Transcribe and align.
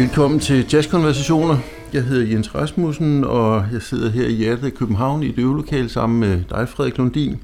Velkommen 0.00 0.40
til 0.40 0.66
Jazzkonversationer. 0.72 1.58
Jeg 1.92 2.04
hedder 2.04 2.26
Jens 2.26 2.54
Rasmussen, 2.54 3.24
og 3.24 3.64
jeg 3.72 3.82
sidder 3.82 4.10
her 4.10 4.26
i 4.26 4.32
hjertet 4.32 4.66
af 4.66 4.74
København 4.74 5.22
i 5.22 5.28
et 5.28 5.38
øvelokale 5.38 5.88
sammen 5.88 6.20
med 6.20 6.42
dig, 6.50 6.68
Frederik 6.68 6.98
Lundin. 6.98 7.40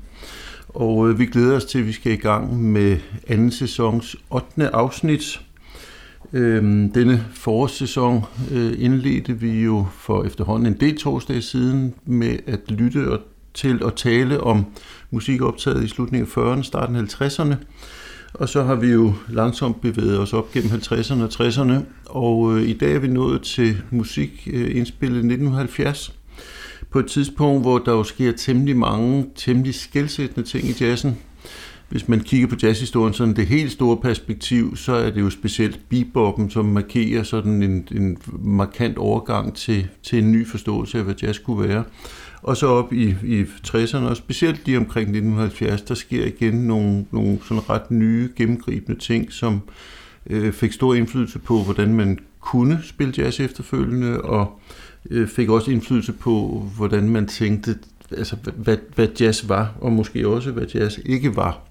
Og 0.69 1.09
øh, 1.09 1.19
vi 1.19 1.27
glæder 1.27 1.57
os 1.57 1.65
til, 1.65 1.79
at 1.79 1.87
vi 1.87 1.93
skal 1.93 2.13
i 2.13 2.17
gang 2.17 2.63
med 2.63 2.97
anden 3.29 3.51
sæsons 3.51 4.17
8. 4.31 4.75
afsnit. 4.75 5.41
Øhm, 6.33 6.93
denne 6.93 7.25
forårssæson 7.35 8.25
øh, 8.53 8.73
indledte 8.79 9.41
vi 9.41 9.65
jo 9.65 9.87
for 9.99 10.25
efterhånden 10.25 10.67
en 10.67 10.81
del 10.81 10.99
torsdage 10.99 11.43
siden 11.43 11.95
med 12.05 12.39
at 12.47 12.61
lytte 12.71 13.13
og 13.13 13.21
til 13.55 13.83
at 13.87 13.95
tale 13.95 14.41
om 14.41 14.67
musik 15.11 15.43
optaget 15.43 15.85
i 15.85 15.89
slutningen 15.89 16.29
af 16.37 16.57
40'erne, 16.57 16.63
starten 16.63 16.97
af 16.97 17.03
50'erne. 17.03 17.55
Og 18.35 18.49
så 18.49 18.63
har 18.63 18.75
vi 18.75 18.87
jo 18.87 19.15
langsomt 19.29 19.81
bevæget 19.81 20.19
os 20.19 20.33
op 20.33 20.53
gennem 20.53 20.71
50'erne 20.71 21.23
og 21.23 21.29
60'erne, 21.33 21.75
og 22.07 22.57
øh, 22.57 22.69
i 22.69 22.73
dag 22.73 22.95
er 22.95 22.99
vi 22.99 23.09
nået 23.09 23.43
til 23.43 23.83
musik 23.91 24.49
øh, 24.53 24.77
indspillet 24.77 25.17
1970, 25.17 26.15
på 26.91 26.99
et 26.99 27.07
tidspunkt, 27.07 27.63
hvor 27.63 27.79
der 27.79 27.93
jo 27.93 28.05
sker 28.05 28.33
temmelig 28.33 28.77
mange, 28.77 29.27
temmelig 29.35 29.75
skældsættende 29.75 30.49
ting 30.49 30.69
i 30.69 30.75
jazzen. 30.81 31.19
Hvis 31.89 32.09
man 32.09 32.21
kigger 32.21 32.49
på 32.49 32.57
jazzhistorien 32.63 33.15
sådan 33.15 33.37
det 33.37 33.47
helt 33.47 33.73
store 33.73 33.97
perspektiv, 33.97 34.77
så 34.77 34.93
er 34.93 35.11
det 35.11 35.21
jo 35.21 35.31
specielt 35.31 35.81
beboppen, 35.89 36.51
som 36.51 36.65
markerer 36.65 37.23
sådan 37.23 37.63
en, 37.63 37.89
en 37.91 38.19
markant 38.39 38.99
overgang 38.99 39.55
til, 39.55 39.89
til 40.03 40.19
en 40.19 40.33
ny 40.33 40.47
forståelse 40.47 40.99
af, 40.99 41.05
hvad 41.05 41.15
jazz 41.23 41.39
kunne 41.39 41.69
være. 41.69 41.85
Og 42.47 42.57
så 42.57 42.67
op 42.67 42.93
i, 42.93 43.15
i 43.25 43.43
60'erne, 43.43 43.97
og 43.97 44.17
specielt 44.17 44.67
lige 44.67 44.79
omkring 44.79 45.03
1970, 45.03 45.83
der 45.83 45.95
sker 45.95 46.25
igen 46.25 46.55
nogle, 46.55 47.07
nogle 47.11 47.39
sådan 47.49 47.71
ret 47.71 47.91
nye, 47.91 48.31
gennemgribende 48.37 49.01
ting, 49.01 49.33
som 49.33 49.61
øh, 50.31 50.53
fik 50.53 50.73
stor 50.73 50.95
indflydelse 50.95 51.39
på, 51.39 51.63
hvordan 51.63 51.95
man 51.95 52.19
kunne 52.41 52.81
spille 52.83 53.15
jazz 53.19 53.41
efterfølgende, 53.41 54.23
og 54.23 54.61
øh, 55.11 55.29
fik 55.29 55.49
også 55.49 55.71
indflydelse 55.71 56.13
på, 56.13 56.67
hvordan 56.77 57.09
man 57.09 57.27
tænkte, 57.27 57.79
altså 58.11 58.37
hvad, 58.57 58.77
hvad 58.95 59.09
jazz 59.21 59.49
var, 59.49 59.75
og 59.81 59.93
måske 59.93 60.29
også, 60.29 60.51
hvad 60.51 60.67
jazz 60.75 60.99
ikke 61.05 61.37
var. 61.37 61.66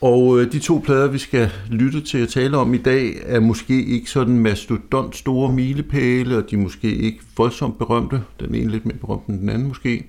Og 0.00 0.40
øh, 0.40 0.52
de 0.52 0.58
to 0.58 0.80
plader, 0.84 1.08
vi 1.08 1.18
skal 1.18 1.50
lytte 1.70 2.00
til 2.00 2.18
at 2.18 2.28
tale 2.28 2.56
om 2.56 2.74
i 2.74 2.76
dag, 2.76 3.14
er 3.22 3.40
måske 3.40 3.84
ikke 3.84 4.10
sådan 4.10 4.38
mastodont 4.38 5.16
store 5.16 5.52
milepæle, 5.52 6.36
og 6.36 6.50
de 6.50 6.56
er 6.56 6.60
måske 6.60 6.96
ikke 6.96 7.18
voldsomt 7.36 7.78
berømte. 7.78 8.22
Den 8.40 8.54
ene 8.54 8.70
lidt 8.70 8.86
mere 8.86 8.96
berømt 8.96 9.26
end 9.26 9.40
den 9.40 9.48
anden 9.48 9.68
måske. 9.68 10.06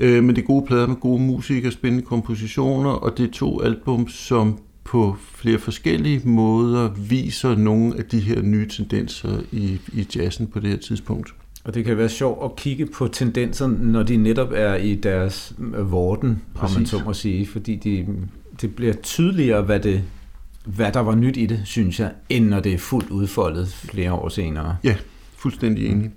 Øh, 0.00 0.24
men 0.24 0.36
det 0.36 0.42
er 0.42 0.46
gode 0.46 0.66
plader 0.66 0.86
med 0.86 0.96
gode 0.96 1.22
musikere, 1.22 1.72
spændende 1.72 2.06
kompositioner, 2.06 2.90
og 2.90 3.18
det 3.18 3.28
er 3.28 3.32
to 3.32 3.62
album, 3.62 4.08
som 4.08 4.58
på 4.84 5.16
flere 5.34 5.58
forskellige 5.58 6.20
måder 6.24 6.90
viser 7.08 7.54
nogle 7.54 7.98
af 7.98 8.04
de 8.04 8.20
her 8.20 8.42
nye 8.42 8.68
tendenser 8.68 9.38
i, 9.52 9.78
i 9.92 10.06
jazzen 10.16 10.46
på 10.46 10.60
det 10.60 10.70
her 10.70 10.76
tidspunkt. 10.76 11.34
Og 11.64 11.74
det 11.74 11.84
kan 11.84 11.96
være 11.96 12.08
sjovt 12.08 12.44
at 12.44 12.56
kigge 12.56 12.86
på 12.86 13.08
tendenser, 13.08 13.66
når 13.66 14.02
de 14.02 14.16
netop 14.16 14.52
er 14.54 14.74
i 14.74 14.94
deres 14.94 15.54
vorden, 15.78 16.42
om 16.54 16.70
man 16.76 16.86
så 16.86 17.02
må 17.04 17.12
sige, 17.12 17.46
fordi 17.46 17.76
de 17.76 18.06
det 18.60 18.74
bliver 18.74 18.94
tydeligere, 18.94 19.62
hvad, 19.62 19.80
det, 19.80 20.02
hvad 20.64 20.92
der 20.92 21.00
var 21.00 21.14
nyt 21.14 21.36
i 21.36 21.46
det, 21.46 21.60
synes 21.64 22.00
jeg, 22.00 22.12
end 22.28 22.48
når 22.48 22.60
det 22.60 22.74
er 22.74 22.78
fuldt 22.78 23.10
udfoldet 23.10 23.68
flere 23.68 24.12
år 24.12 24.28
senere. 24.28 24.76
Ja, 24.84 24.96
fuldstændig 25.36 25.86
enig. 25.86 26.10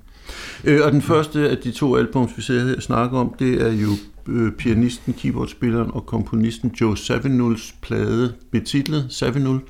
Øh, 0.64 0.80
og 0.86 0.92
den 0.92 1.02
første 1.02 1.50
af 1.50 1.58
de 1.58 1.72
to 1.72 1.96
albums, 1.96 2.38
vi 2.38 2.42
ser 2.42 2.66
her 2.66 2.76
og 2.76 2.82
snakker 2.82 3.18
om, 3.18 3.36
det 3.40 3.62
er 3.62 3.72
jo 3.72 3.90
øh, 4.28 4.52
pianisten, 4.52 5.14
keyboardspilleren 5.14 5.92
og 5.94 6.06
komponisten 6.06 6.76
Joe 6.82 6.98
Savinuls 6.98 7.76
plade 7.82 8.34
betitlet 8.52 9.06
Savinul. 9.10 9.62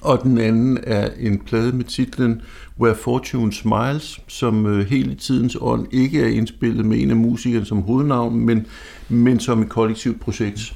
Og 0.00 0.22
den 0.22 0.38
anden 0.38 0.78
er 0.82 1.10
en 1.18 1.38
plade 1.38 1.72
med 1.72 1.84
titlen 1.84 2.42
Where 2.80 2.94
Fortune 2.94 3.52
Smiles, 3.52 4.20
som 4.28 4.66
øh, 4.66 4.86
hele 4.86 5.14
tidens 5.14 5.56
ånd 5.60 5.86
ikke 5.90 6.22
er 6.22 6.28
indspillet 6.28 6.86
med 6.86 7.00
en 7.00 7.10
af 7.10 7.16
musikerne 7.16 7.66
som 7.66 7.82
hovednavn, 7.82 8.38
men, 8.38 8.66
men 9.08 9.40
som 9.40 9.62
et 9.62 9.68
kollektivt 9.68 10.20
projekt 10.20 10.74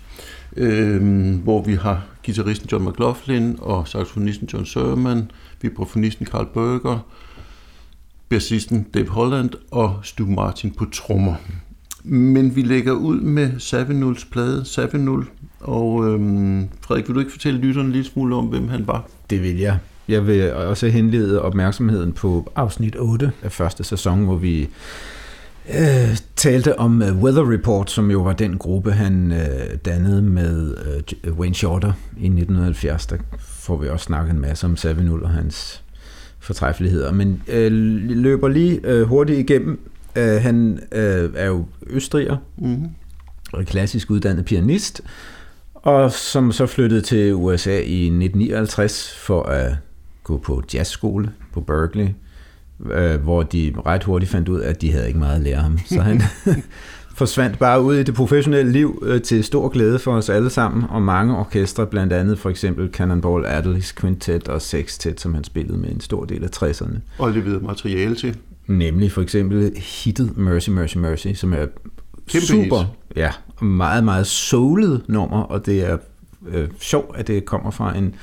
øh, 0.57 1.35
hvor 1.35 1.63
vi 1.63 1.75
har 1.75 2.07
gitarristen 2.23 2.69
John 2.73 2.89
McLaughlin 2.89 3.57
og 3.59 3.89
saxofonisten 3.89 4.49
John 4.53 4.67
Sermon, 4.67 5.31
vibrafonisten 5.63 6.27
Carl 6.27 6.47
Berger, 6.55 6.99
bassisten 8.29 8.87
Dave 8.95 9.09
Holland 9.09 9.51
og 9.71 10.01
Stu 10.03 10.27
Martin 10.27 10.71
på 10.71 10.85
trommer. 10.93 11.35
Men 12.05 12.57
vi 12.57 12.63
lægger 12.63 12.93
ud 12.93 13.21
med 13.21 13.51
Savinuls 13.59 14.25
plade, 14.25 14.65
Savinul, 14.65 15.27
og 15.61 16.07
øhm, 16.07 16.69
Frederik, 16.81 17.09
vil 17.09 17.15
du 17.15 17.21
ikke 17.21 17.33
fortælle 17.33 17.61
lytterne 17.61 17.87
en 17.87 17.93
lille 17.93 18.07
smule 18.07 18.37
om, 18.37 18.47
hvem 18.47 18.69
han 18.69 18.87
var? 18.87 19.09
Det 19.31 19.43
vil 19.43 19.59
jeg. 19.59 19.79
Jeg 20.09 20.27
vil 20.27 20.53
også 20.53 20.89
henlede 20.89 21.43
opmærksomheden 21.43 22.13
på 22.13 22.53
afsnit 22.57 22.97
8 22.99 23.33
af 23.43 23.53
første 23.53 23.85
sæson, 23.85 24.25
hvor 24.25 24.37
vi 24.37 24.69
øh, 25.69 26.17
talte 26.37 26.79
om 26.79 27.03
uh, 27.03 27.23
Weather 27.23 27.53
Report, 27.53 27.91
som 27.91 28.11
jo 28.11 28.21
var 28.21 28.33
den 28.33 28.59
gruppe, 28.59 28.93
han 28.93 29.33
øh, 29.33 29.77
dannede 29.85 30.23
med 30.23 30.75
øh, 31.25 31.33
Wayne 31.39 31.55
Shorter 31.55 31.93
i 32.17 32.27
1970. 32.27 33.07
Der 33.07 33.17
får 33.39 33.77
vi 33.77 33.89
også 33.89 34.05
snakket 34.05 34.33
en 34.33 34.41
masse 34.41 34.67
om 34.67 34.77
Savinul 34.77 35.23
og 35.23 35.31
hans 35.31 35.83
fortræffeligheder. 36.39 37.13
Men 37.13 37.43
øh, 37.49 37.73
løber 38.03 38.49
lige 38.49 38.81
øh, 38.85 39.03
hurtigt 39.03 39.39
igennem. 39.39 39.81
Øh, 40.17 40.43
han 40.43 40.81
øh, 40.93 41.31
er 41.35 41.47
jo 41.47 41.67
østriger 41.87 42.37
mm-hmm. 42.59 42.89
og 43.53 43.65
klassisk 43.65 44.11
uddannet 44.11 44.45
pianist, 44.45 45.01
og 45.75 46.13
som 46.13 46.53
så 46.53 46.67
flyttede 46.67 47.01
til 47.01 47.35
USA 47.35 47.79
i 47.79 48.05
1959 48.05 49.17
for 49.19 49.43
at 49.43 49.77
gå 50.25 50.39
på 50.39 50.63
jazzskole 50.75 51.33
på 51.53 51.61
Berkeley 51.61 52.09
øh, 52.91 53.21
hvor 53.21 53.43
de 53.43 53.75
ret 53.87 54.05
hurtigt 54.05 54.33
fandt 54.33 54.49
ud 54.49 54.61
af, 54.61 54.71
at 54.71 54.81
de 54.81 54.93
havde 54.93 55.07
ikke 55.07 55.19
meget 55.19 55.37
at 55.37 55.41
lære 55.43 55.61
ham. 55.61 55.79
Så 55.87 56.01
han 56.01 56.23
forsvandt 57.17 57.59
bare 57.59 57.83
ud 57.83 57.97
i 57.97 58.03
det 58.03 58.15
professionelle 58.15 58.73
liv 58.73 59.03
øh, 59.07 59.23
til 59.23 59.45
stor 59.45 59.69
glæde 59.69 59.99
for 59.99 60.13
os 60.13 60.29
alle 60.29 60.51
sammen, 60.51 60.85
og 60.91 61.03
mange 61.03 61.37
orkestre, 61.37 61.87
blandt 61.87 62.13
andet 62.13 62.39
for 62.39 62.51
eksempel 62.51 62.89
Cannonball 62.93 63.47
Adderley's 63.47 63.95
Quintet 64.01 64.49
og 64.49 64.63
Sextet, 64.63 65.21
som 65.21 65.35
han 65.35 65.45
spillede 65.45 65.79
med 65.79 65.89
en 65.89 66.01
stor 66.01 66.25
del 66.25 66.45
af 66.45 66.49
60'erne. 66.63 66.99
Og 67.19 67.31
leverede 67.31 67.61
materiale 67.61 68.15
til. 68.15 68.37
Nemlig 68.67 69.13
for 69.13 69.23
eksempel 69.23 69.73
hittet 69.77 70.37
Mercy, 70.37 70.71
Mercy, 70.71 70.97
Mercy, 70.97 71.29
som 71.35 71.53
er 71.53 71.67
Kæmpe 72.29 72.47
super, 72.47 72.79
hit. 72.79 72.89
ja, 73.17 73.31
meget, 73.61 74.05
meget 74.05 74.27
soulet 74.27 75.03
nummer, 75.09 75.43
og 75.43 75.67
det 75.67 75.81
er 75.91 75.99
øh, 76.49 76.69
sjovt, 76.81 77.17
at 77.17 77.27
det 77.27 77.45
kommer 77.45 77.71
fra 77.71 77.97
en 77.99 78.15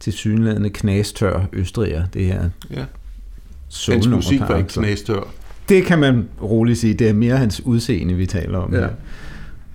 tilsyneladende 0.00 0.70
knastør 0.70 1.40
østriger, 1.52 2.06
det 2.06 2.24
her. 2.24 2.48
Ja. 2.70 2.84
Hans 3.88 4.08
musik 4.08 4.40
var 4.40 4.56
ikke 4.56 4.68
knæstør. 4.68 5.20
Det 5.68 5.84
kan 5.84 5.98
man 5.98 6.28
roligt 6.42 6.78
sige. 6.78 6.94
Det 6.94 7.08
er 7.08 7.12
mere 7.12 7.36
hans 7.36 7.60
udseende, 7.64 8.14
vi 8.14 8.26
taler 8.26 8.58
om. 8.58 8.74
Ja. 8.74 8.86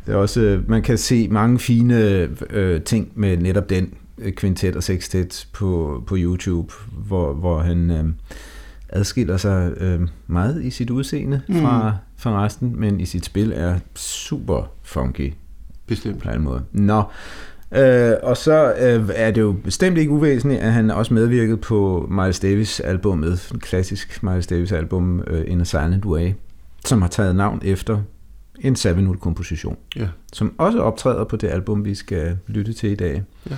Det 0.05 0.13
er 0.13 0.15
også, 0.15 0.41
øh, 0.41 0.69
man 0.69 0.81
kan 0.81 0.97
se 0.97 1.27
mange 1.27 1.59
fine 1.59 2.27
øh, 2.49 2.81
ting 2.81 3.11
med 3.15 3.37
netop 3.37 3.69
den 3.69 3.93
øh, 4.17 4.33
kvintet 4.33 4.75
og 4.75 4.83
sextet 4.83 5.47
på, 5.53 6.03
på 6.07 6.15
YouTube, 6.17 6.73
hvor, 6.91 7.33
hvor 7.33 7.59
han 7.59 7.91
øh, 7.91 8.05
adskiller 8.89 9.37
sig 9.37 9.73
øh, 9.77 10.01
meget 10.27 10.63
i 10.63 10.69
sit 10.69 10.89
udseende 10.89 11.41
mm. 11.47 11.61
fra, 11.61 11.95
fra 12.17 12.43
resten, 12.43 12.79
men 12.79 12.99
i 12.99 13.05
sit 13.05 13.25
spil 13.25 13.53
er 13.55 13.79
super 13.95 14.71
funky. 14.81 15.33
Bestemt. 15.87 16.23
På 16.23 16.29
en 16.29 16.41
måde. 16.41 16.63
Nå, 16.71 17.03
Øh, 17.75 18.15
og 18.23 18.37
så 18.37 18.73
øh, 18.79 19.09
er 19.15 19.31
det 19.31 19.41
jo 19.41 19.55
bestemt 19.63 19.97
ikke 19.97 20.11
uvæsentligt, 20.11 20.61
at 20.61 20.73
han 20.73 20.91
også 20.91 21.13
medvirket 21.13 21.61
på 21.61 22.07
Miles 22.11 22.39
Davis 22.39 22.79
albumet, 22.79 23.49
en 23.53 23.59
klassisk 23.59 24.23
Miles 24.23 24.47
Davis 24.47 24.71
album, 24.71 25.23
øh, 25.27 25.43
In 25.47 25.61
a 25.61 25.63
Silent 25.63 26.05
Way, 26.05 26.31
som 26.85 27.01
har 27.01 27.09
taget 27.09 27.35
navn 27.35 27.61
efter 27.63 28.01
en 28.59 28.75
7 28.75 29.19
komposition, 29.19 29.77
ja. 29.95 30.07
som 30.33 30.55
også 30.57 30.79
optræder 30.79 31.23
på 31.23 31.35
det 31.35 31.47
album, 31.47 31.85
vi 31.85 31.95
skal 31.95 32.37
lytte 32.47 32.73
til 32.73 32.91
i 32.91 32.95
dag. 32.95 33.23
Ja. 33.49 33.55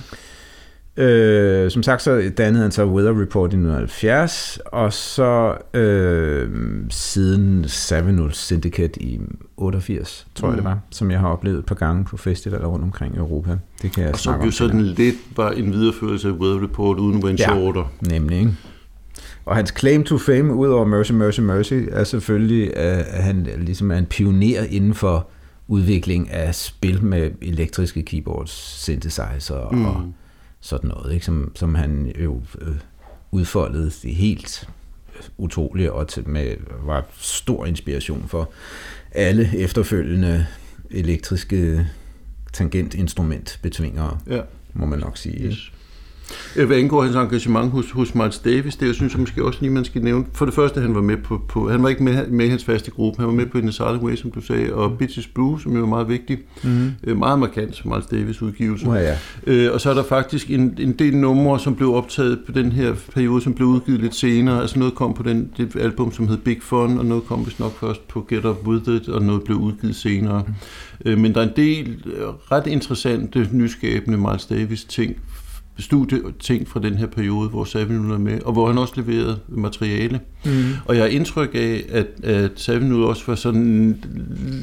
Øh, 0.96 1.70
som 1.70 1.82
sagt, 1.82 2.02
så 2.02 2.32
dannede 2.36 2.62
han 2.62 2.72
så 2.72 2.84
Weather 2.84 3.22
Report 3.22 3.52
i 3.52 3.56
1970, 3.56 4.58
og 4.66 4.92
så 4.92 5.54
øh, 5.74 6.50
siden 6.90 7.64
7 7.68 7.94
Syndicate 8.30 9.02
i 9.02 9.20
88, 9.56 10.26
tror 10.34 10.48
mm. 10.48 10.52
jeg 10.52 10.56
det 10.56 10.64
var, 10.64 10.78
som 10.90 11.10
jeg 11.10 11.20
har 11.20 11.28
oplevet 11.28 11.58
et 11.58 11.66
par 11.66 11.74
gange 11.74 12.04
på 12.04 12.16
festivaler 12.16 12.66
rundt 12.66 12.84
omkring 12.84 13.14
i 13.14 13.18
Europa. 13.18 13.56
Det 13.82 13.92
kan 13.92 14.02
jeg 14.04 14.12
og 14.12 14.18
så 14.18 14.34
jo 14.44 14.50
sådan 14.50 14.82
lidt 14.82 15.16
var 15.36 15.50
en 15.50 15.72
videreførelse 15.72 16.28
af 16.28 16.32
Weather 16.32 16.62
Report 16.62 16.98
uden 16.98 17.24
Wayne 17.24 17.38
ja, 17.40 17.44
Shorter. 17.44 17.92
nemlig. 18.00 18.38
Ikke? 18.38 18.52
Og 19.44 19.56
hans 19.56 19.74
claim 19.78 20.04
to 20.04 20.18
fame, 20.18 20.54
udover 20.54 20.84
Mercy, 20.84 21.12
Mercy, 21.12 21.40
Mercy, 21.40 21.74
er 21.90 22.04
selvfølgelig, 22.04 22.76
at 22.76 23.22
han 23.22 23.48
ligesom 23.58 23.90
er 23.90 23.96
en 23.96 24.06
pioner 24.06 24.62
inden 24.70 24.94
for 24.94 25.28
udvikling 25.68 26.30
af 26.30 26.54
spil 26.54 27.04
med 27.04 27.30
elektriske 27.42 28.02
keyboards, 28.02 28.50
synthesizer 28.82 29.68
mm. 29.72 29.84
og 29.84 30.12
sådan 30.66 30.88
noget, 30.88 31.14
ikke? 31.14 31.26
Som, 31.26 31.52
som 31.54 31.74
han 31.74 32.12
jo 32.24 32.42
øh, 32.60 32.76
udfoldede 33.30 33.90
det 34.02 34.14
helt 34.14 34.68
utroligt 35.38 35.90
og 35.90 36.08
til, 36.08 36.28
med, 36.28 36.56
var 36.84 37.06
stor 37.18 37.66
inspiration 37.66 38.24
for 38.28 38.50
alle 39.12 39.50
efterfølgende 39.56 40.46
elektriske 40.90 41.86
tangentinstrumentbetvingere, 42.52 44.18
ja. 44.26 44.40
må 44.72 44.86
man 44.86 44.98
nok 44.98 45.16
sige. 45.16 45.46
Yes. 45.46 45.72
Øh, 46.56 46.66
hvad 46.66 46.78
indgår 46.78 47.02
hans 47.02 47.16
engagement 47.16 47.70
hos, 47.70 47.90
hos 47.90 48.14
Miles 48.14 48.38
Davis, 48.38 48.76
det 48.76 48.86
jeg 48.86 48.94
synes 48.94 49.12
jeg 49.12 49.20
måske 49.20 49.44
også 49.44 49.58
lige, 49.60 49.70
man 49.70 49.84
skal 49.84 50.02
nævne. 50.02 50.24
For 50.32 50.44
det 50.44 50.54
første, 50.54 50.80
han 50.80 50.94
var 50.94 51.02
med 51.02 51.16
på, 51.16 51.40
på 51.48 51.70
han 51.70 51.82
var 51.82 51.88
ikke 51.88 52.02
med, 52.02 52.26
med 52.26 52.46
i 52.46 52.48
hans 52.48 52.64
faste 52.64 52.90
gruppe, 52.90 53.18
han 53.18 53.26
var 53.26 53.34
med 53.34 53.46
på 53.46 53.58
In 53.58 53.64
the 53.64 53.72
Silent 53.72 54.02
Way, 54.02 54.16
som 54.16 54.30
du 54.30 54.40
sagde, 54.40 54.74
og 54.74 54.90
mm. 54.90 54.96
Bitches 54.96 55.26
Blue, 55.26 55.60
som 55.60 55.76
jo 55.76 55.82
er 55.82 55.86
meget 55.86 56.08
vigtig. 56.08 56.38
Mm. 56.64 57.18
meget 57.18 57.38
markant 57.38 57.84
Miles 57.84 58.06
Davis 58.06 58.42
udgivelse. 58.42 58.88
Uh, 58.88 58.94
ja. 58.94 59.16
øh, 59.46 59.72
og 59.72 59.80
så 59.80 59.90
er 59.90 59.94
der 59.94 60.02
faktisk 60.02 60.50
en, 60.50 60.78
en 60.78 60.92
del 60.92 61.16
numre, 61.16 61.60
som 61.60 61.74
blev 61.74 61.94
optaget 61.94 62.38
på 62.46 62.52
den 62.52 62.72
her 62.72 62.94
periode, 63.14 63.42
som 63.42 63.54
blev 63.54 63.68
udgivet 63.68 64.00
lidt 64.00 64.14
senere. 64.14 64.60
Altså 64.60 64.78
noget 64.78 64.94
kom 64.94 65.14
på 65.14 65.22
den, 65.22 65.50
det 65.56 65.76
album, 65.76 66.12
som 66.12 66.28
hed 66.28 66.36
Big 66.36 66.58
Fun, 66.62 66.98
og 66.98 67.06
noget 67.06 67.24
kom 67.24 67.46
vist 67.46 67.60
nok 67.60 67.80
først 67.80 68.08
på 68.08 68.26
Get 68.28 68.44
Up 68.44 68.66
With 68.66 68.88
It, 68.88 69.08
og 69.08 69.22
noget 69.22 69.42
blev 69.44 69.56
udgivet 69.56 69.96
senere. 69.96 70.42
Mm. 70.46 71.10
Øh, 71.10 71.18
men 71.18 71.34
der 71.34 71.40
er 71.40 71.48
en 71.48 71.56
del 71.56 71.96
ret 72.52 72.66
interessante, 72.66 73.48
nyskabende 73.52 74.18
Miles 74.18 74.46
Davis 74.46 74.84
ting 74.84 75.16
studieting 75.78 76.68
fra 76.68 76.80
den 76.80 76.94
her 76.94 77.06
periode, 77.06 77.48
hvor 77.48 77.64
Savin 77.64 78.10
er 78.10 78.18
med, 78.18 78.40
og 78.42 78.52
hvor 78.52 78.66
han 78.66 78.78
også 78.78 78.92
leverede 78.96 79.38
materiale. 79.48 80.20
Mm. 80.44 80.50
Og 80.84 80.94
jeg 80.94 81.02
har 81.02 81.08
indtryk 81.08 81.50
af, 81.54 81.84
at, 81.92 82.06
at 82.24 82.50
Savin 82.56 82.92
også 82.92 83.22
var 83.26 83.34
sådan 83.34 83.96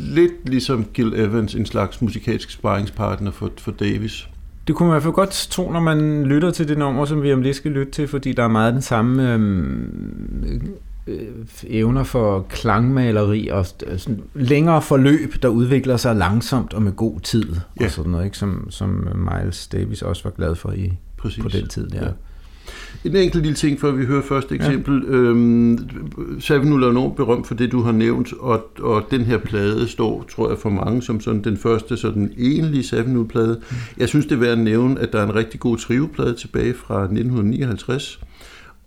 lidt 0.02 0.50
ligesom 0.50 0.86
Gil 0.94 1.14
Evans, 1.16 1.56
en 1.56 1.66
slags 1.66 2.02
musikalsk 2.02 2.52
sparringspartner 2.52 3.32
for, 3.32 3.52
for 3.58 3.72
Davis. 3.72 4.28
Det 4.68 4.76
kunne 4.76 4.88
man 4.88 4.94
i 4.94 4.96
hvert 4.96 5.04
fald 5.04 5.14
godt 5.14 5.48
tro, 5.52 5.72
når 5.72 5.80
man 5.80 6.26
lytter 6.26 6.52
til 6.52 6.68
det 6.68 6.78
nummer, 6.78 7.06
som 7.06 7.24
vi 7.24 7.34
om 7.34 7.42
lidt 7.42 7.56
skal 7.56 7.72
lytte 7.72 7.92
til, 7.92 8.08
fordi 8.08 8.34
der 8.34 8.44
er 8.44 8.48
meget 8.48 8.74
den 8.74 8.82
samme 8.82 9.34
øhm, 9.34 10.74
øh, 11.08 11.28
evner 11.68 12.04
for 12.04 12.46
klangmaleri 12.50 13.48
og 13.48 13.66
sådan 13.66 14.24
længere 14.34 14.82
forløb, 14.82 15.34
der 15.42 15.48
udvikler 15.48 15.98
sig 15.98 16.16
langsomt 16.16 16.74
og 16.74 16.82
med 16.82 16.92
god 16.92 17.20
tid 17.20 17.56
ja. 17.80 17.86
og 17.86 17.92
sådan 17.92 18.12
noget, 18.12 18.26
ikke? 18.26 18.38
Som, 18.38 18.68
som 18.70 19.08
Miles 19.16 19.68
Davis 19.68 20.02
også 20.02 20.24
var 20.24 20.32
glad 20.32 20.56
for 20.56 20.72
i 20.72 20.94
Præcis. 21.18 21.44
på 21.44 21.50
den 21.50 21.68
tid. 21.68 21.90
Der. 21.90 22.06
Ja. 22.06 22.12
En 23.06 23.16
enkelt 23.16 23.44
lille 23.44 23.56
ting, 23.56 23.80
før 23.80 23.92
vi 23.92 24.06
hører 24.06 24.22
første 24.22 24.56
eksempel. 24.56 25.04
Ja. 25.08 25.12
Øhm, 25.16 25.80
Savinul 26.40 26.84
er 26.84 26.90
enormt 26.90 27.16
berømt 27.16 27.48
for 27.48 27.56
det, 27.56 27.72
du 27.72 27.82
har 27.82 27.92
nævnt, 27.92 28.34
og, 28.40 28.72
og 28.80 29.04
den 29.12 29.22
her 29.22 29.38
plade 29.38 29.88
står, 29.88 30.26
tror 30.36 30.50
jeg, 30.50 30.58
for 30.58 30.70
mange 30.70 31.02
som 31.02 31.22
sådan 31.22 31.44
den 31.44 31.58
første 31.58 31.98
sådan 31.98 32.32
egentlige 32.38 32.84
Savinul-plade. 32.84 33.62
Mm. 33.70 33.76
Jeg 33.98 34.10
synes, 34.10 34.26
det 34.26 34.36
er 34.36 34.40
værd 34.40 34.52
at 34.52 34.60
nævne, 34.60 35.00
at 35.00 35.14
der 35.14 35.20
er 35.20 35.24
en 35.24 35.36
rigtig 35.36 35.60
god 35.60 35.78
trioplade 35.78 36.34
tilbage 36.34 36.74
fra 36.74 37.02
1959, 37.02 38.20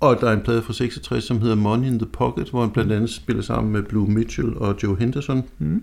og 0.01 0.21
der 0.21 0.29
er 0.29 0.33
en 0.33 0.41
plade 0.41 0.63
fra 0.63 0.73
66, 0.73 1.25
som 1.25 1.41
hedder 1.41 1.55
Money 1.55 1.87
in 1.87 1.99
the 1.99 2.09
Pocket, 2.13 2.51
hvor 2.51 2.61
han 2.61 2.71
blandt 2.71 2.93
andet 2.93 3.11
spiller 3.11 3.43
sammen 3.43 3.73
med 3.73 3.83
Blue 3.83 4.11
Mitchell 4.11 4.57
og 4.57 4.75
Joe 4.83 4.97
Henderson. 4.99 5.43
Mm. 5.59 5.83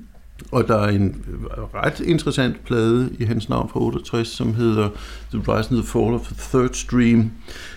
Og 0.51 0.67
der 0.67 0.77
er 0.77 0.87
en 0.87 1.25
ret 1.73 1.99
interessant 1.99 2.65
plade 2.65 3.09
i 3.19 3.23
hans 3.23 3.49
navn 3.49 3.69
fra 3.69 3.79
68, 3.79 4.27
som 4.27 4.53
hedder 4.53 4.89
The 5.31 5.39
Rise 5.39 5.69
and 5.69 5.79
the 5.81 5.83
Fall 5.83 6.13
of 6.13 6.21
the 6.21 6.35
Third 6.35 6.73
Stream, 6.73 7.31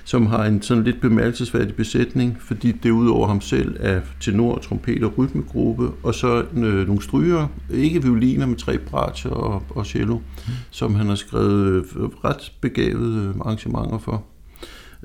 som 0.04 0.26
har 0.26 0.44
en 0.44 0.62
sådan 0.62 0.84
lidt 0.84 1.00
bemærkelsesværdig 1.00 1.74
besætning, 1.74 2.36
fordi 2.40 2.72
det 2.72 2.90
udover 2.90 3.26
ham 3.26 3.40
selv 3.40 3.76
er 3.80 4.00
tenor, 4.20 4.58
trompet 4.58 5.04
og 5.04 5.18
rytmegruppe, 5.18 5.90
og 6.02 6.14
så 6.14 6.44
øh, 6.56 6.86
nogle 6.86 7.02
stryger, 7.02 7.48
ikke 7.70 8.02
violiner, 8.02 8.46
men 8.46 8.56
tre 8.56 8.78
bratcher 8.78 9.30
og, 9.30 9.62
og 9.70 9.86
cello, 9.86 10.16
mm. 10.16 10.52
som 10.70 10.94
han 10.94 11.06
har 11.06 11.14
skrevet 11.14 11.84
øh, 11.96 12.02
ret 12.24 12.52
begavede 12.60 13.34
arrangementer 13.40 13.98
for. 13.98 14.24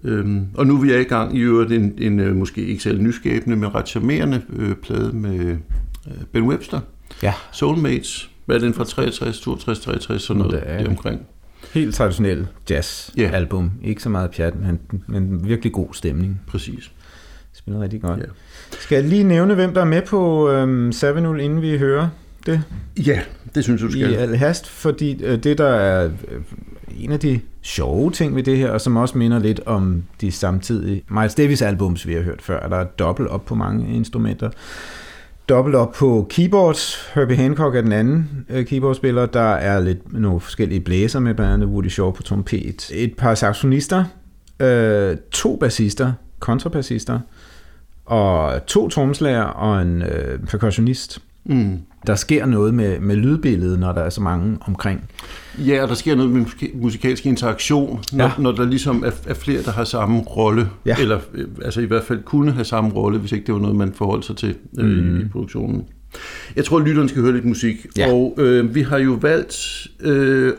Øhm, 0.03 0.45
og 0.53 0.67
nu 0.67 0.75
er 0.75 0.81
vi 0.81 1.01
i 1.01 1.03
gang 1.03 1.37
i 1.37 1.39
øvrigt 1.39 1.71
en, 1.71 1.93
en, 1.97 2.19
øh, 2.19 2.35
måske 2.35 2.65
ikke 2.65 2.83
særlig 2.83 3.01
nyskabende, 3.01 3.55
men 3.55 3.75
ret 3.75 3.87
charmerende 3.87 4.41
øh, 4.53 4.75
plade 4.75 5.11
med 5.13 5.39
øh, 6.07 6.13
Ben 6.31 6.43
Webster. 6.43 6.79
Ja. 7.23 7.33
Soulmates. 7.51 8.29
Hvad 8.45 8.55
er 8.55 8.59
den 8.59 8.73
fra 8.73 8.83
63, 8.83 9.39
62, 9.39 9.79
63, 9.79 10.21
sådan 10.21 10.41
noget 10.41 10.53
det 10.53 10.63
er 10.65 10.89
omkring. 10.89 11.21
Helt 11.73 11.95
traditionel 11.95 12.47
jazz-album. 12.69 13.63
Yeah. 13.63 13.89
Ikke 13.89 14.03
så 14.03 14.09
meget 14.09 14.31
pjat, 14.31 14.53
men, 14.55 14.79
men 15.07 15.47
virkelig 15.47 15.71
god 15.71 15.93
stemning. 15.93 16.41
Præcis. 16.47 16.91
Spiller 17.53 17.81
rigtig 17.81 18.01
godt. 18.01 18.19
Yeah. 18.19 18.29
Skal 18.71 18.95
jeg 18.95 19.03
lige 19.03 19.23
nævne, 19.23 19.55
hvem 19.55 19.73
der 19.73 19.81
er 19.81 19.85
med 19.85 20.01
på 20.01 20.51
øhm, 20.51 20.91
Savinul, 20.91 21.39
inden 21.39 21.61
vi 21.61 21.77
hører 21.77 22.09
det? 22.45 22.63
Ja, 23.05 23.21
det 23.55 23.63
synes 23.63 23.81
jeg, 23.81 23.87
du 23.87 23.91
skal. 23.91 24.11
I 24.11 24.13
al 24.13 24.35
hast, 24.35 24.67
fordi 24.67 25.23
øh, 25.23 25.43
det, 25.43 25.57
der 25.57 25.67
er 25.67 26.05
øh, 26.05 26.41
en 26.99 27.11
af 27.11 27.19
de 27.19 27.39
sjove 27.61 28.11
ting 28.11 28.35
ved 28.35 28.43
det 28.43 28.57
her, 28.57 28.69
og 28.69 28.81
som 28.81 28.97
også 28.97 29.17
minder 29.17 29.39
lidt 29.39 29.61
om 29.65 30.03
de 30.21 30.31
samtidige 30.31 31.03
Miles 31.09 31.35
Davis 31.35 31.61
albums, 31.61 32.07
vi 32.07 32.13
har 32.13 32.21
hørt 32.21 32.41
før. 32.41 32.67
Der 32.69 32.77
er 32.77 32.83
dobbelt 32.83 33.29
op 33.29 33.45
på 33.45 33.55
mange 33.55 33.95
instrumenter. 33.95 34.49
Dobbelt 35.49 35.75
op 35.75 35.93
på 35.93 36.27
keyboards. 36.29 37.11
Herbie 37.13 37.37
Hancock 37.37 37.75
er 37.75 37.81
den 37.81 37.91
anden 37.91 38.45
øh, 38.49 38.65
keyboardspiller. 38.65 39.25
Der 39.25 39.51
er 39.53 39.79
lidt 39.79 40.13
nogle 40.13 40.39
forskellige 40.39 40.79
blæser 40.79 41.19
med, 41.19 41.33
blandt 41.33 41.53
andet 41.53 41.67
Woody 41.67 41.89
Shaw 41.89 42.11
på 42.11 42.23
trompet. 42.23 42.91
Et 42.93 43.15
par 43.17 43.35
saxonister. 43.35 44.05
Øh, 44.59 45.17
to 45.31 45.55
bassister, 45.55 46.13
kontrabassister. 46.39 47.19
Og 48.05 48.65
to 48.65 48.89
tromslager 48.89 49.43
og 49.43 49.81
en 49.81 50.01
øh, 50.01 50.39
percussionist. 50.39 51.19
Mm 51.43 51.79
der 52.07 52.15
sker 52.15 52.45
noget 52.45 52.73
med, 52.73 52.99
med 52.99 53.15
lydbilledet, 53.15 53.79
når 53.79 53.91
der 53.91 54.01
er 54.01 54.09
så 54.09 54.21
mange 54.21 54.57
omkring. 54.61 55.09
Ja, 55.57 55.83
og 55.83 55.89
der 55.89 55.95
sker 55.95 56.15
noget 56.15 56.31
med 56.31 56.45
musikalsk 56.73 57.25
interaktion, 57.25 58.03
når, 58.11 58.25
ja. 58.25 58.31
når 58.37 58.51
der 58.51 58.65
ligesom 58.65 59.03
er, 59.03 59.11
er 59.27 59.33
flere, 59.33 59.63
der 59.63 59.71
har 59.71 59.83
samme 59.83 60.19
rolle, 60.19 60.69
ja. 60.85 60.95
eller 60.99 61.19
øh, 61.33 61.47
altså 61.65 61.81
i 61.81 61.85
hvert 61.85 62.03
fald 62.03 62.23
kunne 62.23 62.51
have 62.51 62.65
samme 62.65 62.91
rolle, 62.91 63.19
hvis 63.19 63.31
ikke 63.31 63.45
det 63.45 63.53
var 63.53 63.61
noget, 63.61 63.75
man 63.75 63.93
forholdt 63.93 64.25
sig 64.25 64.35
til 64.35 64.55
øh, 64.79 64.85
mm. 64.85 65.19
i 65.19 65.25
produktionen. 65.25 65.83
Jeg 66.55 66.65
tror, 66.65 66.79
at 66.79 66.85
lytteren 66.85 67.09
skal 67.09 67.21
høre 67.21 67.33
lidt 67.33 67.45
musik, 67.45 67.85
ja. 67.97 68.13
og 68.13 68.35
øh, 68.37 68.75
vi 68.75 68.81
har 68.81 68.97
jo 68.97 69.11
valgt 69.11 69.87
øh, 69.99 70.53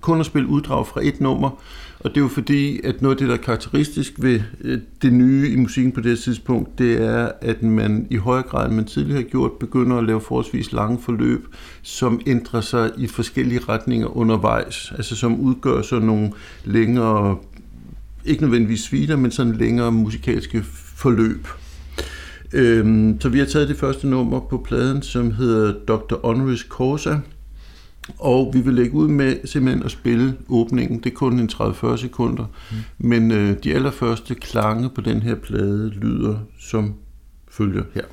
kun 0.00 0.20
at 0.20 0.26
spille 0.26 0.48
uddrag 0.48 0.86
fra 0.86 1.00
et 1.04 1.20
nummer, 1.20 1.62
og 2.04 2.10
det 2.10 2.16
er 2.16 2.20
jo 2.20 2.28
fordi, 2.28 2.80
at 2.84 3.02
noget 3.02 3.14
af 3.14 3.18
det, 3.18 3.28
der 3.28 3.34
er 3.34 3.38
karakteristisk 3.38 4.12
ved 4.18 4.40
øh, 4.60 4.80
det 5.02 5.12
nye 5.12 5.50
i 5.52 5.56
musikken 5.56 5.92
på 5.92 6.00
det 6.00 6.18
tidspunkt, 6.18 6.78
det 6.78 7.02
er, 7.02 7.28
at 7.40 7.62
man 7.62 8.06
i 8.10 8.16
højere 8.16 8.42
grad, 8.42 8.66
end 8.66 8.76
man 8.76 8.84
tidligere 8.84 9.22
har 9.22 9.28
gjort, 9.28 9.52
begynder 9.52 9.96
at 9.96 10.04
lave 10.04 10.20
forholdsvis 10.20 10.72
lange 10.72 10.98
forløb, 11.02 11.46
som 11.82 12.20
ændrer 12.26 12.60
sig 12.60 12.90
i 12.98 13.06
forskellige 13.06 13.60
retninger 13.68 14.16
undervejs. 14.16 14.92
Altså 14.96 15.16
som 15.16 15.40
udgør 15.40 15.82
så 15.82 15.98
nogle 15.98 16.32
længere, 16.64 17.36
ikke 18.24 18.42
nødvendigvis 18.42 18.80
svider, 18.80 19.16
men 19.16 19.30
sådan 19.30 19.52
længere 19.52 19.92
musikalske 19.92 20.62
forløb. 20.96 21.48
Øhm, 22.52 23.20
så 23.20 23.28
vi 23.28 23.38
har 23.38 23.46
taget 23.46 23.68
det 23.68 23.76
første 23.76 24.06
nummer 24.06 24.40
på 24.40 24.58
pladen, 24.58 25.02
som 25.02 25.32
hedder 25.32 25.74
Dr. 25.88 26.26
Honoris 26.26 26.60
Causa, 26.60 27.16
og 28.18 28.50
vi 28.54 28.60
vil 28.60 28.74
lægge 28.74 28.94
ud 28.94 29.08
med 29.08 29.46
simpelthen 29.46 29.84
at 29.84 29.90
spille 29.90 30.36
åbningen. 30.48 30.98
Det 30.98 31.10
er 31.10 31.14
kun 31.14 31.40
en 31.40 31.50
30-40 31.52 31.96
sekunder. 31.96 32.44
Mm. 32.70 32.76
Men 33.08 33.30
øh, 33.30 33.56
de 33.64 33.74
allerførste 33.74 34.34
klange 34.34 34.88
på 34.88 35.00
den 35.00 35.22
her 35.22 35.34
plade 35.34 35.88
lyder 35.90 36.38
som 36.58 36.94
følger 37.50 37.82
her. 37.94 38.04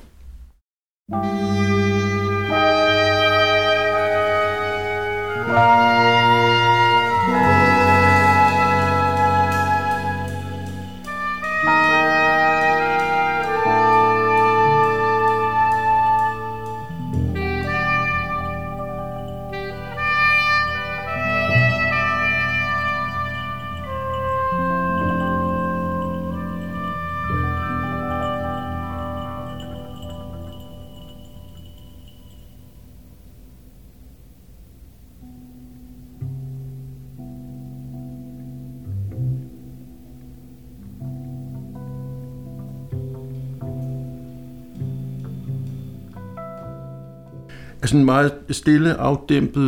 Sådan 47.88 48.04
meget 48.04 48.32
stille, 48.50 48.94
afdæmpet, 48.94 49.62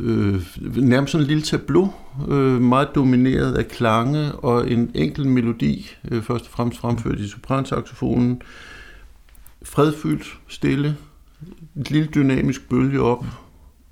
øh, 0.00 0.42
nærmest 0.76 1.12
sådan 1.12 1.24
en 1.24 1.28
lille 1.28 1.42
tableau, 1.42 1.92
øh, 2.28 2.60
meget 2.60 2.88
domineret 2.94 3.54
af 3.54 3.68
klange 3.68 4.32
og 4.32 4.70
en 4.70 4.90
enkelt 4.94 5.26
melodi, 5.26 5.90
øh, 6.10 6.22
først 6.22 6.44
og 6.44 6.50
fremmest 6.50 6.80
fremført 6.80 7.18
i 7.18 7.28
sopransaxofonen. 7.28 8.42
Fredfyldt, 9.62 10.38
stille, 10.48 10.96
et 11.80 11.90
lille 11.90 12.08
dynamisk 12.14 12.68
bølge 12.68 13.00
op, 13.00 13.24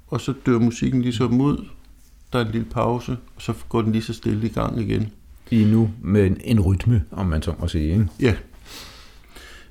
og 0.08 0.20
så 0.20 0.34
dør 0.46 0.58
musikken 0.58 1.02
ligesom 1.02 1.40
ud. 1.40 1.66
Der 2.32 2.38
er 2.38 2.44
en 2.44 2.52
lille 2.52 2.66
pause, 2.70 3.16
og 3.36 3.42
så 3.42 3.54
går 3.68 3.82
den 3.82 3.92
lige 3.92 4.02
så 4.02 4.12
stille 4.12 4.46
i 4.46 4.50
gang 4.50 4.80
igen. 4.80 5.12
I 5.50 5.64
nu 5.64 5.90
med 6.02 6.26
en, 6.26 6.40
en 6.44 6.60
rytme, 6.60 7.04
om 7.10 7.26
man 7.26 7.42
så 7.42 7.54
må 7.60 7.68
sige, 7.68 7.92
ikke? 7.92 8.08
Ja. 8.20 8.34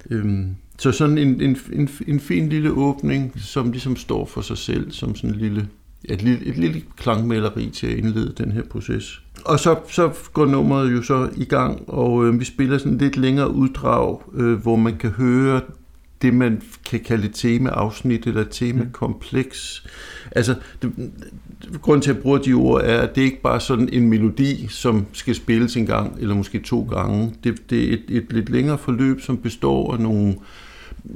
Øhm, 0.10 0.56
så 0.82 0.92
sådan 0.92 1.18
en, 1.18 1.42
en, 1.42 1.58
en, 1.74 1.90
en 2.08 2.20
fin 2.20 2.50
lille 2.50 2.72
åbning, 2.72 3.34
som 3.38 3.72
ligesom 3.72 3.96
står 3.96 4.26
for 4.26 4.42
sig 4.42 4.58
selv, 4.58 4.92
som 4.92 5.16
sådan 5.16 5.30
en 5.30 5.36
lille 5.36 5.68
et, 6.06 6.22
lille, 6.22 6.46
et 6.46 6.58
lille 6.58 6.82
klangmaleri 6.98 7.70
til 7.70 7.88
at 7.88 7.98
indlede 7.98 8.34
den 8.38 8.52
her 8.52 8.64
proces. 8.64 9.22
Og 9.46 9.60
så, 9.60 9.76
så 9.90 10.12
går 10.34 10.46
nummeret 10.46 10.94
jo 10.94 11.02
så 11.02 11.30
i 11.38 11.46
gang, 11.46 11.90
og 11.90 12.26
øh, 12.26 12.40
vi 12.40 12.46
spiller 12.46 12.78
sådan 12.78 12.98
lidt 12.98 13.18
længere 13.18 13.52
uddrag, 13.52 14.22
øh, 14.36 14.54
hvor 14.54 14.76
man 14.76 14.98
kan 14.98 15.10
høre 15.10 15.62
det, 16.22 16.34
man 16.34 16.62
kan 16.90 17.00
kalde 17.00 17.26
et 17.26 17.34
temaafsnit 17.34 18.28
eller 18.28 18.42
et 18.42 18.50
temakompleks. 18.52 19.88
Altså, 20.32 20.56
det, 20.82 21.12
grunden 21.82 22.02
til, 22.02 22.12
at 22.12 22.16
jeg 22.16 22.24
bruger 22.24 22.38
de 22.38 22.54
ord, 22.54 22.82
er, 22.84 23.02
at 23.02 23.16
det 23.16 23.22
ikke 23.22 23.42
bare 23.42 23.60
sådan 23.60 23.90
en 23.92 24.10
melodi, 24.10 24.68
som 24.70 25.06
skal 25.14 25.36
spilles 25.36 25.78
en 25.78 25.86
gang, 25.86 26.18
eller 26.20 26.36
måske 26.36 26.60
to 26.60 26.88
gange. 26.92 27.34
Det, 27.44 27.70
det 27.70 27.90
er 27.90 27.94
et, 27.94 28.04
et 28.10 28.34
lidt 28.34 28.50
længere 28.50 28.78
forløb, 28.78 29.22
som 29.22 29.38
består 29.38 29.94
af 29.94 30.00
nogle 30.00 30.36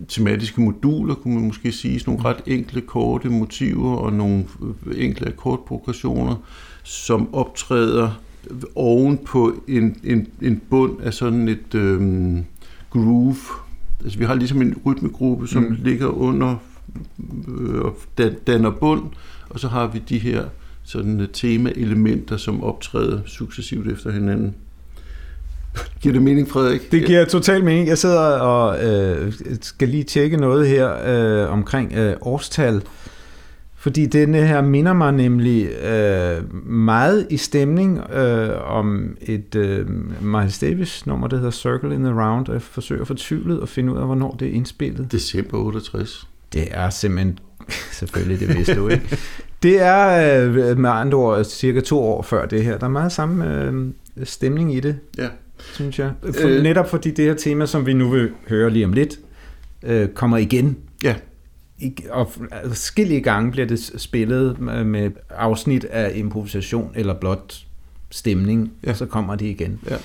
tematiske 0.07 0.61
moduler, 0.61 1.15
kunne 1.15 1.33
man 1.33 1.43
måske 1.43 1.71
sige, 1.71 1.99
sådan 1.99 2.13
nogle 2.13 2.29
ret 2.29 2.43
enkle, 2.45 2.81
korte 2.81 3.29
motiver 3.29 3.95
og 3.95 4.13
nogle 4.13 4.45
enkle 4.97 5.27
akkordprogressioner, 5.27 6.35
som 6.83 7.35
optræder 7.35 8.11
oven 8.75 9.17
på 9.17 9.53
en, 9.67 9.97
en, 10.03 10.27
en 10.41 10.61
bund 10.69 11.01
af 11.01 11.13
sådan 11.13 11.47
et 11.47 11.75
øhm, 11.75 12.45
groove. 12.89 13.35
Altså 14.03 14.19
vi 14.19 14.25
har 14.25 14.35
ligesom 14.35 14.61
en 14.61 14.75
rytmegruppe, 14.85 15.47
som 15.47 15.63
mm. 15.63 15.77
ligger 15.83 16.07
under 16.07 16.55
øh, 17.47 17.81
og 17.81 17.97
danner 18.47 18.71
bund, 18.71 19.03
og 19.49 19.59
så 19.59 19.67
har 19.67 19.87
vi 19.87 20.01
de 20.09 20.17
her 20.17 20.45
sådan 20.83 21.27
tema-elementer, 21.33 22.37
som 22.37 22.63
optræder 22.63 23.21
successivt 23.25 23.87
efter 23.91 24.11
hinanden. 24.11 24.55
Giver 26.01 26.13
det 26.13 26.21
mening, 26.21 26.49
Frederik? 26.49 26.91
Det 26.91 27.05
giver 27.05 27.25
totalt 27.25 27.63
mening. 27.63 27.87
Jeg 27.87 27.97
sidder 27.97 28.19
og 28.19 28.85
øh, 28.85 29.33
skal 29.61 29.87
lige 29.89 30.03
tjekke 30.03 30.37
noget 30.37 30.67
her 30.67 30.91
øh, 31.43 31.51
omkring 31.51 31.93
øh, 31.93 32.15
årstal. 32.21 32.81
Fordi 33.75 34.05
denne 34.05 34.37
her 34.37 34.61
minder 34.61 34.93
mig 34.93 35.11
nemlig 35.11 35.69
øh, 35.69 36.65
meget 36.69 37.27
i 37.29 37.37
stemning 37.37 38.13
øh, 38.13 38.71
om 38.71 39.17
et 39.21 39.55
øh, 39.55 39.85
Miles 40.21 40.59
Davis 40.59 41.05
nummer, 41.05 41.27
der 41.27 41.37
hedder 41.37 41.51
Circle 41.51 41.95
in 41.95 42.03
the 42.03 42.13
Round, 42.13 42.47
og 42.47 42.53
jeg 42.53 42.61
forsøger 42.61 43.05
fortvivlet 43.05 43.61
at 43.61 43.69
finde 43.69 43.93
ud 43.93 43.97
af, 43.97 44.05
hvornår 44.05 44.35
det 44.39 44.47
er 44.47 44.51
indspillet. 44.51 45.11
December 45.11 45.57
68. 45.57 46.27
Det 46.53 46.67
er 46.71 46.89
simpelthen, 46.89 47.39
selvfølgelig 47.99 48.39
det 48.39 48.57
vidste 48.57 48.75
du 48.75 48.87
ikke. 48.87 49.17
Det 49.63 49.81
er 49.81 50.37
øh, 50.47 50.77
med 50.77 50.89
andre 50.89 51.17
ord 51.17 51.43
cirka 51.43 51.79
to 51.79 51.99
år 51.99 52.21
før 52.21 52.45
det 52.45 52.63
her. 52.63 52.77
Der 52.77 52.85
er 52.85 52.91
meget 52.91 53.11
samme 53.11 53.63
øh, 53.63 53.73
stemning 54.23 54.75
i 54.75 54.79
det. 54.79 54.99
Ja 55.17 55.27
synes 55.59 55.99
jeg. 55.99 56.11
For, 56.21 56.47
øh, 56.47 56.63
netop 56.63 56.89
fordi 56.89 57.11
det 57.11 57.25
her 57.25 57.33
tema, 57.33 57.65
som 57.65 57.85
vi 57.85 57.93
nu 57.93 58.09
vil 58.09 58.31
høre 58.47 58.69
lige 58.69 58.85
om 58.85 58.93
lidt, 58.93 59.19
øh, 59.83 60.09
kommer 60.09 60.37
igen. 60.37 60.77
Ja. 61.03 61.15
I, 61.79 61.95
og 62.09 62.31
skillige 62.73 63.21
gange 63.21 63.51
bliver 63.51 63.67
det 63.67 63.91
spillet 64.01 64.59
med 64.59 65.11
afsnit 65.29 65.83
af 65.83 66.11
improvisation 66.15 66.91
eller 66.95 67.13
blot 67.13 67.65
stemning, 68.09 68.71
ja. 68.85 68.93
så 68.93 69.05
kommer 69.05 69.35
de 69.35 69.49
igen. 69.49 69.79
Ja. 69.89 69.95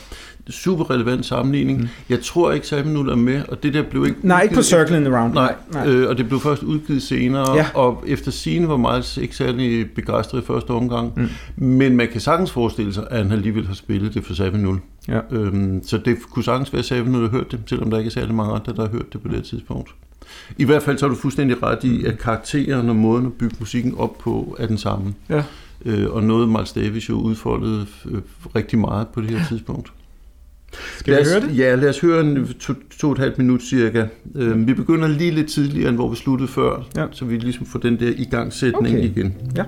Super 0.50 0.90
relevant 0.90 1.26
sammenligning. 1.26 1.80
Mm. 1.80 1.88
Jeg 2.08 2.20
tror 2.20 2.52
ikke, 2.52 2.82
Null 2.84 3.08
er 3.08 3.16
med, 3.16 3.42
og 3.48 3.62
det 3.62 3.74
der 3.74 3.82
blev 3.82 4.06
ikke... 4.06 4.18
Nej, 4.22 4.42
ikke 4.42 4.54
på 4.54 4.62
Circle 4.62 4.96
in 4.96 5.04
the 5.04 5.16
Round. 5.16 5.34
Nej, 5.34 5.54
nej. 5.72 5.88
Øh, 5.88 6.08
og 6.08 6.18
det 6.18 6.28
blev 6.28 6.40
først 6.40 6.62
udgivet 6.62 7.02
senere, 7.02 7.56
ja. 7.56 7.66
og 7.74 8.04
efter 8.06 8.30
sine 8.30 8.68
var 8.68 8.76
Miles 8.76 9.16
ikke 9.16 9.36
særlig 9.36 9.90
begejstret 9.90 10.42
i 10.42 10.44
første 10.46 10.70
omgang, 10.70 11.12
mm. 11.16 11.28
men 11.66 11.96
man 11.96 12.08
kan 12.08 12.20
sagtens 12.20 12.50
forestille 12.50 12.94
sig, 12.94 13.06
at 13.10 13.18
han 13.18 13.32
alligevel 13.32 13.66
har 13.66 13.74
spillet 13.74 14.14
det 14.14 14.24
for 14.24 14.56
Null. 14.56 14.78
Ja. 15.08 15.20
Øhm, 15.30 15.82
så 15.84 15.98
det 15.98 16.16
kunne 16.30 16.44
sagtens 16.44 16.72
være, 16.72 17.00
at 17.00 17.06
Null 17.06 17.24
har 17.24 17.30
hørt 17.30 17.52
det, 17.52 17.60
selvom 17.66 17.90
der 17.90 17.98
ikke 17.98 18.08
er 18.08 18.12
særlig 18.12 18.34
mange 18.34 18.54
andre, 18.54 18.72
der 18.72 18.82
har 18.82 18.88
hørt 18.88 19.12
det 19.12 19.22
på 19.22 19.28
det 19.28 19.44
tidspunkt. 19.44 19.94
I 20.58 20.64
hvert 20.64 20.82
fald 20.82 20.98
så 20.98 21.06
er 21.06 21.10
du 21.10 21.16
fuldstændig 21.16 21.62
ret 21.62 21.84
i, 21.84 22.04
at 22.04 22.18
karakteren 22.18 22.88
og 22.88 22.96
måden 22.96 23.26
at 23.26 23.32
bygge 23.32 23.56
musikken 23.58 23.94
op 23.98 24.18
på 24.18 24.56
er 24.58 24.66
den 24.66 24.78
samme. 24.78 25.14
Ja. 25.28 25.42
Øh, 25.84 26.10
og 26.10 26.22
noget 26.22 26.48
Miles 26.48 26.72
Davis 26.72 27.08
jo 27.08 27.14
udfoldede 27.14 27.86
øh, 28.10 28.20
rigtig 28.56 28.78
meget 28.78 29.08
på 29.08 29.20
det 29.20 29.30
her 29.30 29.46
tidspunkt. 29.48 29.92
Skal 30.98 31.12
lad 31.12 31.20
os, 31.20 31.26
vi 31.26 31.32
høre 31.32 31.50
det? 31.50 31.58
Ja, 31.58 31.74
lad 31.74 31.88
os 31.88 32.00
høre 32.00 32.20
en 32.20 32.46
to, 32.60 32.74
to 32.98 33.06
og 33.06 33.12
et 33.12 33.18
halvt 33.18 33.38
minut 33.38 33.62
cirka. 33.62 34.06
Øh, 34.34 34.66
vi 34.66 34.74
begynder 34.74 35.08
lige 35.08 35.30
lidt 35.30 35.48
tidligere, 35.48 35.88
end 35.88 35.96
hvor 35.96 36.08
vi 36.08 36.16
sluttede 36.16 36.48
før, 36.48 36.88
ja. 36.96 37.06
så 37.12 37.24
vi 37.24 37.38
ligesom 37.38 37.66
får 37.66 37.78
den 37.78 38.00
der 38.00 38.12
igangsætning 38.16 38.96
okay. 38.96 39.04
igen. 39.04 39.34
Ja. 39.56 39.64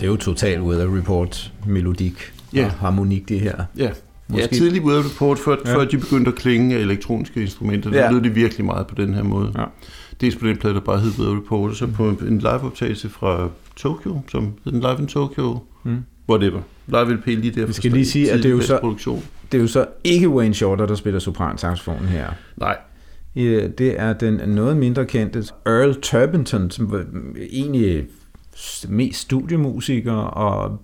Total 0.00 0.62
weather 0.62 0.96
report 0.96 1.52
melodik 1.66 2.32
ja. 2.54 2.64
og 2.64 2.70
harmonik, 2.70 3.28
det 3.28 3.40
her. 3.40 3.64
Ja, 3.76 3.90
Måske. 4.30 4.42
Ja, 4.42 4.46
tidlig 4.46 4.82
Weather 4.82 5.10
Report, 5.10 5.38
før, 5.38 5.56
ja. 5.66 5.74
før 5.74 5.84
de 5.84 5.98
begyndte 5.98 6.30
at 6.30 6.34
klinge 6.34 6.76
af 6.76 6.80
elektroniske 6.80 7.42
instrumenter, 7.42 7.90
der 7.90 8.04
ja. 8.04 8.10
lød 8.10 8.20
det 8.20 8.34
virkelig 8.34 8.64
meget 8.64 8.86
på 8.86 8.94
den 8.94 9.14
her 9.14 9.22
måde. 9.22 9.52
Ja. 9.58 9.64
Dels 10.20 10.36
på 10.36 10.46
den 10.46 10.56
plade, 10.56 10.74
der 10.74 10.80
bare 10.80 10.98
hed 10.98 11.10
Weather 11.18 11.36
Report, 11.36 11.70
og 11.70 11.76
så 11.76 11.86
på 11.86 12.08
en 12.08 12.38
liveoptagelse 12.38 13.08
fra 13.08 13.48
Tokyo, 13.76 14.20
som 14.28 14.52
hed 14.64 14.72
den 14.72 14.80
Live 14.80 14.96
in 14.98 15.06
Tokyo, 15.06 15.58
mm. 15.84 15.96
whatever. 16.28 16.60
Live 16.86 17.14
LP 17.14 17.26
lige 17.26 17.60
der. 17.60 17.66
Vi 17.66 17.72
skal 17.72 17.92
lige 17.92 18.06
sige, 18.06 18.32
at 18.32 18.38
det 18.38 18.46
er 18.46 18.50
jo 18.50 18.60
så, 18.60 18.78
produktion. 18.80 19.22
det 19.52 19.58
er 19.58 19.62
jo 19.62 19.68
så 19.68 19.86
ikke 20.04 20.28
Wayne 20.28 20.54
Shorter, 20.54 20.86
der 20.86 20.94
spiller 20.94 21.20
sopransaxofonen 21.20 22.08
her. 22.08 22.26
Nej, 22.56 22.76
det 23.78 24.00
er 24.00 24.12
den 24.12 24.40
noget 24.46 24.76
mindre 24.76 25.06
kendte 25.06 25.44
Earl 25.66 26.00
Turbinton, 26.00 26.70
som 26.70 26.94
egentlig 27.50 28.06
mest 28.88 29.20
studiemusiker 29.20 30.12
og 30.12 30.80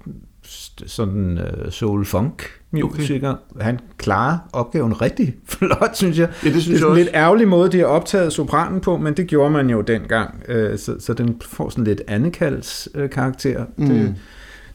sådan 0.86 1.38
uh, 1.38 1.70
soul 1.70 2.04
funk 2.04 2.42
musiker. 2.70 3.30
Okay. 3.30 3.64
Han 3.64 3.80
klarer 3.98 4.38
opgaven 4.52 5.02
rigtig 5.02 5.34
flot, 5.48 5.96
synes 5.96 6.18
jeg. 6.18 6.28
Ja, 6.44 6.50
det 6.50 6.62
synes 6.62 6.80
det 6.80 6.86
er 6.86 6.90
en 6.90 6.96
lidt 6.96 7.10
ærgerlig 7.14 7.48
måde, 7.48 7.72
de 7.72 7.78
har 7.78 7.86
optaget 7.86 8.32
sopranen 8.32 8.80
på, 8.80 8.96
men 8.96 9.14
det 9.14 9.26
gjorde 9.26 9.50
man 9.50 9.70
jo 9.70 9.80
dengang. 9.80 10.42
Uh, 10.48 10.78
så, 10.78 10.96
så 10.98 11.14
den 11.14 11.40
får 11.44 11.68
sådan 11.68 11.84
lidt 11.84 12.02
Annekalds 12.08 12.88
uh, 12.94 13.10
karakter. 13.10 13.64
Mm. 13.76 13.86
Det, 13.86 14.14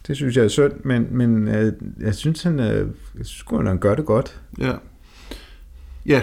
det 0.07 0.15
synes 0.15 0.37
jeg 0.37 0.43
er 0.43 0.49
synd, 0.49 0.73
men, 0.83 1.07
men 1.11 1.47
uh, 1.47 1.71
jeg 1.99 2.15
synes, 2.15 2.43
han, 2.43 2.59
uh, 2.59 2.65
jeg 2.65 3.25
synes, 3.25 3.43
han 3.67 3.77
gør 3.77 3.95
det 3.95 4.05
godt. 4.05 4.41
Ja. 4.59 4.73
Ja, 6.05 6.21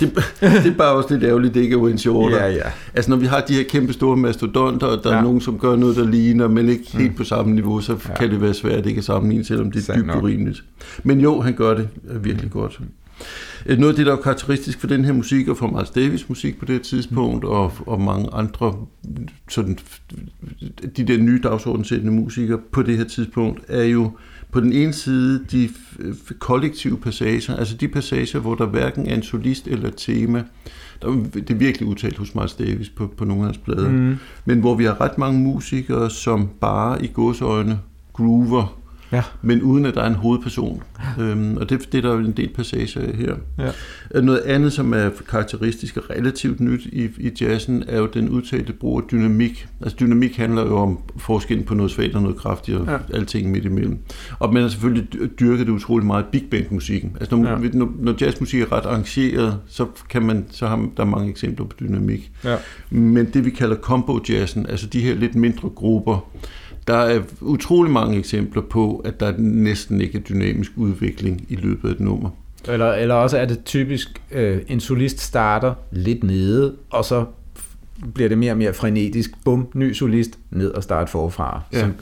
det, 0.00 0.14
det 0.40 0.66
er 0.66 0.74
bare 0.78 0.92
også 0.92 1.14
lidt 1.14 1.24
ærgerligt, 1.24 1.54
det 1.54 1.60
ikke 1.60 1.74
er 1.74 1.78
Wayne 1.78 1.98
Shorter. 1.98 2.36
Ja, 2.36 2.50
ja. 2.50 2.70
Altså 2.94 3.10
når 3.10 3.16
vi 3.16 3.26
har 3.26 3.40
de 3.40 3.54
her 3.54 3.62
kæmpe 3.62 3.92
store 3.92 4.16
mastodonter, 4.16 4.86
og 4.86 5.04
der 5.04 5.12
ja. 5.12 5.18
er 5.18 5.22
nogen, 5.22 5.40
som 5.40 5.58
gør 5.58 5.76
noget, 5.76 5.96
der 5.96 6.10
ligner, 6.10 6.48
men 6.48 6.68
ikke 6.68 6.84
mm. 6.94 7.00
helt 7.00 7.16
på 7.16 7.24
samme 7.24 7.54
niveau, 7.54 7.80
så 7.80 7.96
ja. 8.08 8.14
kan 8.14 8.30
det 8.30 8.40
være 8.40 8.54
svært 8.54 8.78
at 8.78 8.86
ikke 8.86 9.02
sammenligne, 9.02 9.44
selvom 9.44 9.70
det 9.70 9.88
er 9.88 9.96
dybt 9.96 10.14
urimeligt. 10.14 10.64
Men 11.02 11.20
jo, 11.20 11.40
han 11.40 11.54
gør 11.54 11.74
det 11.74 11.88
virkelig 12.06 12.44
mm. 12.54 12.60
godt. 12.60 12.80
Øh, 13.66 13.78
noget 13.78 13.92
af 13.92 13.96
det, 13.96 14.06
der 14.06 14.12
er 14.12 14.16
karakteristisk 14.16 14.80
for 14.80 14.86
den 14.86 15.04
her 15.04 15.12
musik, 15.12 15.48
og 15.48 15.56
for 15.56 15.66
Miles 15.66 15.90
Davis 15.90 16.28
musik 16.28 16.58
på 16.58 16.64
det 16.64 16.82
tidspunkt, 16.82 17.44
mm. 17.44 17.50
og, 17.50 17.72
og 17.86 18.00
mange 18.00 18.28
andre 18.32 18.74
sådan, 19.48 19.78
de 20.96 21.04
der 21.04 21.18
nye 21.18 21.40
dagsordenssættende 21.42 22.12
musikere 22.12 22.58
på 22.72 22.82
det 22.82 22.96
her 22.96 23.04
tidspunkt, 23.04 23.60
er 23.68 23.84
jo 23.84 24.10
på 24.52 24.60
den 24.60 24.72
ene 24.72 24.92
side 24.92 25.44
de 25.52 25.68
kollektive 26.38 26.98
passager, 26.98 27.56
altså 27.56 27.76
de 27.76 27.88
passager, 27.88 28.38
hvor 28.38 28.54
der 28.54 28.66
hverken 28.66 29.06
er 29.06 29.14
en 29.14 29.22
solist 29.22 29.66
eller 29.66 29.88
et 29.88 29.94
tema. 29.96 30.44
Der, 31.02 31.08
det 31.34 31.50
er 31.50 31.54
virkelig 31.54 31.88
udtalt 31.88 32.18
hos 32.18 32.34
Miles 32.34 32.54
Davis 32.54 32.88
på, 32.88 33.06
på 33.16 33.24
nogle 33.24 33.42
af 33.42 33.46
hans 33.46 33.58
plader. 33.58 33.90
Mm. 33.90 34.16
Men 34.44 34.60
hvor 34.60 34.74
vi 34.74 34.84
har 34.84 35.00
ret 35.00 35.18
mange 35.18 35.40
musikere, 35.40 36.10
som 36.10 36.48
bare 36.60 37.04
i 37.04 37.10
godsøjne 37.14 37.78
groover 38.12 38.80
ja. 39.12 39.22
men 39.42 39.62
uden 39.62 39.86
at 39.86 39.94
der 39.94 40.02
er 40.02 40.06
en 40.06 40.14
hovedperson. 40.14 40.82
Øhm, 41.20 41.56
og 41.56 41.70
det, 41.70 41.92
det 41.92 41.98
er 41.98 42.02
der 42.08 42.14
jo 42.14 42.18
en 42.18 42.32
del 42.32 42.48
passager 42.48 43.00
af 43.00 43.14
her. 43.14 43.34
Ja. 43.58 44.20
Noget 44.20 44.38
andet, 44.38 44.72
som 44.72 44.92
er 44.92 45.10
karakteristisk 45.28 45.96
og 45.96 46.10
relativt 46.10 46.60
nyt 46.60 46.86
i, 46.86 47.08
i 47.18 47.30
jazzen, 47.40 47.84
er 47.88 47.98
jo 47.98 48.06
den 48.06 48.28
udtalte 48.28 48.72
brug 48.72 48.98
af 48.98 49.04
dynamik. 49.10 49.68
Altså 49.80 49.96
dynamik 50.00 50.36
handler 50.36 50.62
jo 50.62 50.76
om 50.76 50.98
forskellen 51.16 51.66
på 51.66 51.74
noget 51.74 51.92
svagt 51.92 52.14
og 52.14 52.22
noget 52.22 52.36
kraftigt, 52.36 52.78
og 52.78 52.86
ja. 52.86 52.98
alting 53.14 53.50
midt 53.50 53.64
imellem. 53.64 53.98
Og 54.38 54.52
man 54.52 54.62
har 54.62 54.68
selvfølgelig 54.68 55.08
dyrket 55.40 55.66
det 55.66 55.72
utrolig 55.72 56.06
meget 56.06 56.24
big 56.32 56.44
band 56.50 56.64
musikken. 56.70 57.16
Altså 57.20 57.36
når, 57.36 57.50
ja. 57.50 57.68
når, 57.72 57.92
når 57.98 58.14
jazzmusik 58.20 58.60
er 58.60 58.72
ret 58.72 58.86
arrangeret, 58.86 59.58
så, 59.66 59.86
kan 60.10 60.22
man, 60.22 60.46
så 60.50 60.66
har 60.66 60.88
der 60.96 61.04
mange 61.04 61.30
eksempler 61.30 61.66
på 61.66 61.76
dynamik. 61.80 62.32
Ja. 62.44 62.56
Men 62.90 63.26
det 63.26 63.44
vi 63.44 63.50
kalder 63.50 63.76
combo 63.76 64.20
jazzen, 64.28 64.66
altså 64.66 64.86
de 64.86 65.00
her 65.00 65.14
lidt 65.14 65.34
mindre 65.34 65.68
grupper, 65.68 66.30
der 66.86 66.96
er 66.96 67.20
utrolig 67.40 67.92
mange 67.92 68.18
eksempler 68.18 68.62
på, 68.62 69.02
at 69.04 69.20
der 69.20 69.32
næsten 69.38 70.00
ikke 70.00 70.18
er 70.18 70.22
dynamisk 70.22 70.72
udvikling 70.76 71.46
i 71.48 71.56
løbet 71.56 71.88
af 71.88 71.92
et 71.92 72.00
nummer. 72.00 72.30
Eller, 72.68 72.92
eller 72.92 73.14
også 73.14 73.38
er 73.38 73.44
det 73.44 73.64
typisk, 73.64 74.22
øh, 74.32 74.58
en 74.68 74.80
solist 74.80 75.20
starter 75.20 75.74
lidt 75.90 76.24
nede, 76.24 76.74
og 76.90 77.04
så 77.04 77.24
bliver 78.14 78.28
det 78.28 78.38
mere 78.38 78.52
og 78.52 78.58
mere 78.58 78.74
frenetisk. 78.74 79.30
Bum, 79.44 79.68
ny 79.74 79.92
solist, 79.92 80.38
ned 80.50 80.70
og 80.70 80.82
start 80.82 81.08
forfra. 81.08 81.62
Ja. 81.72 81.80
Som 81.80 81.94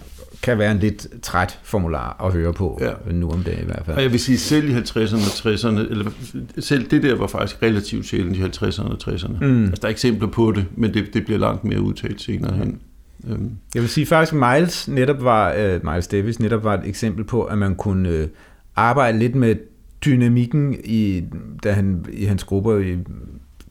kan 0.43 0.59
være 0.59 0.73
en 0.73 0.79
lidt 0.79 1.07
træt 1.23 1.59
formular 1.63 2.25
at 2.27 2.33
høre 2.33 2.53
på, 2.53 2.79
ja. 2.81 3.13
nu 3.13 3.31
om 3.31 3.43
dagen 3.43 3.63
i 3.63 3.67
hvert 3.67 3.83
fald. 3.87 3.97
Og 3.97 4.03
jeg 4.03 4.13
vil 4.13 4.21
sige, 4.21 4.39
selv 4.39 4.69
i 4.69 4.73
50'erne 4.73 5.15
og 5.15 5.53
60'erne, 5.53 5.91
eller 5.91 6.11
selv 6.59 6.91
det 6.91 7.03
der 7.03 7.15
var 7.15 7.27
faktisk 7.27 7.63
relativt 7.63 8.07
sjældent 8.07 8.37
i 8.37 8.43
50'erne 8.43 8.93
og 8.93 8.99
60'erne. 9.05 9.45
Mm. 9.45 9.65
Altså, 9.65 9.81
der 9.83 9.89
er 9.89 9.93
eksempler 9.93 10.29
på 10.29 10.53
det, 10.53 10.65
men 10.77 10.95
det, 10.95 11.15
det 11.15 11.25
bliver 11.25 11.39
langt 11.39 11.65
mere 11.65 11.81
udtalt 11.81 12.21
senere 12.21 12.55
hen. 12.55 12.81
Øhm. 13.29 13.51
Jeg 13.75 13.83
vil 13.83 13.91
sige 13.91 14.07
faktisk, 14.07 14.35
Miles 14.35 14.89
netop 14.89 15.25
var, 15.25 15.55
uh, 15.55 15.91
Miles 15.91 16.07
Davis 16.07 16.41
netop 16.41 16.65
var 16.65 16.75
et 16.75 16.89
eksempel 16.89 17.25
på, 17.25 17.45
at 17.45 17.59
man 17.59 17.75
kunne 17.75 18.21
uh, 18.23 18.29
arbejde 18.77 19.19
lidt 19.19 19.35
med 19.35 19.57
dynamikken 20.05 20.77
i, 20.85 21.25
da 21.65 21.73
han, 21.73 22.05
i 22.13 22.25
hans 22.25 22.45
grupper, 22.45 22.79
i 22.79 22.99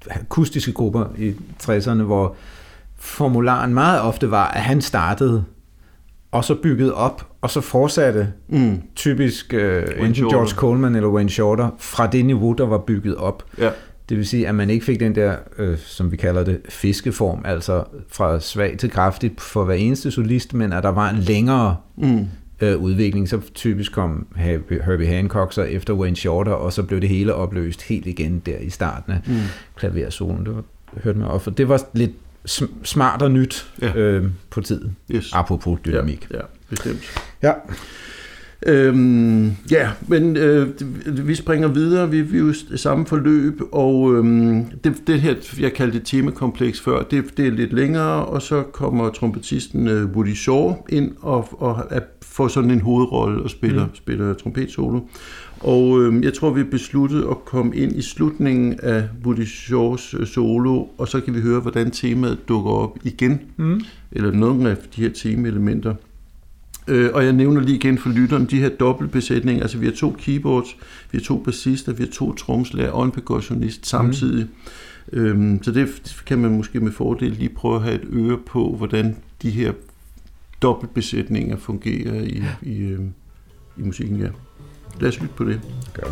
akustiske 0.10 0.72
grupper 0.74 1.06
i 1.18 1.34
60'erne, 1.64 2.02
hvor 2.02 2.36
formularen 2.96 3.74
meget 3.74 4.02
ofte 4.02 4.32
var, 4.32 4.48
at 4.48 4.62
han 4.62 4.82
startede, 4.82 5.44
og 6.32 6.46
så 6.46 6.56
byggede 6.56 6.94
op, 6.94 7.28
og 7.42 7.50
så 7.50 7.62
fortsatte 7.62 8.34
mm. 8.48 8.82
typisk 8.96 9.54
uh, 9.58 10.06
enten 10.06 10.30
George 10.30 10.56
Coleman 10.56 10.96
eller 10.96 11.10
Wayne 11.10 11.30
Shorter 11.30 11.70
fra 11.80 12.08
det 12.08 12.26
niveau, 12.26 12.54
der 12.54 12.66
var 12.66 12.78
bygget 12.78 13.16
op. 13.16 13.44
Ja. 13.58 13.70
Det 14.10 14.18
vil 14.18 14.28
sige, 14.28 14.48
at 14.48 14.56
man 14.56 14.70
ikke 14.70 14.86
fik 14.86 15.00
den 15.00 15.16
der, 15.16 15.36
øh, 15.58 15.78
som 15.78 16.12
vi 16.12 16.18
kalder 16.18 16.44
det, 16.44 16.62
fiskeform, 16.70 17.42
altså 17.46 17.84
fra 18.10 18.40
svag 18.40 18.78
til 18.78 18.92
kraftigt 18.92 19.42
for 19.42 19.64
hver 19.64 19.76
eneste 19.76 20.12
solist, 20.12 20.54
men 20.54 20.74
at 20.74 20.84
der 20.84 20.90
var 20.90 21.10
en 21.10 21.18
længere 21.18 21.76
mm. 21.98 22.28
øh, 22.62 22.78
udvikling. 22.78 23.30
Så 23.30 23.40
typisk 23.54 23.92
kom 23.92 24.28
Herbie 24.36 25.08
Hancock 25.08 25.54
så 25.54 25.62
efter 25.62 25.94
Wayne 25.94 26.16
Shorter, 26.16 26.52
og 26.52 26.74
så 26.74 26.84
blev 26.84 27.02
det 27.02 27.10
hele 27.10 27.34
opløst 27.34 27.82
helt 27.82 28.06
igen 28.06 28.40
der 28.46 28.58
i 28.58 28.70
starten 28.70 29.14
af 29.14 29.20
mm. 29.26 29.34
klaversolen. 29.76 30.46
Det 30.46 30.56
var, 30.56 30.64
hørte 31.04 31.20
man 31.20 31.28
også. 31.28 31.50
Det 31.50 31.70
var 31.70 31.82
lidt 31.94 32.12
smart 32.84 33.22
og 33.22 33.32
nyt 33.32 33.72
ja. 33.82 33.96
øh, 33.96 34.30
på 34.50 34.62
tiden, 34.62 34.96
yes. 35.12 35.34
apropos 35.34 35.80
dynamik. 35.86 36.28
Ja, 36.32 36.38
ja 36.38 36.44
bestemt. 36.70 37.22
Ja. 37.42 37.54
Øhm, 38.66 39.52
ja, 39.72 39.90
men 40.08 40.38
øh, 40.38 40.68
vi 41.28 41.36
springer 41.36 41.68
videre. 41.68 42.12
Vi, 42.12 42.22
vi 42.22 42.38
er 42.38 42.42
jo 42.42 42.54
samme 42.76 43.06
forløb, 43.06 43.62
og 43.72 44.16
øhm, 44.16 44.66
det, 44.84 45.08
det 45.08 45.22
her, 45.22 45.36
jeg 45.60 45.74
kaldte 45.74 45.98
det 45.98 46.08
temakompleks 46.08 46.82
før, 46.82 47.04
det, 47.04 47.38
det 47.38 47.48
er 47.48 47.52
lidt 47.52 47.74
længere, 47.74 48.26
og 48.26 48.42
så 48.42 48.62
kommer 48.62 49.10
trompetisten 49.10 49.88
øh, 49.88 50.06
Woody 50.06 50.34
Shaw 50.34 50.76
ind 50.90 51.12
og, 51.22 51.62
og 51.62 51.88
er, 51.90 52.00
får 52.22 52.48
sådan 52.48 52.72
en 52.72 52.82
hovedrolle 52.82 53.44
og 53.44 53.50
spiller, 53.50 53.86
mm. 53.86 53.96
spiller 53.96 54.34
trompetsolo. 54.34 55.00
Og 55.60 56.02
øh, 56.02 56.24
jeg 56.24 56.34
tror, 56.34 56.50
vi 56.50 56.64
besluttet 56.64 57.26
at 57.30 57.46
komme 57.46 57.76
ind 57.76 57.96
i 57.96 58.02
slutningen 58.02 58.80
af 58.84 59.04
Woody 59.26 59.46
Shaws 59.46 60.16
øh, 60.20 60.28
solo, 60.28 60.86
og 60.98 61.08
så 61.08 61.20
kan 61.20 61.36
vi 61.36 61.42
høre, 61.42 61.60
hvordan 61.60 61.92
temaet 61.92 62.38
dukker 62.48 62.72
op 62.72 62.98
igen, 63.04 63.42
mm. 63.58 63.82
eller 64.12 64.32
nogle 64.32 64.70
af 64.70 64.78
de 64.96 65.02
her 65.02 65.10
temaelementer. 65.10 65.96
Øh, 66.88 67.10
og 67.14 67.26
jeg 67.26 67.34
nævner 67.34 67.62
lige 67.62 67.76
igen 67.76 67.98
for 67.98 68.10
lytteren, 68.10 68.46
de 68.46 68.60
her 68.60 68.70
dobbeltbesætninger, 68.70 69.64
altså 69.64 69.78
vi 69.78 69.86
har 69.86 69.94
to 69.94 70.16
keyboards, 70.20 70.76
vi 71.12 71.18
har 71.18 71.24
to 71.24 71.38
bassister, 71.38 71.94
vi 71.94 72.04
har 72.04 72.12
to 72.12 72.34
tromslager 72.34 72.92
og 72.92 73.06
en 73.06 73.12
percussionist 73.12 73.86
samtidig. 73.86 74.48
Mm. 75.12 75.20
Øhm, 75.20 75.64
så 75.64 75.72
det 75.72 76.22
kan 76.26 76.38
man 76.40 76.58
måske 76.58 76.80
med 76.80 76.92
fordel 76.92 77.32
lige 77.32 77.50
prøve 77.50 77.76
at 77.76 77.82
have 77.82 77.96
et 77.96 78.08
øre 78.12 78.38
på, 78.46 78.76
hvordan 78.78 79.16
de 79.42 79.50
her 79.50 79.74
dobbeltbesætninger 80.62 81.58
fungerer 81.58 82.22
i, 82.22 82.44
i, 82.62 82.78
øh, 82.78 83.00
i 83.78 83.82
musikken. 83.82 84.20
Ja. 84.20 84.28
Lad 85.00 85.10
os 85.10 85.20
lytte 85.22 85.36
på 85.36 85.44
det. 85.44 85.62
Gør 85.94 86.10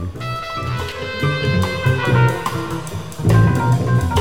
vi. 4.16 4.21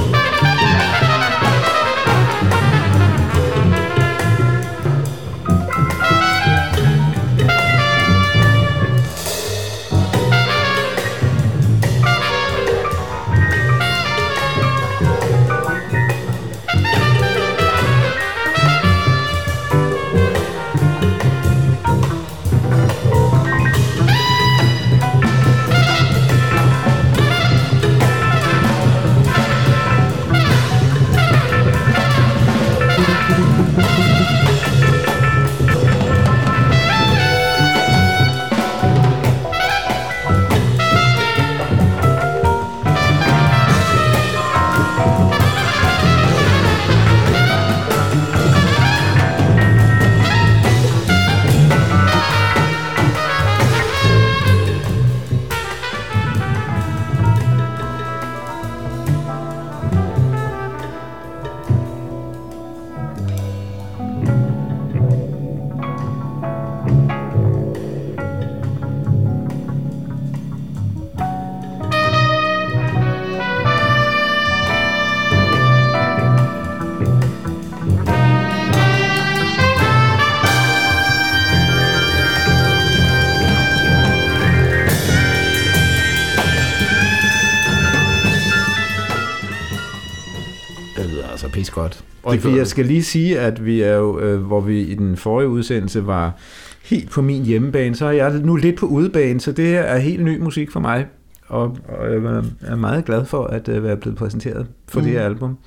Altså 91.30 91.48
pis 91.48 91.70
godt. 91.70 92.04
Og 92.22 92.34
det 92.34 92.56
jeg 92.56 92.66
skal 92.66 92.86
lige 92.86 93.02
sige, 93.02 93.40
at 93.40 93.64
vi 93.64 93.82
er 93.82 93.94
jo, 93.94 94.20
øh, 94.20 94.40
hvor 94.40 94.60
vi 94.60 94.82
i 94.82 94.94
den 94.94 95.16
forrige 95.16 95.48
udsendelse 95.48 96.06
var 96.06 96.36
helt 96.84 97.10
på 97.10 97.22
min 97.22 97.44
hjemmebane, 97.44 97.94
så 97.94 98.06
er 98.06 98.10
jeg 98.10 98.32
nu 98.32 98.56
lidt 98.56 98.76
på 98.76 98.86
udebane, 98.86 99.40
så 99.40 99.52
det 99.52 99.66
her 99.66 99.80
er 99.80 99.98
helt 99.98 100.24
ny 100.24 100.38
musik 100.38 100.70
for 100.70 100.80
mig. 100.80 101.06
Og, 101.46 101.76
og 101.88 102.12
jeg 102.12 102.42
er 102.62 102.76
meget 102.76 103.04
glad 103.04 103.24
for 103.24 103.44
at 103.44 103.68
uh, 103.68 103.84
være 103.84 103.96
blevet 103.96 104.18
præsenteret 104.18 104.66
for 104.88 105.00
mm. 105.00 105.06
det 105.06 105.12
her 105.12 105.24
album. 105.24 105.58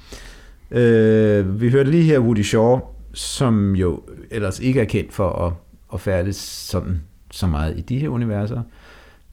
Uh, 0.72 1.62
vi 1.62 1.70
hørte 1.70 1.92
lige 1.92 2.04
her 2.04 2.20
Woody 2.20 2.42
Shaw, 2.44 2.80
som 3.14 3.76
jo 3.76 4.02
ellers 4.32 4.60
ikke 4.60 4.82
er 4.82 4.86
kendt 4.86 5.14
for 5.14 5.30
at, 5.30 5.54
at 5.94 6.02
færdes 6.02 6.36
sådan 6.36 7.02
så 7.32 7.48
meget 7.48 7.78
i 7.78 7.82
de 7.82 8.00
her 8.00 8.10
universer. 8.10 8.62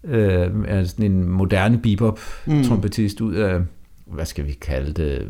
Uh, 0.02 0.12
er 0.12 0.84
sådan 0.84 1.12
en 1.12 1.28
moderne 1.28 1.78
bebop-trompetist 1.78 3.20
mm. 3.20 3.26
ud 3.26 3.34
af, 3.34 3.60
hvad 4.06 4.26
skal 4.26 4.46
vi 4.46 4.52
kalde 4.52 4.92
det, 4.92 5.28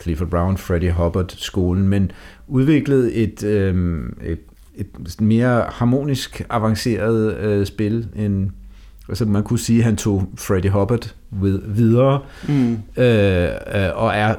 Clifford 0.00 0.28
Brown, 0.28 0.56
Freddie 0.56 0.92
Hubbard-skolen, 0.92 1.88
men 1.88 2.10
udviklet 2.46 3.22
et, 3.22 3.42
øh, 3.42 4.02
et, 4.24 4.40
et 4.74 5.20
mere 5.20 5.64
harmonisk 5.68 6.42
avanceret 6.50 7.36
øh, 7.36 7.66
spil, 7.66 8.08
end 8.16 8.50
altså 9.08 9.24
man 9.24 9.42
kunne 9.42 9.58
sige, 9.58 9.78
at 9.78 9.84
han 9.84 9.96
tog 9.96 10.28
Freddie 10.36 10.70
Hubbard 10.70 11.14
videre, 11.66 12.22
mm. 12.48 12.72
øh, 12.96 13.48
øh, 13.74 13.90
og 13.94 14.14
er 14.14 14.34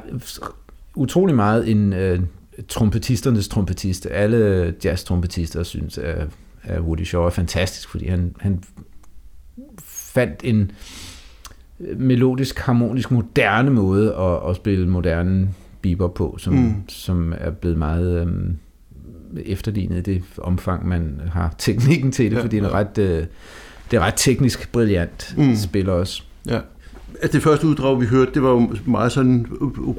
utrolig 0.94 1.36
meget 1.36 1.70
en 1.70 1.92
øh, 1.92 2.20
trompetisternes 2.68 3.48
trompetist. 3.48 4.06
Alle 4.06 4.74
jazz-trompetister 4.84 5.62
synes, 5.62 5.98
at, 5.98 6.28
at 6.62 6.80
Woody 6.80 7.04
Shaw 7.04 7.24
er 7.24 7.30
fantastisk, 7.30 7.88
fordi 7.88 8.08
han, 8.08 8.34
han 8.40 8.62
fandt 9.84 10.40
en 10.44 10.70
melodisk, 11.96 12.58
harmonisk, 12.58 13.10
moderne 13.10 13.70
måde 13.70 14.14
at, 14.14 14.50
at 14.50 14.56
spille 14.56 14.88
moderne 14.88 15.48
bebop 15.82 16.14
på, 16.14 16.36
som, 16.38 16.54
mm. 16.54 16.74
som 16.88 17.34
er 17.38 17.50
blevet 17.50 17.78
meget 17.78 18.20
øhm, 18.20 18.56
efterlignet 19.36 20.08
i 20.08 20.14
det 20.14 20.22
omfang, 20.38 20.88
man 20.88 21.20
har 21.32 21.54
teknikken 21.58 22.12
til 22.12 22.30
det, 22.30 22.36
ja, 22.36 22.42
fordi 22.42 22.56
det 22.56 22.64
er 22.64 22.74
ret, 22.74 22.98
øh, 22.98 23.24
det 23.90 23.96
er 23.96 24.00
ret 24.00 24.14
teknisk 24.16 24.72
brilliant 24.72 25.34
mm. 25.38 25.56
spiller 25.56 25.92
også. 25.92 26.22
Ja 26.46 26.60
at 27.22 27.32
det 27.32 27.42
første 27.42 27.66
uddrag, 27.66 28.00
vi 28.00 28.06
hørte, 28.06 28.30
det 28.34 28.42
var 28.42 28.50
jo 28.50 28.70
meget 28.84 29.12
sådan 29.12 29.46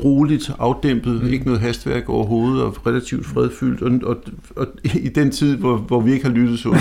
roligt, 0.03 0.51
afdæmpet, 0.59 1.23
mm. 1.23 1.33
ikke 1.33 1.45
noget 1.45 1.61
hastværk 1.61 2.09
overhovedet, 2.09 2.63
og 2.63 2.87
relativt 2.87 3.25
fredfyldt, 3.25 3.81
og, 3.81 4.09
og, 4.09 4.17
og 4.55 4.67
i 4.83 5.09
den 5.09 5.31
tid, 5.31 5.57
hvor, 5.57 5.77
hvor 5.77 6.01
vi 6.01 6.13
ikke 6.13 6.25
har 6.25 6.33
lyttet 6.33 6.59
så, 6.59 6.69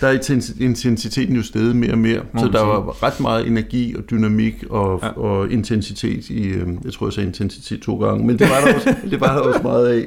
der 0.00 0.08
er 0.08 0.12
intensiteten 0.60 1.36
jo 1.36 1.42
stedet 1.42 1.76
mere 1.76 1.92
og 1.92 1.98
mere, 1.98 2.20
så 2.38 2.48
der 2.52 2.62
var 2.62 3.02
ret 3.02 3.20
meget 3.20 3.46
energi 3.46 3.94
og 3.96 4.10
dynamik 4.10 4.64
og, 4.70 5.00
ja. 5.02 5.08
og 5.08 5.52
intensitet 5.52 6.30
i, 6.30 6.46
øhm, 6.46 6.78
jeg 6.84 6.92
tror 6.92 7.06
jeg 7.06 7.12
sagde 7.12 7.26
intensitet 7.26 7.80
to 7.80 7.96
gange, 7.98 8.26
men 8.26 8.38
det 8.38 8.48
var 8.50 8.60
der 8.66 8.74
også, 8.74 8.94
det 9.10 9.20
var 9.20 9.34
der 9.34 9.40
også 9.40 9.60
meget 9.62 9.86
af. 9.86 10.06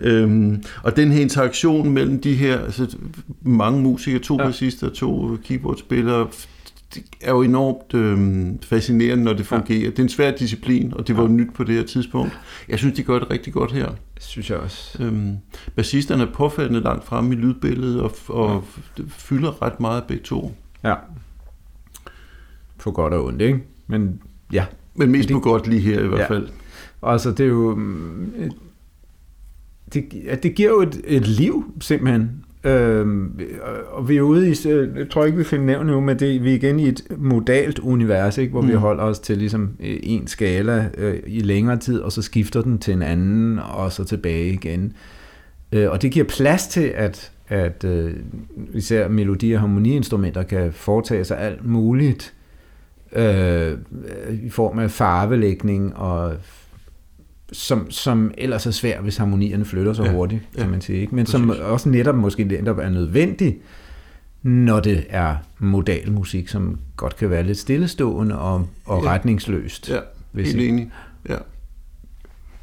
Øhm, 0.00 0.62
og 0.82 0.96
den 0.96 1.12
her 1.12 1.20
interaktion 1.20 1.90
mellem 1.90 2.20
de 2.20 2.34
her 2.34 2.58
altså, 2.58 2.96
mange 3.42 3.82
musikere, 3.82 4.22
to 4.22 4.36
ja. 4.40 4.46
bassister, 4.46 4.90
to 4.90 5.36
keyboardspillere, 5.48 6.26
det 6.94 7.04
er 7.20 7.30
jo 7.30 7.42
enormt 7.42 7.94
øh, 7.94 8.48
fascinerende, 8.62 9.24
når 9.24 9.32
det 9.32 9.46
fungerer. 9.46 9.80
Ja. 9.80 9.86
Det 9.86 9.98
er 9.98 10.02
en 10.02 10.08
svær 10.08 10.30
disciplin, 10.36 10.94
og 10.94 11.08
det 11.08 11.16
var 11.16 11.22
ja. 11.22 11.28
nyt 11.28 11.54
på 11.54 11.64
det 11.64 11.74
her 11.74 11.84
tidspunkt. 11.84 12.38
Jeg 12.68 12.78
synes, 12.78 12.94
de 12.94 13.02
gør 13.02 13.18
det 13.18 13.30
rigtig 13.30 13.52
godt 13.52 13.72
her. 13.72 13.88
Synes 14.20 14.50
jeg 14.50 14.58
også. 14.58 15.02
Øhm, 15.02 15.36
bassisterne 15.74 16.22
er 16.22 16.32
påfaldende 16.32 16.80
langt 16.80 17.04
fremme 17.04 17.34
i 17.34 17.36
lydbilledet, 17.36 18.00
og, 18.00 18.12
og 18.28 18.64
ja. 18.98 19.02
fylder 19.08 19.62
ret 19.62 19.80
meget 19.80 20.04
begge 20.04 20.22
to. 20.22 20.54
Ja. 20.84 20.94
På 22.78 22.90
godt 22.90 23.12
og 23.12 23.24
ondt, 23.24 23.42
ikke? 23.42 23.60
Men 23.86 24.20
ja. 24.52 24.64
Men 24.94 25.10
mest 25.10 25.28
det, 25.28 25.34
på 25.34 25.40
godt 25.40 25.66
lige 25.66 25.80
her 25.80 26.04
i 26.04 26.08
hvert 26.08 26.20
ja. 26.20 26.28
fald. 26.28 26.48
Altså, 27.02 27.30
det 27.30 27.40
er 27.40 27.48
jo... 27.48 27.78
Det, 29.94 30.04
det 30.42 30.54
giver 30.54 30.68
jo 30.68 30.82
et, 30.82 31.00
et 31.04 31.26
liv, 31.26 31.74
simpelthen. 31.80 32.44
Øhm, 32.64 33.40
og 33.92 34.08
vi 34.08 34.16
er 34.16 34.22
ude 34.22 34.50
i, 34.50 34.54
jeg 34.96 35.10
tror 35.10 35.24
ikke, 35.24 35.38
vi 35.38 35.44
finder 35.44 35.66
nævnt 35.66 35.86
nu, 35.86 36.00
men 36.00 36.18
det, 36.18 36.44
vi 36.44 36.50
er 36.50 36.54
igen 36.54 36.80
i 36.80 36.88
et 36.88 37.02
modalt 37.18 37.78
univers, 37.78 38.38
ikke, 38.38 38.50
hvor 38.50 38.60
mm. 38.60 38.68
vi 38.68 38.72
holder 38.72 39.02
os 39.02 39.18
til 39.18 39.38
ligesom 39.38 39.70
øh, 39.80 39.96
en 40.02 40.26
skala 40.26 40.90
øh, 40.98 41.20
i 41.26 41.40
længere 41.40 41.76
tid, 41.76 42.00
og 42.00 42.12
så 42.12 42.22
skifter 42.22 42.62
den 42.62 42.78
til 42.78 42.94
en 42.94 43.02
anden, 43.02 43.58
og 43.58 43.92
så 43.92 44.04
tilbage 44.04 44.52
igen. 44.52 44.92
Øh, 45.72 45.90
og 45.90 46.02
det 46.02 46.12
giver 46.12 46.26
plads 46.26 46.66
til, 46.66 46.92
at, 46.94 47.32
at 47.48 47.84
øh, 47.84 48.14
især 48.74 49.08
melodi- 49.08 49.54
og 49.54 49.60
harmoniinstrumenter 49.60 50.42
kan 50.42 50.72
foretage 50.72 51.24
sig 51.24 51.38
alt 51.38 51.66
muligt 51.66 52.34
øh, 53.16 53.72
i 54.42 54.48
form 54.48 54.78
af 54.78 54.90
farvelægning 54.90 55.96
og 55.96 56.32
som, 57.52 57.90
som 57.90 58.34
ellers 58.38 58.66
er 58.66 58.70
svær, 58.70 59.00
hvis 59.00 59.16
harmonierne 59.16 59.64
flytter 59.64 59.92
så 59.92 60.04
ja, 60.04 60.12
hurtigt, 60.12 60.42
kan 60.54 60.64
ja, 60.64 60.70
man 60.70 60.80
sige. 60.80 61.00
Ikke? 61.00 61.14
Men 61.14 61.24
præcis. 61.24 61.32
som 61.32 61.50
også 61.62 61.88
netop 61.88 62.14
måske 62.14 62.44
netop 62.44 62.78
er 62.78 62.90
nødvendig, 62.90 63.58
når 64.42 64.80
det 64.80 65.04
er 65.08 65.36
modal 65.58 66.12
musik, 66.12 66.48
som 66.48 66.78
godt 66.96 67.16
kan 67.16 67.30
være 67.30 67.42
lidt 67.42 67.58
stillestående 67.58 68.38
og, 68.38 68.66
og 68.84 69.04
ja. 69.04 69.10
retningsløst. 69.10 69.90
Ja, 69.90 69.98
helt 70.34 70.60
enig. 70.60 70.90
Ja. 71.28 71.36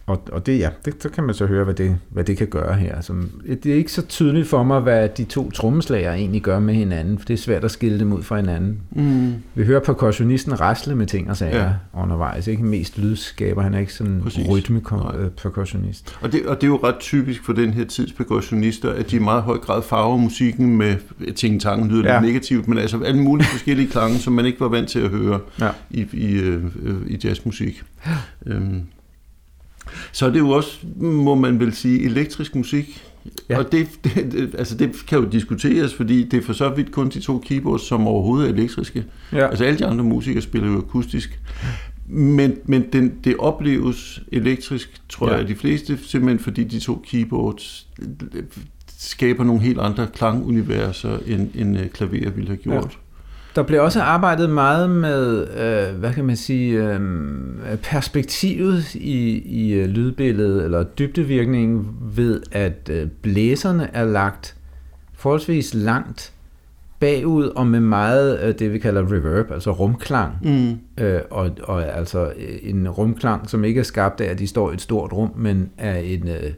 Og, 0.09 0.21
og 0.31 0.45
det, 0.45 0.59
ja, 0.59 0.69
det, 0.85 0.95
så 0.99 1.09
kan 1.09 1.23
man 1.23 1.35
så 1.35 1.45
høre, 1.45 1.63
hvad 1.63 1.73
det, 1.73 1.97
hvad 2.09 2.23
det 2.23 2.37
kan 2.37 2.47
gøre 2.47 2.73
her. 2.73 3.01
Så 3.01 3.13
det 3.63 3.65
er 3.65 3.75
ikke 3.75 3.91
så 3.91 4.05
tydeligt 4.05 4.47
for 4.47 4.63
mig, 4.63 4.81
hvad 4.81 5.09
de 5.09 5.23
to 5.23 5.51
trommeslager 5.51 6.13
egentlig 6.13 6.41
gør 6.41 6.59
med 6.59 6.73
hinanden, 6.73 7.19
for 7.19 7.25
det 7.25 7.33
er 7.33 7.37
svært 7.37 7.63
at 7.63 7.71
skille 7.71 7.99
dem 7.99 8.13
ud 8.13 8.23
fra 8.23 8.35
hinanden. 8.35 8.79
Mm. 8.91 9.33
Vi 9.55 9.63
hører 9.63 9.79
percussionisten 9.79 10.61
rasle 10.61 10.95
med 10.95 11.05
ting 11.05 11.29
og 11.29 11.37
sager 11.37 11.63
ja. 11.63 11.71
undervejs. 11.93 12.47
Ikke 12.47 12.63
mest 12.63 12.97
lydskaber, 12.97 13.61
han 13.61 13.73
er 13.73 13.79
ikke 13.79 13.93
sådan 13.93 14.23
rytme-percussionist. 14.49 16.17
Og 16.21 16.31
det, 16.31 16.45
og 16.45 16.55
det 16.55 16.63
er 16.63 16.67
jo 16.71 16.79
ret 16.83 16.99
typisk 16.99 17.45
for 17.45 17.53
den 17.53 17.73
her 17.73 17.85
tids 17.85 18.13
percussionister, 18.13 18.93
at 18.93 19.11
de 19.11 19.15
i 19.15 19.19
meget 19.19 19.43
høj 19.43 19.57
grad 19.57 19.81
farver 19.81 20.17
musikken 20.17 20.77
med 20.77 20.95
ting 21.33 21.61
tangen 21.61 21.89
lyder 21.89 22.13
ja. 22.13 22.21
negativt, 22.21 22.67
men 22.67 22.77
altså 22.77 22.99
alle 23.05 23.21
mulige 23.21 23.47
forskellige 23.47 23.89
klange, 23.89 24.17
som 24.17 24.33
man 24.33 24.45
ikke 24.45 24.59
var 24.59 24.67
vant 24.67 24.89
til 24.89 24.99
at 24.99 25.09
høre 25.09 25.39
ja. 25.59 25.69
i, 25.89 26.07
i, 26.13 26.33
øh, 26.33 26.63
i 27.07 27.19
jazzmusik. 27.23 27.83
Ja. 28.05 28.11
Øhm. 28.45 28.81
Så 30.11 30.25
er 30.25 30.29
det 30.29 30.39
jo 30.39 30.49
også, 30.49 30.77
må 30.97 31.35
man 31.35 31.59
vel 31.59 31.73
sige, 31.73 32.03
elektrisk 32.03 32.55
musik. 32.55 33.05
Ja. 33.49 33.57
Og 33.57 33.71
det, 33.71 33.87
det, 34.03 34.55
altså 34.57 34.75
det 34.75 35.05
kan 35.07 35.19
jo 35.19 35.25
diskuteres, 35.25 35.93
fordi 35.93 36.23
det 36.23 36.37
er 36.37 36.45
for 36.45 36.53
så 36.53 36.69
vidt 36.69 36.91
kun 36.91 37.09
de 37.09 37.19
to 37.19 37.37
keyboards, 37.37 37.81
som 37.81 38.07
overhovedet 38.07 38.49
er 38.49 38.53
elektriske. 38.53 39.05
Ja. 39.31 39.47
Altså 39.47 39.63
alle 39.63 39.79
de 39.79 39.85
andre 39.85 40.03
musikere 40.03 40.41
spiller 40.41 40.71
jo 40.71 40.77
akustisk. 40.77 41.39
Men, 42.07 42.55
men 42.65 42.85
den, 42.93 43.13
det 43.23 43.35
opleves 43.37 44.21
elektrisk, 44.31 45.01
tror 45.09 45.29
ja. 45.29 45.37
jeg, 45.37 45.47
de 45.47 45.55
fleste, 45.55 45.97
simpelthen 46.03 46.39
fordi 46.39 46.63
de 46.63 46.79
to 46.79 47.03
keyboards 47.07 47.87
skaber 48.97 49.43
nogle 49.43 49.61
helt 49.61 49.79
andre 49.79 50.07
klanguniverser, 50.13 51.17
end, 51.27 51.49
end 51.55 51.79
øh, 51.79 51.89
klaver 51.89 52.29
ville 52.29 52.47
have 52.47 52.57
gjort. 52.57 52.73
Ja. 52.91 53.08
Der 53.59 53.65
blev 53.65 53.83
også 53.83 54.01
arbejdet 54.01 54.49
meget 54.49 54.89
med, 54.89 55.47
øh, 55.47 55.99
hvad 55.99 56.13
kan 56.13 56.25
man 56.25 56.35
sige, 56.35 56.73
øh, 56.73 56.99
perspektivet 57.83 58.95
i, 58.95 59.39
i 59.39 59.73
øh, 59.73 59.89
lydbilledet, 59.89 60.63
eller 60.63 60.83
dybdevirkningen 60.83 61.87
ved, 62.01 62.41
at 62.51 62.89
øh, 62.91 63.07
blæserne 63.21 63.89
er 63.93 64.05
lagt 64.05 64.55
forholdsvis 65.13 65.73
langt 65.73 66.33
bagud 66.99 67.45
og 67.45 67.67
med 67.67 67.79
meget 67.79 68.39
øh, 68.43 68.59
det, 68.59 68.73
vi 68.73 68.79
kalder 68.79 69.11
reverb, 69.11 69.51
altså 69.51 69.71
rumklang. 69.71 70.33
Mm. 70.43 71.03
Øh, 71.03 71.21
og, 71.29 71.51
og 71.63 71.97
altså 71.97 72.25
øh, 72.25 72.57
en 72.61 72.89
rumklang, 72.89 73.49
som 73.49 73.63
ikke 73.63 73.79
er 73.79 73.83
skabt 73.83 74.21
af, 74.21 74.31
at 74.31 74.39
de 74.39 74.47
står 74.47 74.71
i 74.71 74.73
et 74.73 74.81
stort 74.81 75.13
rum, 75.13 75.31
men 75.35 75.69
er 75.77 75.97
en... 75.97 76.27
Øh, 76.27 76.51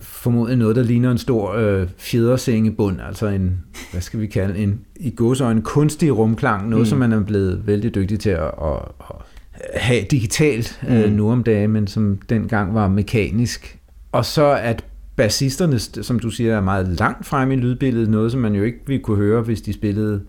formodentlig 0.00 0.58
noget, 0.58 0.76
der 0.76 0.82
ligner 0.82 1.10
en 1.10 1.18
stor 1.18 1.52
øh, 1.52 1.88
fjedersengebund, 1.98 3.00
altså 3.00 3.26
en, 3.26 3.58
hvad 3.92 4.00
skal 4.00 4.20
vi 4.20 4.26
kalde, 4.26 4.58
en 4.58 4.80
i 4.96 5.10
gåsøjne 5.10 5.62
kunstig 5.62 6.16
rumklang, 6.16 6.68
noget, 6.68 6.82
mm. 6.82 6.88
som 6.88 6.98
man 6.98 7.12
er 7.12 7.24
blevet 7.24 7.66
vældig 7.66 7.94
dygtig 7.94 8.20
til 8.20 8.30
at, 8.30 8.42
at, 8.42 8.82
at 9.00 9.80
have 9.80 10.04
digitalt 10.10 10.80
øh, 10.88 11.04
mm. 11.04 11.12
nu 11.12 11.30
om 11.30 11.42
dagen, 11.42 11.70
men 11.70 11.86
som 11.86 12.18
dengang 12.28 12.74
var 12.74 12.88
mekanisk. 12.88 13.78
Og 14.12 14.24
så 14.24 14.58
at 14.62 14.84
bassisterne, 15.16 15.78
som 15.78 16.18
du 16.18 16.30
siger, 16.30 16.56
er 16.56 16.60
meget 16.60 16.88
langt 16.88 17.26
frem 17.26 17.50
i 17.50 17.56
lydbilledet, 17.56 18.08
noget, 18.08 18.32
som 18.32 18.40
man 18.40 18.54
jo 18.54 18.62
ikke 18.62 18.78
ville 18.86 19.02
kunne 19.02 19.16
høre, 19.16 19.42
hvis 19.42 19.60
de 19.60 19.72
spillede 19.72 20.20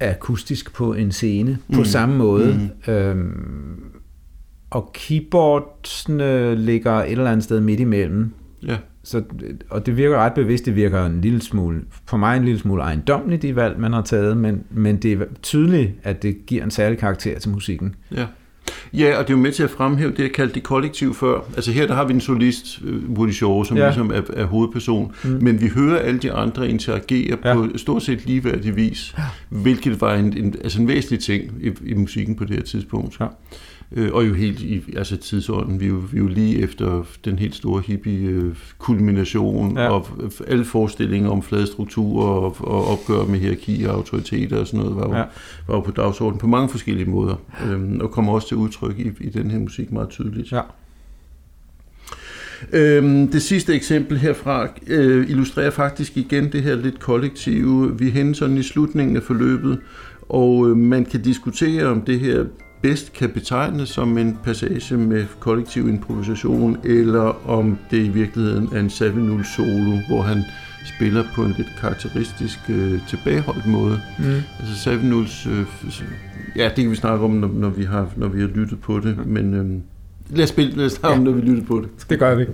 akustisk 0.00 0.74
på 0.74 0.94
en 0.94 1.12
scene 1.12 1.58
mm. 1.68 1.74
på 1.74 1.84
samme 1.84 2.16
måde. 2.16 2.70
Mm. 2.86 2.92
Øhm, 2.92 3.89
og 4.70 4.90
keyboardsene 4.92 6.54
ligger 6.54 6.92
et 6.92 7.10
eller 7.10 7.30
andet 7.30 7.44
sted 7.44 7.60
midt 7.60 7.80
imellem. 7.80 8.32
Ja. 8.62 8.76
Så, 9.02 9.22
og 9.70 9.86
det 9.86 9.96
virker 9.96 10.16
ret 10.16 10.34
bevidst, 10.34 10.66
det 10.66 10.76
virker 10.76 11.06
en 11.06 11.20
lille 11.20 11.42
smule, 11.42 11.80
for 12.06 12.16
mig 12.16 12.36
en 12.36 12.44
lille 12.44 12.60
smule 12.60 12.82
ejendomligt, 12.82 13.42
de 13.42 13.56
valg, 13.56 13.80
man 13.80 13.92
har 13.92 14.02
taget, 14.02 14.36
men, 14.36 14.62
men 14.70 14.96
det 14.96 15.12
er 15.12 15.24
tydeligt, 15.42 15.92
at 16.02 16.22
det 16.22 16.46
giver 16.46 16.64
en 16.64 16.70
særlig 16.70 16.98
karakter 16.98 17.38
til 17.38 17.50
musikken. 17.50 17.94
Ja. 18.14 18.26
Ja, 18.92 19.18
og 19.18 19.28
det 19.28 19.32
er 19.32 19.36
jo 19.36 19.42
med 19.42 19.52
til 19.52 19.62
at 19.62 19.70
fremhæve 19.70 20.10
det, 20.10 20.18
jeg 20.18 20.32
kaldte 20.32 20.54
det 20.54 20.62
kollektiv 20.62 21.14
før. 21.14 21.40
Altså 21.56 21.72
her, 21.72 21.86
der 21.86 21.94
har 21.94 22.04
vi 22.04 22.12
en 22.12 22.20
solist, 22.20 22.80
øh, 22.84 23.10
Woody 23.10 23.30
Shaw, 23.30 23.62
som 23.62 23.76
ja. 23.76 23.86
ligesom 23.86 24.10
er, 24.10 24.22
er 24.32 24.44
hovedperson, 24.44 25.12
mm. 25.24 25.38
men 25.42 25.60
vi 25.60 25.68
hører 25.68 25.98
alle 25.98 26.20
de 26.20 26.32
andre 26.32 26.68
interagere 26.68 27.38
ja. 27.44 27.54
på 27.54 27.68
stort 27.76 28.02
set 28.02 28.26
ligeværdig 28.26 28.76
vis, 28.76 29.14
ja. 29.18 29.22
hvilket 29.48 30.00
var 30.00 30.14
en, 30.14 30.36
en, 30.36 30.54
altså 30.64 30.80
en 30.80 30.88
væsentlig 30.88 31.20
ting 31.20 31.52
i, 31.60 31.70
i 31.84 31.94
musikken 31.94 32.36
på 32.36 32.44
det 32.44 32.56
her 32.56 32.62
tidspunkt. 32.62 33.20
Ja. 33.20 33.26
Øh, 33.96 34.12
og 34.12 34.28
jo 34.28 34.34
helt 34.34 34.60
i 34.60 34.82
altså 34.96 35.16
tidsånden, 35.16 35.80
vi 35.80 35.84
er, 35.84 35.88
jo, 35.88 36.02
vi 36.12 36.18
er 36.18 36.22
jo 36.22 36.28
lige 36.28 36.58
efter 36.58 37.06
den 37.24 37.38
helt 37.38 37.54
store 37.54 37.82
hippie-kulmination, 37.86 39.76
ja. 39.78 39.88
og 39.88 40.06
alle 40.46 40.64
forestillinger 40.64 41.30
om 41.30 41.42
flade 41.42 41.66
strukturer 41.66 42.26
og, 42.26 42.56
og 42.60 42.88
opgør 42.88 43.24
med 43.24 43.38
hierarki 43.38 43.84
og 43.84 43.94
autoriteter 43.94 44.58
og 44.58 44.66
sådan 44.66 44.80
noget, 44.80 44.96
var 44.96 45.08
jo, 45.08 45.14
ja. 45.14 45.24
var 45.66 45.74
jo 45.74 45.80
på 45.80 45.90
dagsordenen 45.90 46.38
på 46.38 46.46
mange 46.46 46.68
forskellige 46.68 47.10
måder, 47.10 47.34
øh, 47.66 47.98
og 48.00 48.10
kommer 48.10 48.32
også 48.32 48.48
til 48.48 48.56
udtryk 48.56 48.98
i, 48.98 49.10
i 49.20 49.28
den 49.28 49.50
her 49.50 49.58
musik 49.58 49.92
meget 49.92 50.08
tydeligt. 50.08 50.52
Ja. 50.52 50.60
Øhm, 52.72 53.28
det 53.28 53.42
sidste 53.42 53.74
eksempel 53.74 54.18
herfra 54.18 54.68
øh, 54.86 55.30
illustrerer 55.30 55.70
faktisk 55.70 56.16
igen 56.16 56.52
det 56.52 56.62
her 56.62 56.76
lidt 56.76 57.00
kollektive. 57.00 57.98
Vi 57.98 58.10
hænder 58.10 58.34
sådan 58.34 58.58
i 58.58 58.62
slutningen 58.62 59.16
af 59.16 59.22
forløbet, 59.22 59.78
og 60.28 60.68
øh, 60.68 60.76
man 60.76 61.04
kan 61.04 61.22
diskutere 61.22 61.86
om 61.86 62.00
det 62.00 62.20
her 62.20 62.44
bedst 62.82 63.12
kan 63.12 63.30
betegnes 63.30 63.88
som 63.88 64.18
en 64.18 64.38
passage 64.44 64.96
med 64.96 65.26
kollektiv 65.40 65.88
improvisation, 65.88 66.76
eller 66.84 67.48
om 67.48 67.78
det 67.90 67.96
i 67.96 68.08
virkeligheden 68.08 68.68
er 68.72 68.80
en 68.80 68.86
7-0 68.86 69.56
solo, 69.56 69.98
hvor 70.08 70.22
han 70.22 70.42
spiller 70.96 71.24
på 71.34 71.42
en 71.42 71.54
lidt 71.56 71.68
karakteristisk 71.80 72.58
øh, 72.68 73.00
tilbageholdt 73.08 73.66
måde. 73.66 74.00
Mm. 74.18 74.24
Altså 74.60 74.90
7-0's, 74.90 75.50
øh, 75.50 75.66
ja, 76.56 76.64
det 76.64 76.76
kan 76.76 76.90
vi 76.90 76.96
snakke 76.96 77.24
om, 77.24 77.30
når, 77.30 77.50
når, 77.54 77.68
vi, 77.68 77.84
har, 77.84 78.10
når 78.16 78.28
vi 78.28 78.40
har 78.40 78.48
lyttet 78.48 78.80
på 78.80 79.00
det, 79.00 79.26
men 79.26 79.54
øh, 79.54 80.36
lad 80.36 80.44
os 80.44 80.48
spille, 80.48 80.76
lad 80.76 80.86
os 80.86 80.92
snakke 80.92 81.14
ja. 81.14 81.18
om, 81.18 81.24
når 81.24 81.32
vi 81.32 81.40
lytter 81.40 81.64
på 81.64 81.80
det. 81.80 82.10
Det 82.10 82.18
gør 82.18 82.34
vi. 82.34 82.46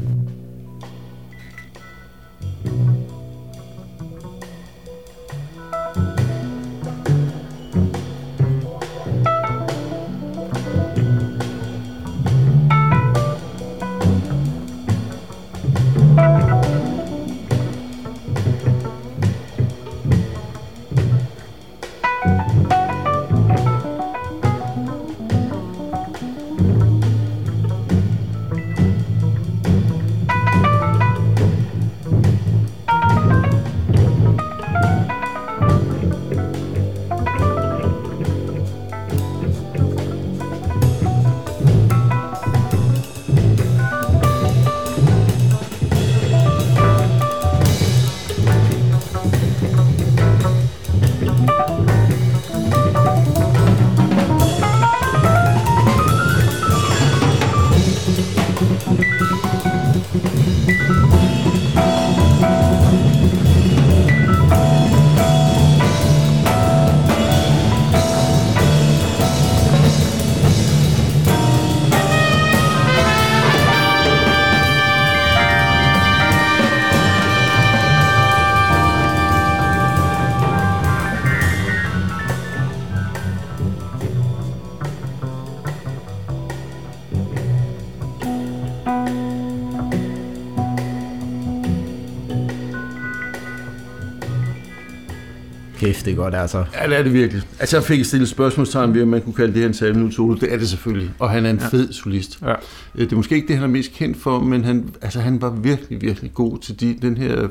Godt, 96.30 96.42
altså. 96.42 96.64
Ja, 96.82 96.88
det 96.88 96.98
er 96.98 97.02
det 97.02 97.12
virkelig. 97.12 97.42
Altså, 97.60 97.76
jeg 97.76 97.84
fik 97.84 98.04
stillet 98.04 98.28
spørgsmålstegn 98.28 98.94
ved, 98.94 99.02
om 99.02 99.08
man 99.08 99.22
kunne 99.22 99.34
kalde 99.34 99.52
det 99.52 99.60
her 99.60 99.68
en 99.68 99.74
salme 99.74 100.12
solo. 100.12 100.34
Det 100.34 100.52
er 100.52 100.58
det 100.58 100.68
selvfølgelig. 100.68 101.10
Og 101.18 101.30
han 101.30 101.46
er 101.46 101.50
en 101.50 101.58
ja. 101.58 101.68
fed 101.68 101.92
solist. 101.92 102.38
Ja. 102.42 102.52
Øh, 102.94 103.00
det 103.00 103.12
er 103.12 103.16
måske 103.16 103.34
ikke 103.34 103.48
det, 103.48 103.56
han 103.56 103.64
er 103.64 103.68
mest 103.68 103.92
kendt 103.92 104.16
for, 104.16 104.40
men 104.40 104.64
han, 104.64 104.90
altså, 105.02 105.20
han 105.20 105.42
var 105.42 105.50
virkelig, 105.50 106.02
virkelig 106.02 106.34
god 106.34 106.58
til 106.58 106.80
de, 106.80 106.96
den 107.02 107.16
her... 107.16 107.48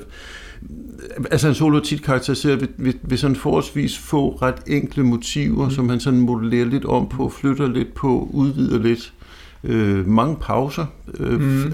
Altså, 1.31 1.47
en 1.47 1.55
solo 1.55 1.79
tit 1.79 2.03
karakteriseret 2.03 2.61
ved, 2.61 2.67
ved, 2.77 2.93
ved 3.01 3.17
sådan 3.17 3.35
forholdsvis 3.35 3.97
få 3.97 4.37
ret 4.41 4.55
enkle 4.67 5.03
motiver, 5.03 5.65
mm. 5.65 5.71
som 5.71 5.89
han 5.89 5.99
sådan 5.99 6.19
modellerer 6.19 6.65
lidt 6.65 6.85
om 6.85 7.09
på, 7.09 7.29
flytter 7.29 7.67
lidt 7.67 7.93
på, 7.93 8.29
udvider 8.33 8.79
lidt 8.79 9.13
øh, 9.65 10.07
mange 10.07 10.35
pauser, 10.41 10.85
øh, 11.19 11.41
mm. 11.41 11.73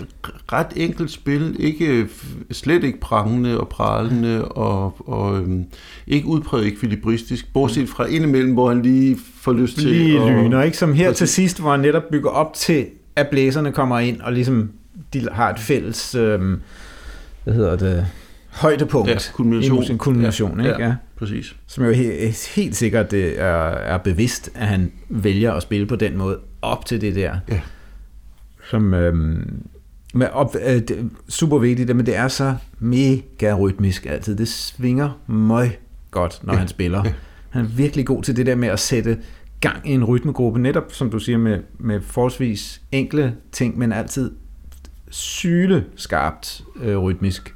ret 0.53 0.67
enkelt 0.75 1.11
spil, 1.11 1.55
ikke 1.59 2.07
slet 2.51 2.83
ikke 2.83 2.99
prangende 2.99 3.59
og 3.59 3.67
pralende 3.67 4.45
og, 4.45 5.09
og 5.09 5.39
øh, 5.39 5.49
ikke 6.07 6.27
udpræget 6.27 6.67
ekvilibristisk, 6.67 7.53
bortset 7.53 7.89
fra 7.89 8.05
indimellem, 8.05 8.53
hvor 8.53 8.69
han 8.69 8.81
lige 8.81 9.17
får 9.41 9.53
lyst 9.53 9.77
til 9.77 9.87
lige 9.87 10.21
at... 10.21 10.43
lyner, 10.43 10.63
ikke? 10.63 10.77
Som 10.77 10.93
her 10.93 11.13
til 11.13 11.27
sidst, 11.27 11.59
hvor 11.59 11.71
han 11.71 11.79
netop 11.79 12.03
bygger 12.11 12.29
op 12.29 12.53
til, 12.53 12.85
at 13.15 13.27
blæserne 13.27 13.71
kommer 13.71 13.99
ind 13.99 14.21
og 14.21 14.33
ligesom 14.33 14.69
de 15.13 15.27
har 15.31 15.49
et 15.49 15.59
fælles, 15.59 16.15
øh, 16.15 16.39
hvad 17.43 17.53
hedder 17.53 17.75
det, 17.75 18.07
højdepunkt. 18.49 19.09
Ja, 19.09 19.17
kulmination. 19.33 19.91
En 19.91 19.97
kulmination, 19.97 20.61
ja, 20.61 20.71
ikke? 20.71 20.83
Ja, 20.83 20.95
præcis. 21.15 21.55
Som 21.67 21.85
jo 21.85 21.91
helt, 21.91 22.51
helt 22.55 22.75
sikkert 22.75 23.11
det 23.11 23.41
er, 23.41 23.69
er 23.69 23.97
bevidst, 23.97 24.49
at 24.55 24.67
han 24.67 24.91
vælger 25.09 25.53
at 25.53 25.63
spille 25.63 25.87
på 25.87 25.95
den 25.95 26.17
måde 26.17 26.37
op 26.61 26.85
til 26.85 27.01
det 27.01 27.15
der. 27.15 27.35
Ja 27.49 27.59
som 28.71 28.93
øh, 28.93 29.15
med 30.13 30.27
op, 30.31 30.55
øh, 30.65 30.81
super 31.29 31.57
vigtigt, 31.57 31.95
men 31.95 32.05
det 32.05 32.15
er 32.15 32.27
så 32.27 32.55
mega 32.79 33.53
rytmisk 33.53 34.05
altid. 34.05 34.35
Det 34.35 34.47
svinger 34.47 35.21
møg 35.27 35.79
godt, 36.11 36.39
når 36.43 36.53
ja. 36.53 36.59
han 36.59 36.67
spiller. 36.67 37.01
Ja. 37.05 37.13
Han 37.49 37.65
er 37.65 37.69
virkelig 37.69 38.05
god 38.05 38.23
til 38.23 38.35
det 38.35 38.45
der 38.45 38.55
med 38.55 38.67
at 38.67 38.79
sætte 38.79 39.17
gang 39.59 39.89
i 39.89 39.91
en 39.91 40.03
rytmegruppe, 40.03 40.59
netop 40.59 40.93
som 40.93 41.09
du 41.09 41.19
siger, 41.19 41.37
med, 41.37 41.59
med 41.79 42.01
forholdsvis 42.01 42.81
enkle 42.91 43.35
ting, 43.51 43.77
men 43.77 43.91
altid 43.91 44.31
syle 45.09 45.85
skarpt 45.95 46.63
øh, 46.81 46.97
rytmisk. 46.97 47.55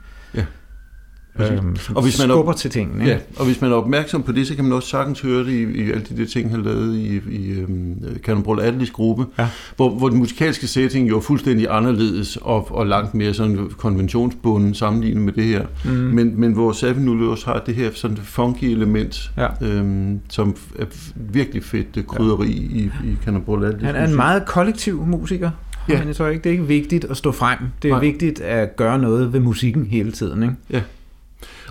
Øhm, 1.39 1.76
og 1.95 2.04
hvis 2.04 2.19
man 2.19 2.30
skubber 2.30 2.52
op, 2.54 2.58
til 2.58 2.71
tingene. 2.71 3.06
Ja, 3.06 3.17
og 3.38 3.45
hvis 3.45 3.62
man 3.62 3.71
er 3.71 3.76
opmærksom 3.76 4.24
på 4.24 4.32
det, 4.32 4.48
så 4.48 4.56
kan 4.56 4.63
man 4.63 4.74
også 4.74 4.89
sagtens 4.89 5.21
høre 5.21 5.43
det 5.43 5.52
i, 5.52 5.63
i 5.63 5.91
alle 5.91 6.04
de 6.10 6.17
der 6.17 6.26
ting, 6.26 6.52
han 6.52 6.62
lavede 6.62 7.02
i, 7.02 7.21
i 7.30 7.63
um, 7.63 7.95
Cannonball 8.24 8.60
Adleys 8.60 8.91
gruppe, 8.91 9.26
ja. 9.39 9.48
hvor, 9.76 9.89
hvor 9.89 10.10
den 10.10 10.17
musikalske 10.17 10.67
setting 10.67 11.10
jo 11.10 11.17
er 11.17 11.21
fuldstændig 11.21 11.67
anderledes 11.69 12.38
og, 12.38 12.76
og 12.76 12.88
langt 12.88 13.13
mere 13.13 13.34
sådan 13.34 13.69
konventionsbunden 13.78 14.74
sammenlignet 14.74 15.24
med 15.24 15.34
det 15.34 15.43
her. 15.43 15.65
Mm. 15.86 15.91
Men, 15.91 16.39
men 16.39 16.54
hvor 16.54 16.71
Savin 16.71 17.30
også 17.30 17.45
har 17.45 17.60
det 17.65 17.76
her 17.76 17.89
sådan 17.93 18.17
funky 18.17 18.63
element, 18.63 19.32
ja. 19.38 19.48
øhm, 19.62 20.19
som 20.30 20.56
er 20.80 20.86
virkelig 21.15 21.63
fedt 21.63 22.08
krydderi 22.08 22.69
ja. 22.74 22.80
i, 22.80 23.12
i 23.12 23.15
Cannonball 23.26 23.65
Adleys 23.65 23.84
Han 23.84 23.95
er 23.95 24.02
musik. 24.02 24.12
en 24.12 24.15
meget 24.15 24.45
kollektiv 24.45 25.06
musiker. 25.06 25.52
Ja. 25.89 26.00
Men 26.00 26.08
jeg 26.08 26.15
tror 26.15 26.28
ikke, 26.28 26.43
det 26.43 26.50
er 26.50 26.52
ikke 26.52 26.67
vigtigt 26.67 27.06
at 27.06 27.17
stå 27.17 27.32
frem. 27.32 27.58
Det 27.82 27.88
er 27.88 27.93
Nej. 27.93 28.02
vigtigt 28.02 28.41
at 28.41 28.76
gøre 28.76 29.00
noget 29.00 29.34
ved 29.34 29.39
musikken 29.39 29.86
hele 29.86 30.12
tiden. 30.12 30.43
Ikke? 30.43 30.56
Ja. 30.69 30.82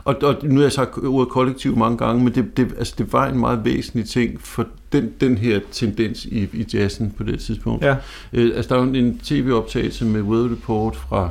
Og, 0.05 0.17
og 0.23 0.37
nu 0.43 0.55
har 0.55 0.62
jeg 0.62 0.73
sagt 0.73 0.99
ordet 0.99 1.29
kollektiv 1.29 1.77
mange 1.77 1.99
gange, 1.99 2.25
men 2.25 2.35
det, 2.35 2.57
det, 2.57 2.75
altså 2.79 2.95
det 2.99 3.12
var 3.12 3.27
en 3.29 3.38
meget 3.38 3.64
væsentlig 3.64 4.09
ting 4.09 4.40
for 4.40 4.67
den, 4.93 5.12
den 5.21 5.38
her 5.38 5.61
tendens 5.73 6.25
i, 6.25 6.49
i 6.53 6.67
jazzen 6.75 7.14
på 7.17 7.23
det 7.23 7.40
tidspunkt. 7.40 7.85
Ja. 7.85 7.97
Øh, 8.33 8.57
altså 8.57 8.75
der 8.75 8.81
er 8.81 8.85
en 8.87 9.19
tv-optagelse 9.19 10.05
med 10.05 10.23
Weather 10.23 10.53
Report 10.53 10.97
fra 10.97 11.31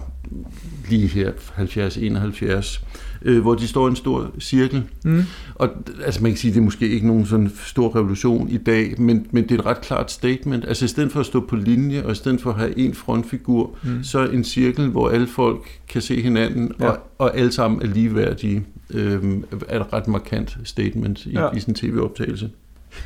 lige 0.89 1.07
her 1.07 1.31
70-71, 1.31 2.83
øh, 3.23 3.41
hvor 3.41 3.55
de 3.55 3.67
står 3.67 3.87
i 3.87 3.89
en 3.89 3.95
stor 3.95 4.31
cirkel. 4.39 4.83
Mm. 5.05 5.23
Og 5.55 5.69
altså 6.05 6.23
man 6.23 6.31
kan 6.31 6.37
sige, 6.37 6.53
det 6.53 6.59
er 6.59 6.63
måske 6.63 6.89
ikke 6.89 7.07
nogen 7.07 7.25
sådan 7.25 7.51
stor 7.65 7.95
revolution 7.95 8.49
i 8.49 8.57
dag, 8.57 9.01
men, 9.01 9.27
men 9.31 9.43
det 9.43 9.51
er 9.51 9.59
et 9.59 9.65
ret 9.65 9.81
klart 9.81 10.11
statement. 10.11 10.65
Altså 10.65 10.85
i 10.85 10.87
stedet 10.87 11.11
for 11.11 11.19
at 11.19 11.25
stå 11.25 11.39
på 11.39 11.55
linje, 11.55 12.03
og 12.05 12.11
i 12.11 12.15
stedet 12.15 12.41
for 12.41 12.49
at 12.49 12.55
have 12.55 12.79
en 12.79 12.93
frontfigur, 12.93 13.75
mm. 13.83 14.03
så 14.03 14.27
en 14.27 14.43
cirkel, 14.43 14.89
hvor 14.89 15.09
alle 15.09 15.27
folk 15.27 15.79
kan 15.89 16.01
se 16.01 16.21
hinanden, 16.21 16.71
ja. 16.79 16.89
og, 16.89 16.97
og 17.17 17.37
alle 17.37 17.51
sammen 17.51 17.81
er 17.81 17.85
ligeværdige, 17.85 18.65
øh, 18.89 19.23
er 19.67 19.79
et 19.79 19.93
ret 19.93 20.07
markant 20.07 20.57
statement 20.63 21.25
i, 21.25 21.31
ja. 21.31 21.49
i 21.55 21.59
sådan 21.59 21.71
en 21.71 21.75
tv-optagelse. 21.75 22.49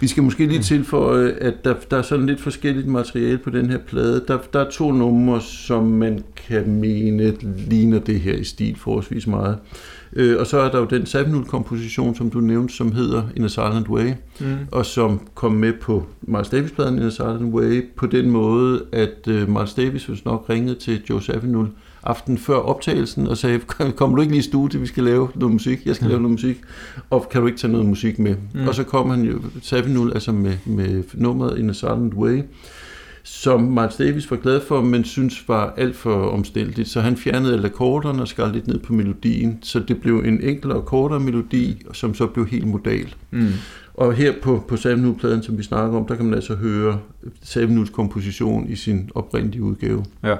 Vi 0.02 0.08
skal 0.08 0.24
måske 0.24 0.46
lige 0.46 0.62
tilføje, 0.62 1.32
at 1.32 1.54
der, 1.66 1.74
der 1.92 1.98
er 1.98 2.02
sådan 2.02 2.26
lidt 2.26 2.42
forskelligt 2.42 2.88
materiale 2.88 3.38
på 3.38 3.50
den 3.50 3.70
her 3.70 3.78
plade. 3.78 4.24
Der, 4.28 4.38
der 4.54 4.60
er 4.60 4.70
to 4.70 4.92
numre, 4.92 5.42
som 5.42 5.84
man 5.84 6.24
kan 6.48 6.72
mene 6.72 7.34
ligner 7.70 8.00
det 8.00 8.20
her 8.20 8.34
i 8.34 8.44
stil 8.44 8.76
forholdsvis 8.80 9.28
meget. 9.28 9.58
Øh, 10.14 10.40
og 10.40 10.48
så 10.48 10.60
er 10.60 10.72
der 10.72 10.80
jo 10.80 10.86
den 10.86 11.02
7-0-komposition, 11.02 12.16
som 12.16 12.30
du 12.30 12.40
nævnte, 12.40 12.74
som 12.74 12.92
hedder 12.92 13.24
In 13.36 13.44
a 13.44 13.48
Silent 13.48 13.90
Way, 13.90 14.12
mm. 14.40 14.58
og 14.72 14.86
som 14.86 15.22
kom 15.36 15.52
med 15.52 15.74
på 15.82 16.06
Miles 16.22 16.50
Davis-pladen 16.50 16.98
In 16.98 17.04
a 17.04 17.10
Silent 17.10 17.54
Way 17.54 17.86
på 17.96 18.06
den 18.06 18.30
måde, 18.30 18.86
at 18.92 19.28
uh, 19.28 19.50
Miles 19.50 19.74
Davis 19.74 20.06
hvis 20.06 20.26
nok 20.26 20.46
ringede 20.50 20.76
til 20.76 21.02
Joe 21.10 21.22
Zawinul 21.22 21.68
aften 22.08 22.38
før 22.38 22.56
optagelsen 22.56 23.28
og 23.28 23.38
sagde, 23.38 23.60
kom 23.96 24.16
du 24.16 24.22
ikke 24.22 24.34
lige 24.34 24.40
i 24.40 24.44
studiet, 24.44 24.82
vi 24.82 24.88
skal 24.88 25.04
lave 25.04 25.30
noget 25.36 25.54
musik, 25.54 25.86
jeg 25.86 25.96
skal 25.96 26.06
mm. 26.06 26.10
lave 26.10 26.22
noget 26.22 26.32
musik, 26.32 26.58
og 27.10 27.30
kan 27.30 27.42
du 27.42 27.48
ikke 27.48 27.60
tage 27.60 27.72
noget 27.72 27.88
musik 27.88 28.20
med? 28.20 28.36
Mm. 28.54 28.68
Og 28.68 28.76
så 28.76 28.84
kom 28.84 29.10
han 29.10 29.22
jo, 29.22 29.40
Zawinul, 29.64 30.14
altså 30.14 30.32
med, 30.32 30.58
med 30.66 31.04
nummeret 31.14 31.60
In 31.60 31.70
a 31.70 31.74
Silent 31.74 32.14
Way, 32.14 32.42
som 33.24 33.62
Miles 33.62 33.96
Davis 33.96 34.32
var 34.32 34.38
glad 34.38 34.62
for, 34.62 34.82
men 34.82 35.04
synes 35.04 35.50
var 35.50 35.74
alt 35.78 35.96
for 35.96 36.28
omstændigt. 36.28 36.90
Så 36.90 37.02
han 37.02 37.18
fjernede 37.18 37.54
alle 37.54 37.68
akkorderne 37.68 38.22
og 38.22 38.28
skar 38.28 38.52
lidt 38.52 38.68
ned 38.68 38.80
på 38.80 38.94
melodien, 38.94 39.60
så 39.62 39.80
det 39.80 40.02
blev 40.02 40.18
en 40.26 40.42
enkel 40.44 40.72
og 40.72 40.86
kortere 40.86 41.20
melodi, 41.20 41.86
som 41.94 42.14
så 42.14 42.28
blev 42.28 42.48
helt 42.48 42.68
modal. 42.68 43.16
Mm. 43.32 43.48
Og 43.94 44.14
her 44.14 44.34
på, 44.42 44.64
på 44.68 44.78
Samuel-pladen, 44.78 45.44
som 45.44 45.58
vi 45.58 45.64
snakker 45.64 45.98
om, 45.98 46.06
der 46.06 46.16
kan 46.16 46.26
man 46.26 46.34
altså 46.34 46.56
høre 46.56 47.00
Samuels 47.44 47.90
komposition 47.90 48.70
i 48.70 48.76
sin 48.76 49.10
oprindelige 49.16 49.64
udgave. 49.64 50.06
Ja. 50.24 50.36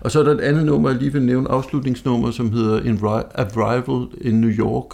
Og 0.00 0.10
så 0.10 0.20
er 0.20 0.24
der 0.24 0.34
et 0.34 0.40
andet 0.40 0.66
nummer, 0.66 0.90
jeg 0.90 0.98
lige 0.98 1.12
vil 1.12 1.22
nævne, 1.22 1.50
afslutningsnummer, 1.50 2.30
som 2.30 2.52
hedder 2.52 3.22
Arrival 3.34 4.06
in 4.20 4.40
New 4.40 4.50
York, 4.50 4.86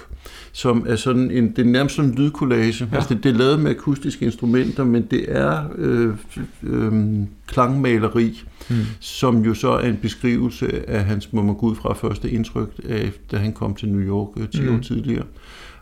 som 0.53 0.87
er 0.89 0.97
sådan 0.97 1.31
en, 1.31 1.51
det 1.51 1.59
er 1.59 1.71
nærmest 1.71 1.97
sådan 1.97 2.11
en 2.11 2.17
lydkollage. 2.17 2.89
Ja. 2.93 2.97
Altså 2.97 3.15
det, 3.15 3.25
det 3.25 3.35
er 3.35 3.39
lavet 3.39 3.61
med 3.61 3.71
akustiske 3.71 4.25
instrumenter, 4.25 4.85
men 4.85 5.03
det 5.11 5.25
er 5.29 5.65
øh, 5.77 6.15
øh, 6.63 7.21
klangmaleri, 7.47 8.43
mm. 8.71 8.77
som 9.01 9.45
jo 9.45 9.55
så 9.55 9.71
er 9.71 9.89
en 9.89 9.97
beskrivelse 10.03 10.91
af 10.91 11.05
hans, 11.05 11.33
må 11.33 11.43
man 11.43 11.55
gå 11.55 11.67
ud 11.67 11.77
fra, 11.77 11.95
første 11.95 12.31
indtryk, 12.31 12.69
af, 12.89 13.13
da 13.31 13.37
han 13.37 13.53
kom 13.53 13.75
til 13.75 13.89
New 13.89 14.09
York 14.09 14.29
øh, 14.37 14.49
10 14.49 14.63
mm. 14.63 14.75
år 14.75 14.81
tidligere. 14.81 15.25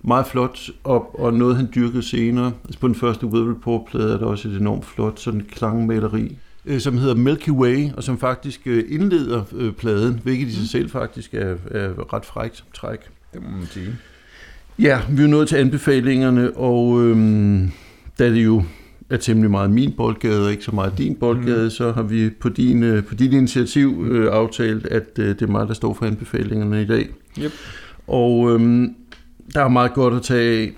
Meget 0.04 0.26
flot, 0.26 0.58
og, 0.84 1.20
og 1.20 1.34
noget 1.34 1.56
han 1.56 1.68
dyrkede 1.74 2.02
senere. 2.02 2.52
Altså 2.64 2.80
på 2.80 2.86
den 2.86 2.94
første 2.94 3.26
Weather 3.26 3.50
Report-plade 3.50 4.14
er 4.14 4.18
der 4.18 4.26
også 4.26 4.48
et 4.48 4.56
enormt 4.56 4.84
flot 4.84 5.20
sådan 5.20 5.46
klangmaleri 5.50 6.36
øh, 6.66 6.80
som 6.80 6.98
hedder 6.98 7.14
Milky 7.14 7.50
Way, 7.50 7.90
og 7.96 8.02
som 8.02 8.18
faktisk 8.18 8.60
øh, 8.66 8.84
indleder 8.88 9.42
øh, 9.54 9.72
pladen, 9.72 10.20
hvilket 10.22 10.48
i 10.48 10.54
sig 10.54 10.68
selv 10.68 10.90
faktisk 10.90 11.34
er, 11.34 11.56
er 11.70 12.14
ret 12.14 12.24
frækt 12.24 12.64
træk. 12.74 12.98
Det 13.32 13.42
må 13.42 13.48
man 13.50 13.66
sige. 13.66 13.96
Ja, 14.78 15.00
vi 15.10 15.22
er 15.22 15.26
nået 15.26 15.48
til 15.48 15.56
anbefalingerne, 15.56 16.56
og 16.56 17.02
øhm, 17.02 17.70
da 18.18 18.30
det 18.30 18.44
jo 18.44 18.62
er 19.10 19.16
temmelig 19.16 19.50
meget 19.50 19.70
min 19.70 19.92
boldgade, 19.96 20.44
og 20.44 20.50
ikke 20.50 20.64
så 20.64 20.74
meget 20.74 20.98
din 20.98 21.14
boldgade, 21.14 21.64
mm. 21.64 21.70
så 21.70 21.92
har 21.92 22.02
vi 22.02 22.30
på 22.30 22.48
din, 22.48 22.82
øh, 22.82 23.04
på 23.04 23.14
din 23.14 23.32
initiativ 23.32 24.06
øh, 24.10 24.32
aftalt, 24.32 24.86
at 24.86 25.18
øh, 25.18 25.28
det 25.28 25.42
er 25.42 25.46
mig, 25.46 25.68
der 25.68 25.74
står 25.74 25.94
for 25.94 26.06
anbefalingerne 26.06 26.82
i 26.82 26.86
dag. 26.86 27.08
Yep. 27.38 27.52
Og 28.06 28.50
øhm, 28.50 28.94
der 29.54 29.64
er 29.64 29.68
meget 29.68 29.92
godt 29.92 30.14
at 30.14 30.22
tage 30.22 30.62
af. 30.62 30.72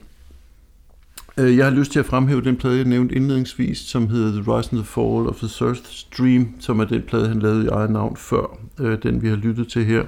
Øh, 1.38 1.56
jeg 1.56 1.64
har 1.64 1.72
lyst 1.72 1.92
til 1.92 1.98
at 1.98 2.06
fremhæve 2.06 2.40
den 2.40 2.56
plade, 2.56 2.76
jeg 2.76 2.84
nævnte 2.84 3.14
indledningsvis, 3.14 3.78
som 3.78 4.08
hedder 4.08 4.42
The 4.42 4.56
Rise 4.56 4.70
and 4.72 4.80
the 4.80 4.84
Fall 4.84 5.28
of 5.28 5.36
the 5.36 5.48
Surf 5.48 5.76
Stream, 5.76 6.48
som 6.60 6.80
er 6.80 6.84
den 6.84 7.02
plade, 7.02 7.28
han 7.28 7.38
lavede 7.38 7.64
i 7.64 7.68
eget 7.68 7.90
navn 7.90 8.16
før, 8.16 8.58
øh, 8.80 8.98
den 9.02 9.22
vi 9.22 9.28
har 9.28 9.36
lyttet 9.36 9.68
til 9.68 9.84
her 9.84 10.04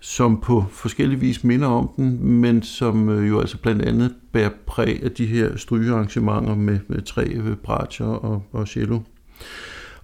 som 0.00 0.40
på 0.40 0.64
forskellige 0.70 1.20
vis 1.20 1.44
minder 1.44 1.68
om 1.68 1.90
den, 1.96 2.24
men 2.24 2.62
som 2.62 3.08
øh, 3.08 3.28
jo 3.28 3.40
altså 3.40 3.58
blandt 3.58 3.82
andet 3.82 4.14
bærer 4.32 4.50
præg 4.66 5.02
af 5.02 5.10
de 5.10 5.26
her 5.26 5.56
strygearrangementer 5.56 6.54
med, 6.54 6.78
med 6.88 7.02
tre 7.02 7.24
øh, 7.24 7.56
bratcher 7.56 8.06
og, 8.06 8.42
og 8.52 8.68
cello. 8.68 9.00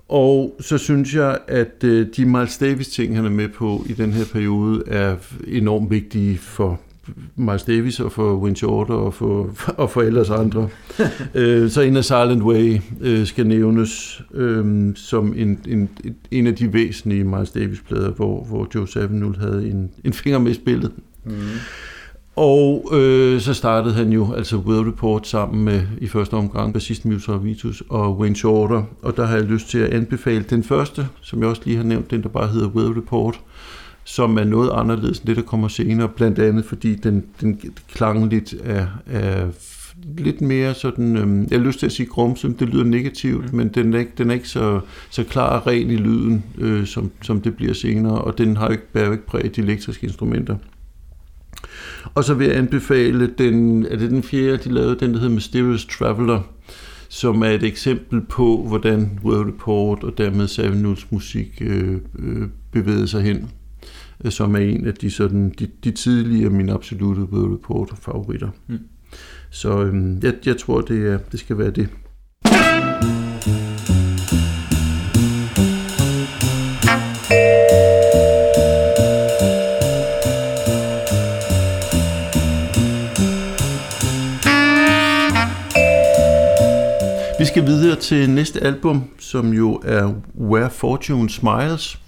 Og 0.09 0.57
så 0.61 0.79
synes 0.79 1.15
jeg, 1.15 1.39
at 1.49 1.85
øh, 1.85 2.07
de 2.17 2.25
Miles 2.25 2.59
Davis 2.59 2.89
ting, 2.89 3.17
han 3.17 3.25
er 3.25 3.31
med 3.31 3.49
på 3.49 3.85
i 3.89 3.93
den 3.93 4.13
her 4.13 4.25
periode, 4.33 4.83
er 4.87 5.17
enormt 5.47 5.91
vigtige 5.91 6.39
for 6.39 6.81
Miles 7.37 7.63
Davis 7.63 8.01
og 8.01 8.13
for 8.13 8.37
Win 8.37 8.57
Shorter 8.57 8.95
og 8.95 9.15
for, 9.15 9.51
og 9.83 9.91
for 9.91 10.03
ellers 10.03 10.31
andre. 10.31 10.69
øh, 11.35 11.71
så 11.71 11.81
In 11.81 11.97
a 11.97 12.03
Silent 12.03 12.43
Way 12.43 12.79
øh, 13.01 13.27
skal 13.27 13.47
nævnes 13.47 14.23
øh, 14.35 14.93
som 14.95 15.35
en, 15.37 15.61
en, 15.69 15.89
en 16.31 16.47
af 16.47 16.55
de 16.55 16.73
væsentlige 16.73 17.25
Miles 17.25 17.51
Davis-plader, 17.51 18.11
hvor, 18.11 18.45
hvor 18.45 18.69
Joe 18.75 18.89
Zawinul 18.89 19.37
havde 19.37 19.71
en, 19.71 19.91
en 20.05 20.13
finger 20.13 20.39
med 20.39 20.51
i 20.51 20.55
spillet. 20.55 20.93
Mm. 21.25 21.33
Og 22.37 22.89
øh, 22.93 23.41
så 23.41 23.55
startede 23.55 23.95
han 23.95 24.13
jo 24.13 24.33
altså 24.33 24.57
World 24.57 24.89
Report 24.89 25.27
sammen 25.27 25.65
med 25.65 25.83
i 25.99 26.07
første 26.07 26.35
omgang 26.35 26.73
bassisten 26.73 27.13
Musa 27.13 27.33
Vitus 27.33 27.83
og 27.89 28.19
Wayne 28.19 28.37
Shorter, 28.37 28.83
og 29.03 29.17
der 29.17 29.27
har 29.27 29.37
jeg 29.37 29.45
lyst 29.45 29.69
til 29.69 29.79
at 29.79 29.93
anbefale 29.93 30.45
den 30.51 30.63
første, 30.63 31.09
som 31.23 31.41
jeg 31.41 31.49
også 31.49 31.63
lige 31.65 31.77
har 31.77 31.85
nævnt, 31.85 32.11
den 32.11 32.23
der 32.23 32.29
bare 32.29 32.49
hedder 32.49 32.69
World 32.69 32.97
Report, 32.97 33.41
som 34.07 34.39
er 34.39 34.45
noget 34.45 34.71
anderledes 34.75 35.19
end 35.19 35.27
det, 35.27 35.37
der 35.37 35.43
kommer 35.43 35.69
senere, 35.69 36.09
blandt 36.09 36.39
andet 36.39 36.65
fordi 36.65 36.95
den, 36.95 37.25
den 37.41 37.61
klang 37.89 38.29
lidt 38.29 38.55
af, 38.65 38.87
af 39.07 39.47
lidt 40.19 40.41
mere 40.41 40.75
sådan, 40.75 41.17
øhm, 41.17 41.47
jeg 41.51 41.59
har 41.59 41.67
lyst 41.67 41.79
til 41.79 41.87
at 41.87 41.93
sige 41.93 42.07
grumset, 42.07 42.61
det 42.61 42.69
lyder 42.69 42.85
negativt, 42.85 43.53
mm. 43.53 43.57
men 43.57 43.69
den 43.69 43.95
er 43.95 43.99
ikke, 43.99 44.13
den 44.19 44.31
er 44.31 44.35
ikke 44.35 44.49
så, 44.49 44.81
så 45.11 45.25
klar 45.25 45.59
og 45.59 45.67
ren 45.67 45.91
i 45.91 45.97
lyden, 45.97 46.45
øh, 46.59 46.87
som, 46.87 47.11
som 47.23 47.41
det 47.41 47.57
bliver 47.57 47.75
senere, 47.75 48.19
og 48.19 48.39
den 48.39 48.57
har 48.57 48.69
ikke, 48.69 48.93
bærer 48.93 49.13
ikke 49.13 49.27
præget 49.27 49.57
de 49.57 49.61
elektriske 49.61 50.07
instrumenter. 50.07 50.57
Og 52.15 52.25
så 52.25 52.35
vil 52.35 52.47
jeg 52.47 52.57
anbefale 52.57 53.27
den, 53.39 53.87
er 53.87 53.97
det 53.97 54.11
den 54.11 54.23
fjerde, 54.23 54.57
de 54.57 54.69
lavede, 54.69 54.97
den 55.01 55.13
der 55.13 55.19
hedder 55.21 55.35
Mysterious 55.35 55.87
Traveler, 55.87 56.41
som 57.09 57.43
er 57.43 57.51
et 57.51 57.63
eksempel 57.63 58.21
på, 58.21 58.65
hvordan 58.69 59.21
World 59.25 59.49
Report 59.49 60.05
og 60.05 60.19
dermed 60.19 60.49
Savinuls 60.49 61.07
musik 61.11 61.59
øh, 61.61 61.97
øh, 62.19 62.49
bevægede 62.73 63.09
sig 63.09 63.23
hen. 63.23 63.51
Øh, 64.25 64.33
som 64.33 64.55
er 64.55 64.59
en 64.59 64.87
af 64.87 64.95
de, 64.95 65.11
sådan, 65.11 65.55
de, 65.59 65.69
de 65.85 65.91
tidligere 65.91 66.51
mine 66.51 66.73
absolutte 66.73 67.23
World 67.23 67.55
Report 67.55 67.93
favoritter. 68.01 68.49
Mm. 68.67 68.79
Så 69.51 69.83
øhm, 69.83 70.21
jeg, 70.23 70.35
jeg 70.47 70.57
tror, 70.57 70.81
det, 70.81 71.13
er, 71.13 71.19
det 71.19 71.41
skal 71.41 71.59
være 71.59 71.71
det. 71.71 71.89
Vi 87.39 87.45
skal 87.45 87.67
videre 87.67 87.97
til 87.97 88.31
næste 88.31 88.61
album, 88.65 89.05
som 89.19 89.53
jo 89.53 89.81
er 89.85 90.15
Where 90.39 90.71
Fortune 90.71 91.31
Smiles 91.31 92.06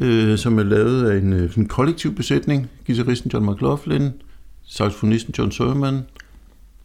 øh, 0.00 0.38
som 0.38 0.58
er 0.58 0.62
lavet 0.62 1.10
af 1.10 1.18
en, 1.18 1.32
øh, 1.32 1.56
en 1.56 1.68
kollektiv 1.68 2.14
besætning. 2.14 2.70
Gitarristen 2.86 3.30
John 3.34 3.50
McLaughlin, 3.50 4.10
saxofonisten 4.66 5.34
John 5.38 5.52
Sermon, 5.52 6.00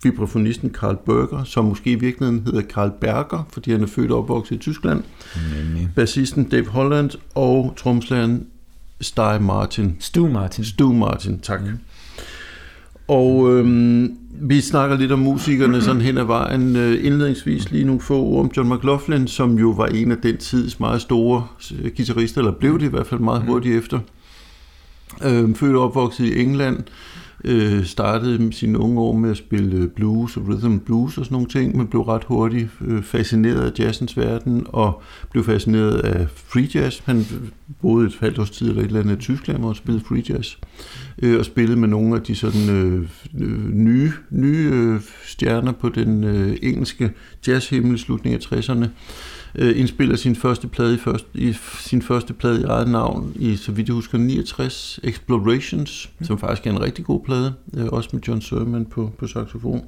vibrafonisten 0.04 0.70
Karl 0.70 0.98
Berger, 1.06 1.44
som 1.44 1.66
måske 1.66 1.92
i 1.92 1.96
virkeligheden 1.96 2.44
hedder 2.46 2.62
Karl 2.62 2.92
Berger, 3.02 3.48
fordi 3.52 3.72
han 3.72 3.84
er 3.84 3.88
født 3.88 4.12
og 4.12 4.18
opvokset 4.18 4.56
i 4.56 4.60
Tyskland. 4.60 5.04
Mm. 5.36 5.88
Bassisten 5.96 6.44
Dave 6.44 6.68
Holland 6.68 7.12
og 7.36 7.74
tromslageren 7.78 8.48
Sty 9.02 9.20
Martin. 9.42 9.96
Stu 10.00 10.28
Martin. 10.28 10.66
Stu 10.66 10.94
Martin, 10.94 11.40
tak. 11.40 11.62
Mm. 11.62 11.80
Og 13.10 13.54
øhm, 13.54 14.18
vi 14.42 14.62
snakker 14.62 14.98
lidt 14.98 15.12
om 15.12 15.20
musikerne 15.20 15.82
sådan 15.82 16.02
hen 16.02 16.18
ad 16.18 16.24
vejen. 16.24 16.76
Øh, 16.76 17.06
indledningsvis 17.06 17.72
lige 17.72 17.84
nogle 17.84 18.02
få 18.02 18.22
ord 18.22 18.40
om 18.40 18.52
John 18.58 18.74
McLaughlin, 18.74 19.28
som 19.28 19.58
jo 19.58 19.70
var 19.70 19.86
en 19.86 20.12
af 20.12 20.18
den 20.18 20.38
tids 20.38 20.80
meget 20.80 21.02
store 21.02 21.48
øh, 21.82 21.92
guitarister, 21.98 22.42
eller 22.42 22.52
blev 22.52 22.80
det 22.80 22.86
i 22.86 22.90
hvert 22.90 23.08
fald 23.08 23.20
meget 23.20 23.42
mm. 23.42 23.48
hurtigt 23.48 23.78
efter. 23.78 24.00
Øhm, 25.26 25.56
født 25.56 25.76
og 25.76 25.84
opvokset 25.84 26.26
i 26.26 26.42
England 26.42 26.78
øh, 27.44 27.86
startede 27.86 28.54
sine 28.54 28.80
unge 28.80 29.02
år 29.02 29.14
med 29.14 29.30
at 29.32 29.38
spille 29.38 29.88
blues 29.88 30.38
og 30.38 30.48
rhythm 30.48 30.80
blues 30.80 31.18
og 31.18 31.26
sådan 31.26 31.36
nogle 31.36 31.48
ting, 31.48 31.78
men 31.78 31.88
blev 31.88 32.02
ret 32.02 32.24
hurtigt 32.24 32.70
øh, 32.82 33.04
fascineret 33.04 33.72
af 33.72 33.80
jazzens 33.80 34.18
verden 34.18 34.66
og 34.68 35.02
blev 35.32 35.44
fascineret 35.44 35.98
af 35.98 36.28
free 36.30 36.68
jazz. 36.76 37.00
Han 37.06 37.26
boede 37.82 38.08
et 38.08 38.18
halvt 38.20 38.40
års 38.40 38.50
tid 38.50 38.70
eller 38.70 38.82
et 38.82 38.88
eller 38.88 39.00
andet 39.00 39.16
i 39.16 39.20
Tyskland 39.20 39.64
og 39.64 39.76
spillede 39.76 40.06
free 40.06 40.24
jazz 40.30 40.56
øh, 41.22 41.40
og 41.40 41.46
spillede 41.46 41.80
med 41.80 41.88
nogle 41.88 42.16
af 42.16 42.22
de 42.22 42.36
sådan 42.36 42.70
øh, 42.70 43.10
øh 43.40 43.70
nye, 43.74 44.12
nye 44.30 44.70
øh, 44.74 45.02
stjerner 45.26 45.72
på 45.72 45.90
den 45.90 46.24
øh, 46.24 46.58
engelske 46.62 47.12
jazzhimmel 47.48 47.96
i 47.96 47.98
slutningen 47.98 48.42
af 48.42 48.58
60'erne 48.58 48.88
øh, 49.56 49.80
indspiller 49.80 50.16
sin 50.16 50.36
første 50.36 50.68
plade 50.68 50.96
i, 50.96 50.98
først, 50.98 51.26
i 51.34 51.54
sin 51.80 52.02
første 52.02 52.34
plade 52.34 52.62
i 52.62 52.64
eget 52.64 52.90
navn 52.90 53.34
i, 53.36 53.56
så 53.56 53.72
vidt 53.72 53.88
jeg 53.88 53.94
husker, 53.94 54.18
69, 54.18 55.00
Explorations, 55.04 56.10
mm. 56.20 56.26
som 56.26 56.40
faktisk 56.40 56.68
er 56.68 56.72
en 56.72 56.82
rigtig 56.82 57.06
god 57.06 57.20
plade, 57.26 57.54
øh, 57.78 57.86
også 57.86 58.10
med 58.14 58.22
John 58.28 58.42
Sermon 58.42 58.86
på, 58.86 59.12
på 59.18 59.28
saxofon. 59.28 59.84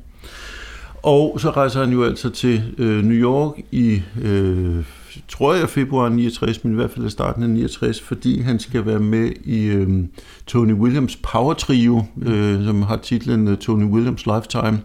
Og 1.03 1.39
så 1.39 1.49
rejser 1.49 1.79
han 1.79 1.93
jo 1.93 2.03
altså 2.03 2.29
til 2.29 2.63
øh, 2.77 3.03
New 3.03 3.17
York 3.17 3.53
i, 3.71 4.01
øh, 4.21 4.85
tror 5.27 5.53
jeg, 5.53 5.69
februar 5.69 6.09
69, 6.09 6.63
men 6.63 6.73
i 6.73 6.75
hvert 6.75 6.91
fald 6.91 7.05
i 7.05 7.09
starten 7.09 7.43
af 7.43 7.49
69, 7.49 8.01
fordi 8.01 8.41
han 8.41 8.59
skal 8.59 8.85
være 8.85 8.99
med 8.99 9.31
i 9.43 9.65
øh, 9.65 10.03
Tony 10.47 10.73
Williams 10.73 11.15
Power 11.15 11.53
Trio, 11.53 12.03
øh, 12.21 12.65
som 12.65 12.81
har 12.81 12.97
titlen 12.97 13.47
øh, 13.47 13.57
Tony 13.57 13.83
Williams 13.83 14.25
Lifetime. 14.25 14.81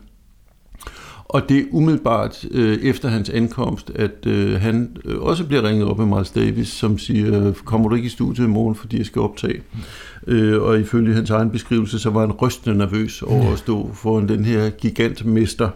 Og 1.29 1.49
det 1.49 1.59
er 1.59 1.65
umiddelbart 1.71 2.45
øh, 2.51 2.79
efter 2.79 3.09
hans 3.09 3.31
ankomst, 3.31 3.91
at 3.95 4.27
øh, 4.27 4.61
han 4.61 4.97
øh, 5.05 5.21
også 5.21 5.45
bliver 5.45 5.69
ringet 5.69 5.89
op 5.89 6.01
af 6.01 6.07
Miles 6.07 6.31
Davis, 6.31 6.69
som 6.69 6.99
siger, 6.99 7.53
kommer 7.65 7.89
du 7.89 7.95
ikke 7.95 8.07
i 8.07 8.09
studiet 8.09 8.47
i 8.47 8.49
morgen, 8.49 8.75
fordi 8.75 8.99
jeg 8.99 9.07
skal 9.07 9.23
optage? 9.23 9.63
Øh, 10.27 10.63
og 10.63 10.81
ifølge 10.81 11.15
hans 11.15 11.31
egen 11.31 11.51
beskrivelse, 11.51 11.99
så 11.99 12.11
var 12.11 12.21
han 12.21 12.33
rystende 12.33 12.79
nervøs 12.79 13.23
over 13.23 13.53
at 13.53 13.59
stå 13.59 13.91
foran 13.95 14.29
den 14.29 14.45
her 14.45 14.71
gigantmester. 14.71 15.71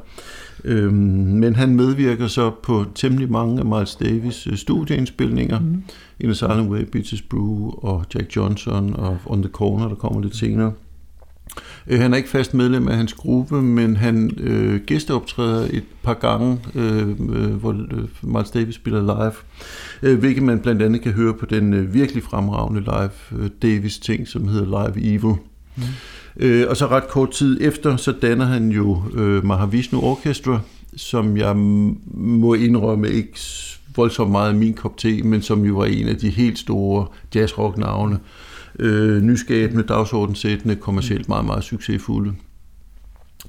Øhm, 0.65 0.95
men 1.41 1.57
han 1.57 1.77
medvirker 1.77 2.27
så 2.27 2.51
på 2.63 2.85
temmelig 2.95 3.31
mange 3.31 3.59
af 3.61 3.65
Miles 3.65 3.99
Davis' 4.03 4.57
studieindspilninger. 4.57 5.61
Mm. 5.61 5.83
In 6.21 6.31
a 6.31 6.33
Silent 6.33 6.71
Way, 6.71 6.83
Beaches 6.93 7.23
Brew 7.23 7.71
og 7.71 8.05
Jack 8.15 8.37
Johnson 8.37 8.95
og 8.97 9.19
On 9.27 9.43
the 9.43 9.53
Corner, 9.53 9.89
der 9.89 9.95
kommer 9.95 10.21
lidt 10.21 10.37
senere. 10.37 10.73
Øh, 11.87 12.01
han 12.01 12.13
er 12.13 12.17
ikke 12.17 12.29
fast 12.29 12.55
medlem 12.55 12.89
af 12.89 12.97
hans 12.97 13.13
gruppe, 13.13 13.63
men 13.63 13.97
han 13.97 14.31
øh, 14.37 14.81
gæsteoptræder 14.87 15.69
et 15.73 15.85
par 16.03 16.15
gange, 16.15 16.59
øh, 16.75 17.09
øh, 17.09 17.55
hvor 17.55 17.73
øh, 17.73 18.09
Miles 18.23 18.51
Davis 18.51 18.75
spiller 18.75 19.01
live, 19.01 19.33
øh, 20.03 20.19
hvilket 20.19 20.43
man 20.43 20.61
blandt 20.61 20.83
andet 20.83 21.03
kan 21.03 21.13
høre 21.13 21.35
på 21.35 21.47
den 21.47 21.75
øh, 21.75 21.95
virkelig 21.95 22.23
fremragende 22.23 22.81
live 22.81 23.43
øh, 23.43 23.51
Davis-ting, 23.63 24.29
som 24.29 24.49
hedder 24.49 24.65
Live 24.65 25.07
Evil. 25.07 25.35
Mm. 25.77 25.83
Øh, 26.37 26.67
og 26.69 26.77
så 26.77 26.87
ret 26.87 27.09
kort 27.09 27.31
tid 27.31 27.59
efter, 27.61 27.97
så 27.97 28.13
danner 28.23 28.45
han 28.45 28.69
jo 28.69 29.03
øh, 29.15 29.45
Mahavishnu 29.45 30.01
Orchestra, 30.01 30.61
som 30.97 31.37
jeg 31.37 31.57
må 32.15 32.55
indrømme 32.55 33.09
ikke 33.09 33.39
voldsomt 33.97 34.31
meget 34.31 34.55
min 34.55 34.75
kop 34.75 34.97
te, 34.97 35.23
men 35.23 35.43
som 35.43 35.65
jo 35.65 35.75
var 35.75 35.85
en 35.85 36.09
af 36.09 36.17
de 36.17 36.31
helt 36.31 36.59
store 36.59 37.07
jazzrock-navne. 37.35 38.15
Øh, 38.15 38.21
nyskabende, 39.23 39.83
dagsordenssættende, 39.83 40.77
kommercielt 40.77 41.29
meget, 41.29 41.45
meget 41.45 41.65
succesfulde. 41.65 42.33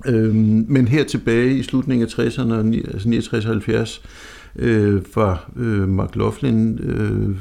Øh, 0.05 0.35
men 0.35 0.87
her 0.87 1.03
tilbage 1.03 1.57
i 1.57 1.63
slutningen 1.63 2.07
af 2.07 2.19
60'erne, 2.19 2.91
altså 2.93 3.09
69 3.09 3.45
70, 3.45 4.01
øh, 4.55 5.01
var 5.15 5.51
øh, 5.55 5.89
McLaughlin 5.89 6.79
øh, 6.79 7.35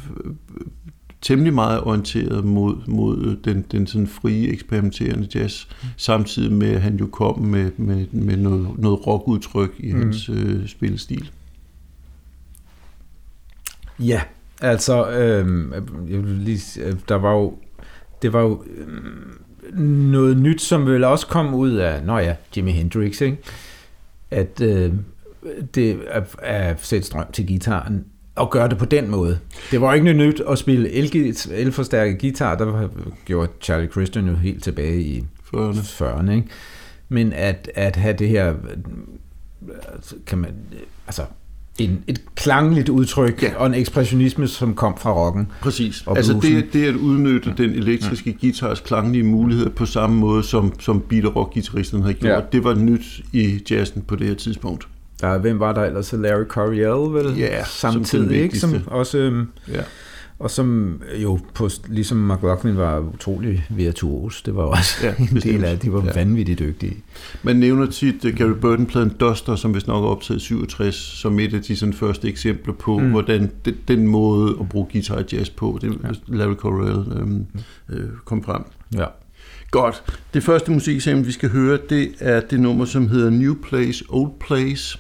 temmelig 1.20 1.54
meget 1.54 1.80
orienteret 1.80 2.44
mod, 2.44 2.76
mod 2.86 3.36
den, 3.44 3.64
den 3.72 3.86
sådan 3.86 4.06
frie, 4.06 4.48
eksperimenterende 4.48 5.28
jazz, 5.34 5.64
samtidig 5.96 6.52
med, 6.52 6.68
at 6.68 6.80
han 6.80 6.96
jo 6.96 7.06
kom 7.06 7.40
med, 7.40 7.70
med, 7.76 8.06
med 8.12 8.36
noget, 8.36 8.68
noget 8.78 9.06
rockudtryk 9.06 9.74
i 9.78 9.92
mm. 9.92 9.98
hans 9.98 10.28
øh, 10.28 10.68
spillestil. 10.68 11.30
Ja, 13.98 14.20
altså, 14.60 15.10
øh, 15.10 15.72
jeg 16.10 16.24
vil 16.24 16.32
lige, 16.32 16.84
øh, 16.84 16.96
der 17.08 17.14
var 17.14 17.32
jo, 17.32 17.58
det 18.22 18.32
var 18.32 18.40
jo 18.40 18.64
øh, 18.76 19.78
noget 19.78 20.36
nyt, 20.36 20.62
som 20.62 20.86
vel 20.86 21.04
også 21.04 21.26
kom 21.26 21.54
ud 21.54 21.70
af, 21.70 22.04
nå 22.04 22.18
ja, 22.18 22.34
Jimi 22.56 22.70
Hendrix, 22.70 23.20
ikke? 23.20 23.38
at 24.30 24.60
øh, 24.60 24.92
det 25.74 26.00
at, 26.08 26.36
at 26.42 26.84
sætte 26.84 27.06
strøm 27.06 27.32
til 27.32 27.46
gitaren 27.46 28.04
at 28.40 28.50
gøre 28.50 28.68
det 28.68 28.78
på 28.78 28.84
den 28.84 29.10
måde. 29.10 29.38
Det 29.70 29.80
var 29.80 29.94
ikke 29.94 30.04
noget 30.04 30.28
nyt 30.28 30.42
at 30.50 30.58
spille 30.58 30.90
el, 30.90 31.36
elforstærket 31.52 32.20
guitar, 32.20 32.54
der 32.54 32.88
gjorde 33.24 33.52
Charlie 33.60 33.90
Christian 33.90 34.28
jo 34.28 34.34
helt 34.34 34.64
tilbage 34.64 35.00
i 35.00 35.24
40'erne. 35.54 36.04
40'erne 36.04 36.30
ikke? 36.30 36.48
Men 37.08 37.32
at, 37.32 37.70
at 37.74 37.96
have 37.96 38.16
det 38.16 38.28
her, 38.28 38.54
kan 40.26 40.38
man, 40.38 40.54
altså 41.06 41.22
en, 41.80 42.04
et 42.06 42.20
klangligt 42.34 42.88
udtryk 42.88 43.42
ja. 43.42 43.56
og 43.56 43.66
en 43.66 43.74
ekspressionisme, 43.74 44.48
som 44.48 44.74
kom 44.74 44.98
fra 44.98 45.12
rocken. 45.12 45.52
Præcis. 45.60 46.04
altså 46.16 46.38
det, 46.42 46.72
det 46.72 46.88
at 46.88 46.94
udnytte 46.94 47.54
ja. 47.58 47.62
den 47.62 47.70
elektriske 47.70 48.30
ja. 48.30 48.46
guitars 48.46 48.80
klanglige 48.80 49.24
muligheder 49.24 49.70
på 49.70 49.86
samme 49.86 50.16
måde, 50.16 50.42
som, 50.42 50.80
som 50.80 51.00
beat 51.00 51.24
og 51.24 51.36
rock 51.36 51.54
guitaristen 51.54 52.02
havde 52.02 52.14
gjort, 52.14 52.30
ja. 52.30 52.40
det 52.52 52.64
var 52.64 52.74
nyt 52.74 53.20
i 53.32 53.62
jazzen 53.70 54.02
på 54.02 54.16
det 54.16 54.26
her 54.26 54.34
tidspunkt. 54.34 54.88
Ja, 55.22 55.38
hvem 55.38 55.60
var 55.60 55.72
der 55.72 55.84
ellers? 55.84 56.12
Larry 56.12 56.44
Coryell, 56.44 57.14
vel? 57.14 57.38
Ja, 57.38 57.64
samtidig, 57.64 58.26
som 58.26 58.30
ikke? 58.30 58.58
Som 58.58 58.74
også, 58.86 59.18
øhm, 59.18 59.48
ja. 59.68 59.80
Og 60.40 60.50
som 60.50 61.00
jo, 61.22 61.38
på, 61.54 61.68
ligesom 61.88 62.18
McLaughlin 62.18 62.76
var 62.76 62.98
utrolig 62.98 63.66
virtuos. 63.70 64.42
Det 64.42 64.56
var 64.56 64.62
også 64.62 64.94
ja, 65.02 65.14
en 65.30 65.36
del 65.36 65.64
af, 65.64 65.78
de 65.78 65.92
var 65.92 66.04
ja. 66.04 66.12
vanvittigt 66.14 66.58
dygtige. 66.58 66.96
Man 67.42 67.56
nævner 67.56 67.86
tit 67.86 68.24
uh, 68.24 68.36
Gary 68.36 68.52
Burton-pladen 68.60 69.16
Duster, 69.20 69.56
som 69.56 69.70
hvis 69.70 69.86
nok 69.86 70.04
er 70.04 70.08
optaget 70.08 70.40
i 70.40 70.44
67, 70.44 70.94
som 70.94 71.38
et 71.38 71.54
af 71.54 71.62
de 71.62 71.76
sådan, 71.76 71.92
første 71.92 72.28
eksempler 72.28 72.74
på, 72.74 72.98
mm. 72.98 73.10
hvordan 73.10 73.50
den, 73.64 73.74
den 73.88 74.06
måde 74.06 74.56
at 74.60 74.68
bruge 74.68 74.86
guitar 74.92 75.24
jazz 75.32 75.50
på, 75.50 75.78
det 75.80 75.98
ja. 76.04 76.36
Larry 76.36 76.54
Coryell 76.54 77.20
øhm, 77.20 77.46
øh, 77.88 78.08
kom 78.24 78.44
frem. 78.44 78.62
Ja. 78.94 79.06
Godt. 79.70 80.02
Det 80.34 80.42
første 80.42 80.72
musikeksempel, 80.72 81.26
vi 81.26 81.32
skal 81.32 81.50
høre, 81.50 81.78
det 81.90 82.12
er 82.20 82.40
det 82.40 82.60
nummer, 82.60 82.84
som 82.84 83.08
hedder 83.08 83.30
New 83.30 83.54
Place, 83.54 84.04
Old 84.08 84.32
Place 84.40 84.98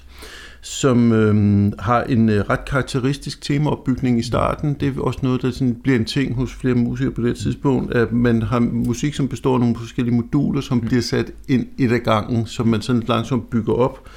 som 0.62 1.12
øh, 1.12 1.72
har 1.78 2.02
en 2.02 2.28
øh, 2.28 2.44
ret 2.50 2.64
karakteristisk 2.64 3.42
temaopbygning 3.42 4.18
i 4.18 4.22
starten. 4.22 4.76
Det 4.80 4.96
er 4.96 5.00
også 5.00 5.18
noget, 5.22 5.42
der 5.42 5.50
sådan 5.50 5.74
bliver 5.82 5.98
en 5.98 6.04
ting 6.04 6.34
hos 6.34 6.52
flere 6.52 6.74
musikere 6.74 7.14
på 7.14 7.22
det 7.22 7.36
tidspunkt, 7.36 7.94
at 7.94 8.12
man 8.12 8.42
har 8.42 8.58
musik, 8.58 9.14
som 9.14 9.28
består 9.28 9.54
af 9.54 9.60
nogle 9.60 9.76
forskellige 9.76 10.14
moduler, 10.14 10.60
som 10.60 10.78
mm. 10.78 10.86
bliver 10.86 11.02
sat 11.02 11.32
ind 11.48 11.66
et 11.78 11.92
af 11.92 12.02
gangen, 12.02 12.46
som 12.46 12.66
man 12.66 12.82
sådan 12.82 13.02
langsomt 13.08 13.50
bygger 13.50 13.72
op. 13.72 14.08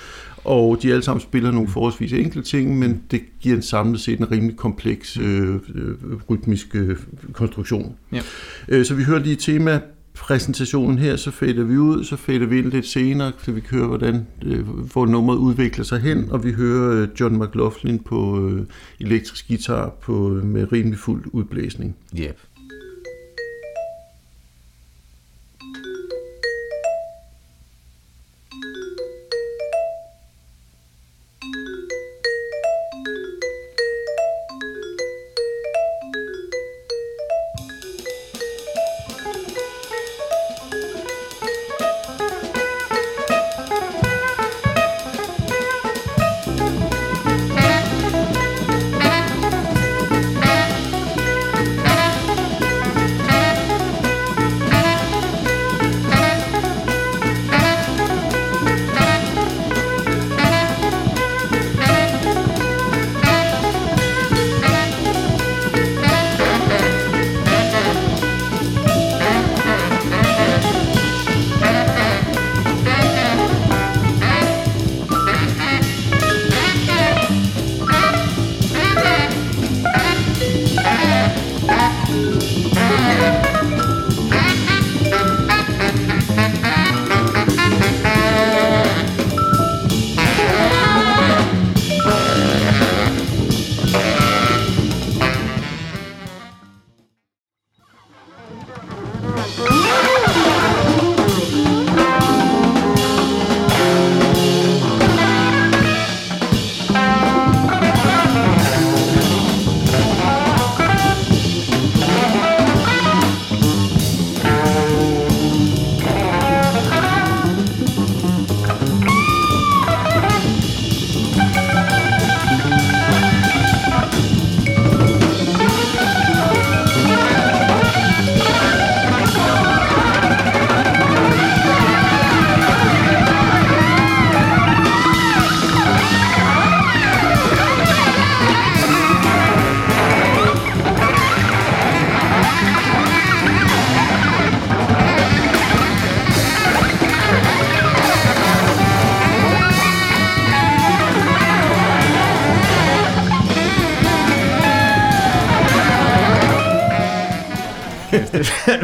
Og 0.43 0.79
de 0.81 0.91
alle 0.91 1.03
sammen 1.03 1.21
spiller 1.21 1.51
nogle 1.51 1.69
forholdsvis 1.69 2.13
enkle 2.13 2.41
ting, 2.41 2.79
men 2.79 3.01
det 3.11 3.21
giver 3.39 3.55
en 3.55 3.61
samlet 3.61 3.99
set 3.99 4.19
en 4.19 4.31
rimelig 4.31 4.55
kompleks 4.55 5.17
øh, 5.17 5.55
øh, 5.75 5.95
rytmisk 6.29 6.75
øh, 6.75 6.97
konstruktion. 7.33 7.95
Ja. 8.11 8.21
Øh, 8.67 8.85
så 8.85 8.95
vi 8.95 9.03
hører 9.03 9.19
lige 9.19 9.35
tema 9.35 9.79
præsentationen 10.23 10.97
her, 10.97 11.15
så 11.15 11.31
fader 11.31 11.63
vi 11.63 11.77
ud, 11.77 12.03
så 12.03 12.15
fader 12.15 12.45
vi 12.45 12.57
ind 12.57 12.71
lidt 12.71 12.85
senere, 12.85 13.31
så 13.37 13.51
vi 13.51 13.61
kører, 13.61 13.87
hvordan, 13.87 14.27
øh, 14.45 14.67
hvor 14.67 15.05
nummeret 15.05 15.37
udvikler 15.37 15.83
sig 15.83 15.99
hen, 15.99 16.31
og 16.31 16.43
vi 16.43 16.51
hører 16.51 17.01
øh, 17.01 17.07
John 17.19 17.43
McLaughlin 17.43 17.99
på 17.99 18.47
øh, 18.47 18.65
elektrisk 18.99 19.47
guitar 19.47 19.89
på, 20.01 20.35
øh, 20.35 20.45
med 20.45 20.71
rimelig 20.71 20.99
fuld 20.99 21.23
udblæsning. 21.31 21.95
Yep. 22.19 22.39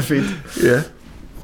Fedt. 0.02 0.26
Ja. 0.64 0.82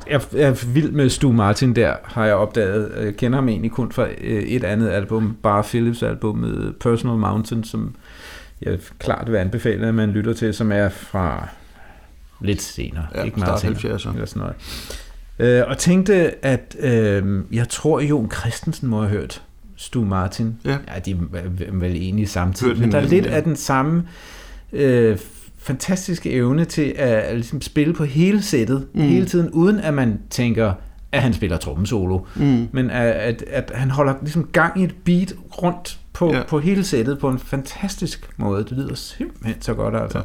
Jeg 0.07 0.21
er 0.33 0.65
vild 0.73 0.91
med 0.91 1.09
Stu 1.09 1.31
Martin 1.31 1.75
der, 1.75 1.93
har 2.03 2.25
jeg 2.25 2.35
opdaget. 2.35 2.91
Jeg 3.05 3.15
kender 3.15 3.37
ham 3.37 3.49
egentlig 3.49 3.71
kun 3.71 3.91
fra 3.91 4.07
øh, 4.21 4.43
et 4.43 4.63
andet 4.63 4.89
album, 4.89 5.37
bare 5.43 5.63
Philips 5.63 6.03
album, 6.03 6.45
Personal 6.79 7.17
Mountain, 7.17 7.63
som 7.63 7.95
jeg 8.61 8.79
klart 8.99 9.31
vil 9.31 9.37
anbefale, 9.37 9.87
at 9.87 9.93
man 9.93 10.09
lytter 10.09 10.33
til, 10.33 10.53
som 10.53 10.71
er 10.71 10.89
fra 10.89 11.47
lidt 12.41 12.61
senere. 12.61 13.05
Ja, 13.15 13.23
ikke 13.23 13.39
meget 13.39 13.59
senere. 13.59 13.95
70'erne. 13.95 14.13
Eller 14.13 14.25
sådan 14.25 14.39
noget. 14.39 14.55
Øh, 15.39 15.63
og 15.67 15.77
tænkte, 15.77 16.45
at 16.45 16.75
øh, 16.79 17.43
jeg 17.51 17.69
tror, 17.69 17.99
Jon 17.99 18.31
Christensen 18.31 18.89
må 18.89 18.99
have 19.01 19.09
hørt 19.09 19.41
Stu 19.75 20.05
Martin. 20.05 20.57
Ja. 20.65 20.77
ja 20.95 20.99
de 21.05 21.11
er 21.11 21.71
vel 21.71 21.95
egentlig 21.95 22.29
samtidig. 22.29 22.79
Men 22.79 22.91
der 22.91 22.97
er 22.97 23.07
lidt 23.07 23.25
af 23.25 23.43
den 23.43 23.55
samme 23.55 24.07
øh, 24.73 25.17
fantastiske 25.65 26.31
evne 26.31 26.65
til 26.65 26.93
at, 26.97 27.09
at 27.09 27.35
ligesom 27.35 27.61
spille 27.61 27.93
på 27.93 28.03
hele 28.03 28.41
sættet, 28.41 28.87
Mm. 28.93 29.01
hele 29.01 29.25
tiden, 29.25 29.49
uden 29.49 29.79
at 29.79 29.93
man 29.93 30.19
tænker, 30.29 30.73
at 31.11 31.21
han 31.21 31.33
spiller 31.33 31.57
trommesolo. 31.57 32.19
Mm. 32.35 32.67
Men 32.71 32.89
at, 32.89 33.05
at, 33.05 33.43
at 33.47 33.71
han 33.75 33.91
holder 33.91 34.13
ligesom 34.21 34.49
gang 34.51 34.81
i 34.81 34.83
et 34.83 34.95
beat 35.05 35.33
rundt 35.63 35.99
på, 36.15 36.33
Ja. 36.33 36.43
på 36.43 36.59
hele 36.59 36.83
sættet 36.83 37.19
på 37.19 37.29
en 37.29 37.39
fantastisk 37.39 38.29
måde. 38.37 38.63
Det 38.63 38.71
lyder 38.77 38.95
simpelthen 38.95 39.61
så 39.61 39.73
godt, 39.73 39.95
altså. 39.95 40.17
Ja. 40.17 40.23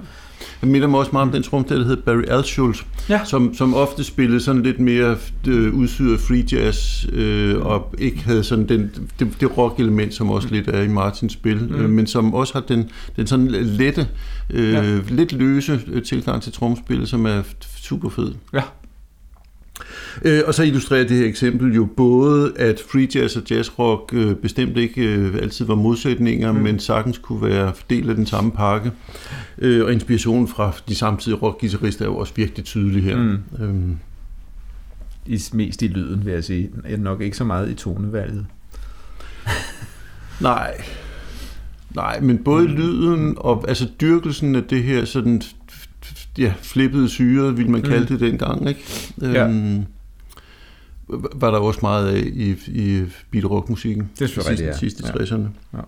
Jeg 0.62 0.70
minder 0.70 0.88
mig 0.88 1.00
også 1.00 1.12
meget 1.12 1.26
om 1.26 1.32
den 1.32 1.42
tromslærer, 1.42 1.80
der 1.80 1.86
hedder 1.88 2.02
Barry 2.02 2.22
Altschulz, 2.28 2.82
Ja. 3.08 3.20
som, 3.24 3.54
som 3.54 3.74
ofte 3.74 4.04
spillede 4.04 4.40
sådan 4.40 4.62
lidt 4.62 4.80
mere 4.80 5.16
øh, 5.48 5.74
udsyret 5.74 6.20
free 6.20 6.44
jazz, 6.52 7.06
øh, 7.12 7.60
og 7.66 7.94
ikke 7.98 8.24
havde 8.24 8.44
sådan 8.44 8.68
den, 8.68 8.90
det, 9.18 9.40
det 9.40 9.56
rock-element, 9.58 10.14
som 10.14 10.30
også 10.30 10.48
lidt 10.50 10.68
er 10.68 10.82
i 10.82 10.88
Martins 10.88 11.32
spil, 11.32 11.56
mm. 11.70 11.74
øh, 11.74 11.90
men 11.90 12.06
som 12.06 12.34
også 12.34 12.52
har 12.54 12.60
den, 12.60 12.90
den 13.16 13.26
sådan 13.26 13.46
lette, 13.50 14.08
øh, 14.50 14.72
ja. 14.72 14.98
Lidt 15.08 15.32
løse 15.32 15.80
øh, 15.86 16.02
tilgang 16.02 16.42
til 16.42 16.52
tromspil, 16.52 17.06
som 17.06 17.26
er 17.26 17.42
super 17.76 18.08
fed. 18.10 18.32
Ja. 18.52 18.62
Øh, 20.24 20.42
og 20.46 20.54
så 20.54 20.62
illustrerer 20.62 21.06
det 21.08 21.16
her 21.16 21.26
eksempel 21.26 21.74
jo 21.74 21.84
både, 21.96 22.52
at 22.56 22.82
free 22.92 23.08
jazz 23.14 23.36
og 23.36 23.42
jazzrock 23.50 24.10
øh, 24.14 24.34
bestemt 24.34 24.76
ikke 24.76 25.02
øh, 25.02 25.34
altid 25.34 25.64
var 25.64 25.74
modsætninger, 25.74 26.52
mm. 26.52 26.58
Men 26.58 26.78
sagtens 26.78 27.18
kunne 27.18 27.42
være 27.42 27.72
del 27.90 28.08
af 28.08 28.14
den 28.14 28.26
samme 28.26 28.50
pakke. 28.50 28.92
Øh, 29.58 29.84
og 29.84 29.92
inspirationen 29.92 30.48
fra 30.48 30.72
de 30.88 30.94
samtidige 30.94 31.38
rockguitarister 31.38 32.04
er 32.04 32.08
jo 32.08 32.16
også 32.16 32.32
virkelig 32.36 32.64
tydelig 32.64 33.02
her. 33.02 33.16
Mm. 33.16 33.38
Øhm, 33.60 33.96
I, 35.26 35.40
mest 35.52 35.82
i 35.82 35.86
lyden, 35.86 36.24
vil 36.24 36.32
jeg 36.32 36.44
sige. 36.44 36.70
Nok 36.98 37.20
ikke 37.20 37.36
så 37.36 37.44
meget 37.44 37.70
i 37.70 37.74
tonevalget. 37.74 38.46
nej, 40.40 40.82
nej, 41.94 42.20
men 42.20 42.38
både 42.38 42.68
Mm. 42.68 42.74
lyden 42.74 43.34
og 43.36 43.64
altså 43.68 43.88
dyrkelsen 44.00 44.54
af 44.54 44.64
det 44.64 44.82
her 44.82 45.04
sådan 45.04 45.42
ja, 46.40 46.52
flippede 46.62 47.08
syre, 47.08 47.56
ville 47.56 47.70
man 47.70 47.82
kalde 47.82 48.00
Mm. 48.00 48.06
det 48.06 48.20
dengang, 48.20 48.68
ikke? 48.68 48.84
Ja. 49.20 49.48
Øhm, 49.48 49.84
var 51.34 51.50
der 51.50 51.58
også 51.58 51.78
meget 51.82 52.08
af 52.08 52.18
i, 52.34 52.56
i 52.68 53.02
beat 53.30 53.50
rock 53.50 53.68
musikken. 53.68 54.10
Det 54.18 54.22
er 54.22 54.26
selvfølgelig 54.26 54.58
sidste, 54.58 54.86
rigtigt, 54.86 55.02
ja. 55.02 55.18
sidste 55.18 55.36
60'erne. 55.36 55.76
Ja. 55.76 55.80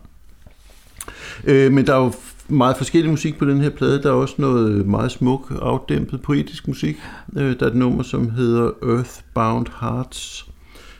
Øh, 1.66 1.72
men 1.72 1.86
der 1.86 1.94
er 1.94 1.98
jo 2.04 2.12
meget 2.48 2.76
forskellig 2.76 3.10
musik 3.10 3.38
på 3.38 3.44
den 3.44 3.60
her 3.60 3.70
plade. 3.70 4.02
Der 4.02 4.08
er 4.08 4.14
også 4.14 4.34
noget 4.38 4.86
meget 4.86 5.12
smuk, 5.12 5.52
afdæmpet, 5.62 6.22
poetisk 6.22 6.68
musik. 6.68 6.96
Øh, 7.36 7.58
der 7.60 7.66
er 7.66 7.70
et 7.70 7.76
nummer, 7.76 8.02
som 8.02 8.30
hedder 8.30 8.70
Earthbound 8.82 9.66
Hearts, 9.80 10.46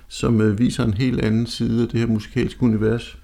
som 0.08 0.40
øh, 0.40 0.58
viser 0.58 0.84
en 0.84 0.94
helt 0.94 1.20
anden 1.20 1.46
side 1.46 1.82
af 1.82 1.88
det 1.88 2.00
her 2.00 2.06
musikalske 2.06 2.62
univers. 2.62 3.18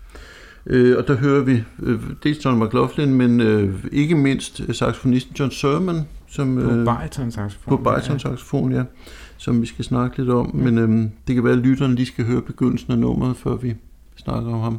Øh, 0.67 0.99
og 0.99 1.09
der 1.09 1.17
hører 1.17 1.43
vi 1.43 1.63
øh, 1.83 2.01
dels 2.23 2.45
John 2.45 2.65
McLaughlin, 2.65 3.15
men 3.15 3.41
øh, 3.41 3.75
ikke 3.93 4.15
mindst 4.15 4.61
øh, 4.69 4.75
saxofonisten 4.75 5.37
John 5.39 5.51
Sermon, 5.51 6.07
som, 6.29 6.55
På 6.55 6.61
øh, 6.71 6.85
bariton 6.85 7.31
saxofon. 7.31 7.77
på 7.79 7.83
bariton 7.85 8.19
saxofon, 8.19 8.73
ja, 8.73 8.83
som 9.37 9.61
vi 9.61 9.67
skal 9.67 9.85
snakke 9.85 10.19
lidt 10.19 10.31
om. 10.31 10.57
Men 10.57 10.79
øh, 10.79 11.11
det 11.27 11.35
kan 11.35 11.45
være, 11.45 11.53
at 11.53 11.59
lytteren 11.59 11.95
lige 11.95 12.07
skal 12.07 12.25
høre 12.25 12.43
begyndelsen 12.43 12.93
af 12.93 12.99
nummeret, 12.99 13.37
før 13.37 13.57
vi 13.57 13.75
snakker 14.17 14.53
om 14.53 14.61
ham. 14.61 14.79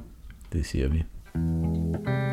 Det 0.54 0.66
siger 0.66 0.90
vi. 0.90 1.04
Det 1.34 2.29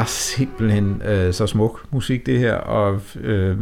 er 0.00 0.04
simpelthen 0.04 1.02
øh, 1.04 1.32
så 1.32 1.46
smuk 1.46 1.86
musik, 1.92 2.26
det 2.26 2.38
her, 2.38 2.54
og 2.54 3.00
øh, 3.20 3.58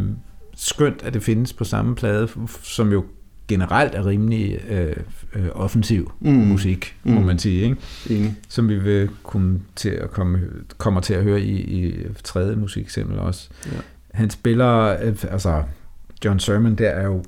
skønt, 0.56 1.02
at 1.02 1.14
det 1.14 1.22
findes 1.22 1.52
på 1.52 1.64
samme 1.64 1.94
plade, 1.94 2.28
som 2.62 2.92
jo 2.92 3.04
generelt 3.48 3.94
er 3.94 4.06
rimelig 4.06 4.58
øh, 4.70 4.96
øh, 5.34 5.48
offensiv 5.54 6.12
Mm. 6.20 6.30
mm. 6.30 6.36
musik, 6.38 6.96
må 7.04 7.20
Mm. 7.20 7.26
man 7.26 7.38
sige, 7.38 7.62
ikke? 7.62 7.76
Enig. 8.10 8.36
som 8.48 8.68
vi 8.68 8.78
vil 8.78 9.10
komme 9.22 9.60
til 9.76 9.88
at 9.88 10.10
komme, 10.10 10.40
kommer 10.78 11.00
til 11.00 11.14
at 11.14 11.22
høre 11.22 11.40
i, 11.40 11.56
i 11.86 12.06
tredje 12.24 12.56
musikeksempel 12.56 13.18
også. 13.18 13.48
Ja. 13.66 13.70
Han 14.14 14.30
spiller, 14.30 14.96
øh, 15.02 15.16
altså 15.30 15.62
John 16.24 16.38
Sermon 16.38 16.74
der 16.74 16.88
er 16.88 17.06
jo 17.06 17.24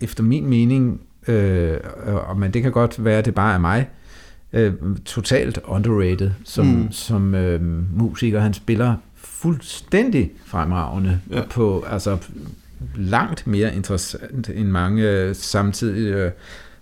efter 0.00 0.22
min 0.22 0.46
mening, 0.46 1.00
øh, 1.28 1.76
og 2.04 2.38
men 2.38 2.52
det 2.54 2.62
kan 2.62 2.72
godt 2.72 3.04
være, 3.04 3.18
at 3.18 3.24
det 3.24 3.34
bare 3.34 3.54
er 3.54 3.58
mig, 3.58 3.88
øh, 4.52 4.72
totalt 5.04 5.58
underrated 5.64 6.30
som, 6.44 6.66
Mm. 6.66 6.92
som 6.92 7.34
øh, 7.34 7.60
musiker. 7.98 8.40
Han 8.40 8.54
spiller 8.54 8.94
fuldstændig 9.14 10.30
fremragende 10.46 11.20
Ja. 11.30 11.42
på 11.50 11.84
altså 11.90 12.18
langt 12.96 13.46
mere 13.46 13.74
interessant 13.74 14.50
end 14.54 14.68
mange 14.68 15.10
øh, 15.10 15.34
samtidige 15.34 16.14
øh, 16.14 16.30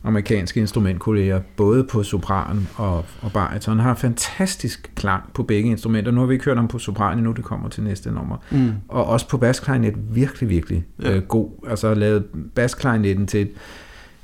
amerikanske 0.04 0.60
instrumentkolleger, 0.60 1.40
både 1.56 1.84
på 1.84 2.02
sopran 2.02 2.68
og, 2.76 3.04
og 3.22 3.32
bariton, 3.32 3.78
har 3.78 3.94
fantastisk 3.94 4.92
klang 4.96 5.22
på 5.34 5.42
begge 5.42 5.70
instrumenter. 5.70 6.10
Nu 6.12 6.20
har 6.20 6.26
vi 6.26 6.34
ikke 6.34 6.44
hørt 6.44 6.56
ham 6.56 6.68
på 6.68 6.78
sopran 6.78 7.18
endnu, 7.18 7.32
det 7.32 7.44
kommer 7.44 7.68
til 7.68 7.82
næste 7.82 8.10
nummer. 8.10 8.36
Mm. 8.50 8.72
Og 8.88 9.04
også 9.06 9.28
på 9.28 9.38
basklarinet 9.38 9.94
virkelig, 10.10 10.48
virkelig 10.48 10.84
ja. 11.02 11.16
øh, 11.16 11.22
god. 11.22 11.50
Altså 11.68 11.94
lavet 11.94 12.24
basklarinetten 12.54 13.26
til 13.26 13.42
et 13.42 13.50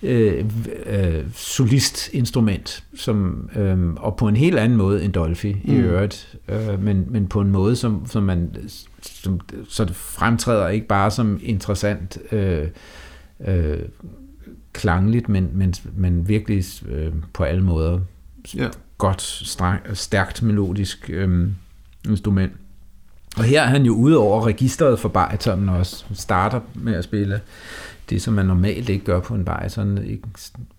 øh, 0.03 0.44
øh, 0.86 1.24
solistinstrument, 1.34 2.84
som, 2.94 3.48
øh, 3.57 3.92
og 3.96 4.16
på 4.16 4.28
en 4.28 4.36
helt 4.36 4.59
anden 4.59 4.78
måde 4.78 5.05
end 5.05 5.12
Dolphy 5.12 5.55
mm. 5.64 5.72
i 5.72 5.76
øvrigt, 5.76 6.36
øh, 6.48 6.82
men, 6.82 7.07
men 7.09 7.26
på 7.26 7.40
en 7.40 7.50
måde, 7.50 7.76
som, 7.76 8.07
som 8.07 8.22
man 8.22 8.57
som, 9.03 9.40
så 9.68 9.84
det 9.84 9.96
fremtræder 9.96 10.68
ikke 10.68 10.86
bare 10.86 11.11
som 11.11 11.40
interessant 11.42 12.18
øh, 12.32 12.68
øh, 13.46 13.78
klangligt, 14.72 15.28
men, 15.28 15.50
men, 15.53 15.74
men 15.96 16.28
virkelig 16.28 16.64
øh, 16.88 17.12
på 17.32 17.44
alle 17.44 17.62
måder 17.62 18.00
ja. 18.57 18.68
godt, 18.98 19.22
stærkt, 19.22 19.98
stærkt 19.98 20.42
melodisk 20.42 21.11
øh, 21.12 21.48
instrument. 22.09 22.53
Og 23.36 23.44
her 23.44 23.62
er 23.62 23.66
han 23.66 23.82
jo 23.82 23.94
ude 23.94 24.18
over 24.18 24.46
registret 24.46 24.98
for 24.98 25.09
baritonen 25.09 25.68
også, 25.68 26.05
starter 26.14 26.61
med 26.74 26.94
at 26.94 27.05
spille 27.05 27.40
det, 28.12 28.22
som 28.22 28.34
man 28.34 28.46
normalt 28.46 28.88
ikke 28.88 29.04
gør 29.04 29.20
på 29.20 29.34
en 29.34 29.44
bariton, 29.44 29.98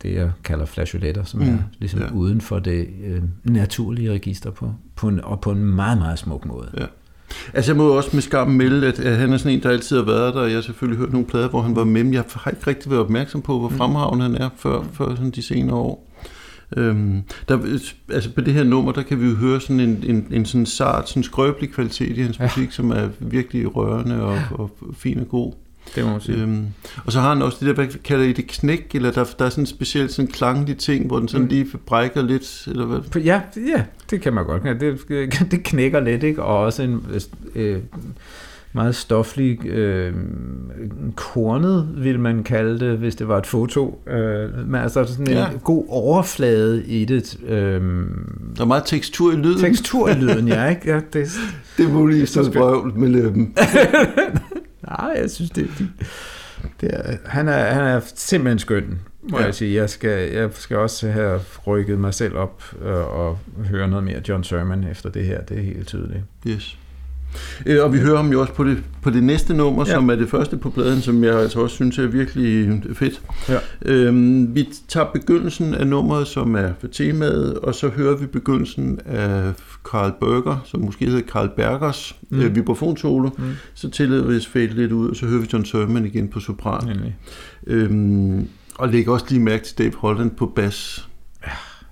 det 0.02 0.14
jeg 0.14 0.32
kalder 0.44 0.66
flageoletter, 0.66 1.24
som 1.24 1.40
mm. 1.40 1.48
er 1.48 1.58
ligesom 1.80 2.00
ja. 2.00 2.12
uden 2.14 2.42
for 2.42 2.60
det 2.60 2.88
øh, 3.06 3.22
naturlige 3.44 4.12
register 4.12 4.52
på, 4.52 4.74
på 4.96 5.08
en, 5.08 5.24
og 5.24 5.42
på 5.42 5.52
en 5.52 5.66
meget, 5.66 5.98
meget 5.98 6.20
smuk 6.20 6.46
måde. 6.46 6.70
Ja. 6.78 6.86
Altså 7.54 7.72
jeg 7.72 7.78
må 7.78 7.90
også 7.90 8.10
med 8.14 8.22
skam 8.22 8.48
melde, 8.48 8.88
at, 8.88 9.00
at 9.00 9.18
han 9.18 9.34
er 9.34 9.38
sådan 9.38 9.58
en, 9.58 9.64
der 9.64 9.70
altid 9.70 9.98
har 9.98 10.04
været 10.04 10.34
der, 10.34 10.40
og 10.42 10.48
jeg 10.48 10.58
har 10.58 10.62
selvfølgelig 10.62 11.00
hørt 11.00 11.12
nogle 11.12 11.28
plader, 11.28 11.50
hvor 11.50 11.62
han 11.62 11.76
var 11.76 11.84
med, 11.84 12.04
men 12.04 12.14
jeg 12.14 12.24
har 12.34 12.52
ikke 12.52 12.68
rigtig 12.68 12.92
været 12.92 13.04
opmærksom 13.04 13.42
på, 13.42 13.60
hvor 13.60 13.70
mm. 13.70 13.78
fremragende 13.78 14.24
han 14.24 14.36
er 14.36 14.50
før, 14.58 14.84
før 14.94 15.16
sådan 15.16 15.32
de 15.32 15.42
senere 15.42 15.76
år. 15.76 16.10
Øhm, 16.78 17.22
der, 17.48 17.80
altså 18.10 18.30
på 18.34 18.42
det 18.42 18.54
her 18.54 18.64
nummer, 18.64 18.92
der 18.92 19.02
kan 19.02 19.22
vi 19.22 19.26
jo 19.26 19.36
høre 19.36 19.62
sådan 19.62 19.80
en, 19.80 20.04
en, 20.08 20.28
en 20.32 20.46
sådan 20.46 20.66
sart, 20.66 21.10
sådan 21.10 21.24
skrøbelig 21.24 21.72
kvalitet 21.72 22.18
i 22.18 22.22
hans 22.22 22.40
ja. 22.40 22.44
musik, 22.44 22.72
som 22.72 22.92
er 22.92 23.10
virkelig 23.20 23.76
rørende 23.76 24.24
og, 24.24 24.40
og 24.52 24.72
fin 24.94 25.20
og 25.20 25.28
god. 25.28 25.54
Det 25.96 26.06
må 26.06 26.12
man 26.12 26.22
sige. 26.22 26.42
Øhm, 26.42 26.66
og 27.06 27.12
så 27.12 27.20
har 27.20 27.30
han 27.30 27.42
også 27.42 27.58
det 27.60 27.68
der, 27.68 27.74
hvad 27.74 28.00
kalder 28.04 28.26
I 28.26 28.32
det, 28.32 28.48
knæk, 28.48 28.96
eller 28.96 29.12
der, 29.12 29.24
der 29.40 29.46
er 29.46 29.50
sådan 29.50 29.62
en 29.62 29.66
speciel 29.66 30.10
sådan 30.10 30.32
klanglig 30.32 30.78
ting, 30.78 31.08
hvor 31.08 31.20
den 31.20 31.28
sådan 31.28 31.44
mm. 31.44 31.50
lige 31.50 31.68
brækker 31.86 32.22
lidt, 32.22 32.68
eller 32.68 32.86
hvad? 32.86 33.22
Ja, 33.22 33.42
ja, 33.56 33.84
det 34.10 34.22
kan 34.22 34.34
man 34.34 34.46
godt. 34.46 34.66
Ja, 34.66 34.74
det, 34.74 35.00
det 35.52 35.64
knækker 35.64 36.00
lidt, 36.00 36.24
ikke? 36.24 36.44
Og 36.44 36.60
også 36.60 36.84
en 36.84 37.06
øh, 37.56 37.80
meget 38.74 38.96
stoflig, 38.96 39.66
øh, 39.66 40.14
kornet, 41.16 41.90
vil 41.98 42.20
man 42.20 42.44
kalde 42.44 42.80
det, 42.80 42.98
hvis 42.98 43.16
det 43.16 43.28
var 43.28 43.38
et 43.38 43.48
foto. 43.48 44.02
Øh, 44.08 44.68
men 44.68 44.82
altså 44.82 45.06
sådan 45.06 45.28
en 45.28 45.34
ja. 45.34 45.48
god 45.64 45.86
overflade 45.90 46.86
i 46.86 47.06
det. 47.06 47.40
Øh, 47.48 47.82
der 48.56 48.62
er 48.62 48.66
meget 48.66 48.84
tekstur 48.86 49.32
i 49.32 49.36
lyden. 49.36 49.60
Tekstur 49.60 50.10
i 50.10 50.14
lyden, 50.14 50.48
ja, 50.48 50.70
ikke? 50.70 50.92
Ja, 50.92 51.00
det, 51.14 51.28
det 51.78 51.86
er 51.86 51.90
muligt 51.90 52.30
så 52.30 52.52
brøvl 52.52 52.94
med 52.96 53.10
løben. 53.10 53.56
Nej, 55.00 55.16
jeg 55.22 55.32
synes, 55.32 55.52
det 55.52 55.64
er 55.64 55.72
fint. 55.72 55.92
Det 56.82 56.90
er, 56.94 57.18
han, 57.26 57.48
er, 57.48 57.74
han 57.74 57.84
er 57.84 58.02
simpelthen 58.16 58.60
skøn, 58.60 59.00
må 59.22 59.40
ja. 59.40 59.46
jeg 59.46 59.56
sige. 59.56 59.76
Jeg 59.76 59.90
skal, 59.90 60.32
jeg 60.32 60.50
skal 60.54 60.78
også 60.78 61.10
have 61.10 61.42
rykket 61.68 62.00
mig 62.00 62.14
selv 62.14 62.36
op 62.36 62.64
øh, 62.82 63.20
og 63.20 63.40
høre 63.66 63.88
noget 63.88 64.04
mere 64.04 64.22
John 64.30 64.44
Sermon 64.44 64.84
efter 64.84 65.10
det 65.10 65.26
her. 65.26 65.42
Det 65.42 65.58
er 65.58 65.62
helt 65.62 65.88
tydeligt. 65.88 66.24
Yes. 66.48 66.78
Øh, 67.66 67.84
og 67.84 67.94
vi 67.94 68.00
hører 68.00 68.18
ham 68.18 68.32
jo 68.32 68.42
også 68.42 68.54
på 68.54 68.64
det, 68.64 68.84
på 69.02 69.10
det 69.10 69.24
næste 69.24 69.54
nummer, 69.54 69.86
ja. 69.88 69.94
som 69.94 70.10
er 70.10 70.16
det 70.16 70.30
første 70.30 70.58
på 70.58 70.70
pladen, 70.70 71.02
som 71.02 71.24
jeg 71.24 71.40
altså 71.40 71.60
også 71.60 71.76
synes 71.76 71.98
er 71.98 72.08
virkelig 72.08 72.82
fedt. 72.94 73.22
Ja. 73.50 73.58
Øhm, 73.86 74.56
vi 74.56 74.70
tager 74.88 75.08
begyndelsen 75.14 75.74
af 75.74 75.88
nummeret, 75.88 76.28
som 76.28 76.56
er 76.56 76.70
for 76.80 76.88
temaet, 76.88 77.54
og 77.54 77.76
så 77.76 77.90
hører 77.90 78.18
vi 78.18 78.26
begyndelsen 78.26 79.00
af 79.06 79.54
Karl 79.92 80.14
Berger, 80.20 80.58
som 80.66 80.82
måske 80.82 81.06
hedder 81.06 81.22
Karl 81.32 81.50
Bergers 81.56 82.16
mm. 82.30 82.42
øh, 82.42 82.56
vibrafonsolo. 82.56 83.30
Mm. 83.38 83.44
Så 83.74 83.90
tillader 83.90 84.28
vi 84.28 84.38
os 84.38 84.48
fade 84.48 84.68
lidt 84.68 84.92
ud, 84.92 85.10
og 85.10 85.16
så 85.16 85.26
hører 85.26 85.42
vi 85.42 85.48
John 85.54 85.66
Sermon 85.66 86.06
igen 86.06 86.28
på 86.28 86.40
sopran. 86.40 87.00
Øhm, 87.68 88.48
og 88.76 88.90
lægger 88.90 89.14
også 89.14 89.26
lige 89.30 89.42
mærke 89.42 89.64
til 89.64 89.78
Dave 89.78 89.94
Holland 89.96 90.32
på 90.32 90.46
bas. 90.46 91.10
Ja, 91.48 91.52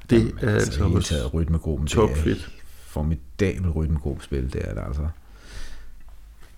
det 0.09 0.33
er 0.41 0.49
altså, 0.49 0.83
altså 0.83 0.83
også 0.83 1.29
rytmegruppen. 1.33 1.87
Top 1.87 2.17
fedt. 2.17 2.51
Formidabel 2.87 3.69
rytmegruppespil, 3.69 4.53
det 4.53 4.61
er 4.63 4.73
det 4.73 4.81
altså. 4.87 5.01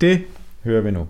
Det 0.04 0.22
hører 0.64 0.82
vi 0.82 0.92
nu. 0.92 1.08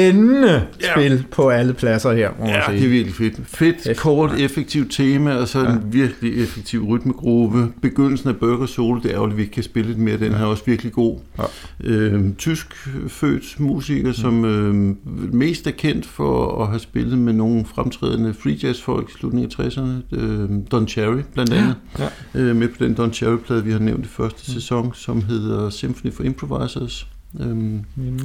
Blændende 0.00 0.66
ja. 0.82 0.92
spil 0.92 1.24
på 1.30 1.48
alle 1.48 1.72
pladser 1.72 2.12
her, 2.12 2.30
må 2.38 2.46
ja, 2.46 2.64
sige. 2.66 2.78
det 2.78 2.84
er 2.84 2.88
virkelig 2.88 3.14
fedt. 3.14 3.34
Fedt, 3.44 3.82
fedt 3.82 3.98
kort, 3.98 4.32
effektivt 4.38 4.92
tema, 4.92 5.34
og 5.34 5.48
så 5.48 5.58
ja. 5.58 5.72
en 5.72 5.82
virkelig 5.84 6.42
effektiv 6.42 6.84
rytmegruppe. 6.84 7.68
Begyndelsen 7.82 8.28
af 8.28 8.36
Burger 8.36 8.66
Soul, 8.66 9.02
det 9.02 9.10
er 9.10 9.14
ærgerligt, 9.14 9.34
at 9.34 9.36
vi 9.36 9.42
ikke 9.42 9.52
kan 9.54 9.62
spille 9.62 9.88
lidt 9.90 9.98
mere. 9.98 10.16
Den 10.16 10.32
ja. 10.32 10.38
er 10.38 10.44
også 10.44 10.62
virkelig 10.66 10.92
god. 10.92 11.18
Ja. 11.38 11.44
Øhm, 11.84 12.34
tysk 12.34 12.88
født 13.08 13.60
musiker, 13.60 14.12
som 14.12 14.44
øhm, 14.44 14.98
mest 15.32 15.66
er 15.66 15.70
kendt 15.70 16.06
for 16.06 16.62
at 16.62 16.68
have 16.68 16.80
spillet 16.80 17.18
med 17.18 17.32
nogle 17.32 17.64
fremtrædende 17.74 18.34
free 18.34 18.58
jazz 18.62 18.82
folk 18.82 19.08
i 19.08 19.12
slutningen 19.12 19.52
af 19.58 19.66
60'erne. 19.66 20.16
Øhm, 20.16 20.66
Don 20.66 20.88
Cherry, 20.88 21.20
blandt 21.34 21.52
andet. 21.52 21.74
Ja. 21.98 22.08
Ja. 22.34 22.40
Øh, 22.40 22.56
med 22.56 22.68
på 22.68 22.84
den 22.84 22.94
Don 22.94 23.12
Cherry-plade, 23.12 23.64
vi 23.64 23.72
har 23.72 23.78
nævnt 23.78 24.04
i 24.04 24.08
første 24.08 24.42
mm. 24.48 24.54
sæson, 24.54 24.94
som 24.94 25.22
hedder 25.22 25.70
Symphony 25.70 26.12
for 26.12 26.22
Improvisers. 26.22 27.06
Øhm, 27.40 27.84
mm. 27.96 28.20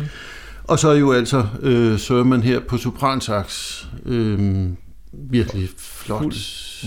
Og 0.67 0.79
så 0.79 0.89
er 0.89 0.95
jo 0.95 1.11
altså 1.11 1.45
øh, 1.61 1.99
Sørman 1.99 2.43
her 2.43 2.59
på 2.59 2.77
sopransax. 2.77 3.81
Øh, 4.05 4.67
virkelig 5.13 5.69
flot 5.77 6.35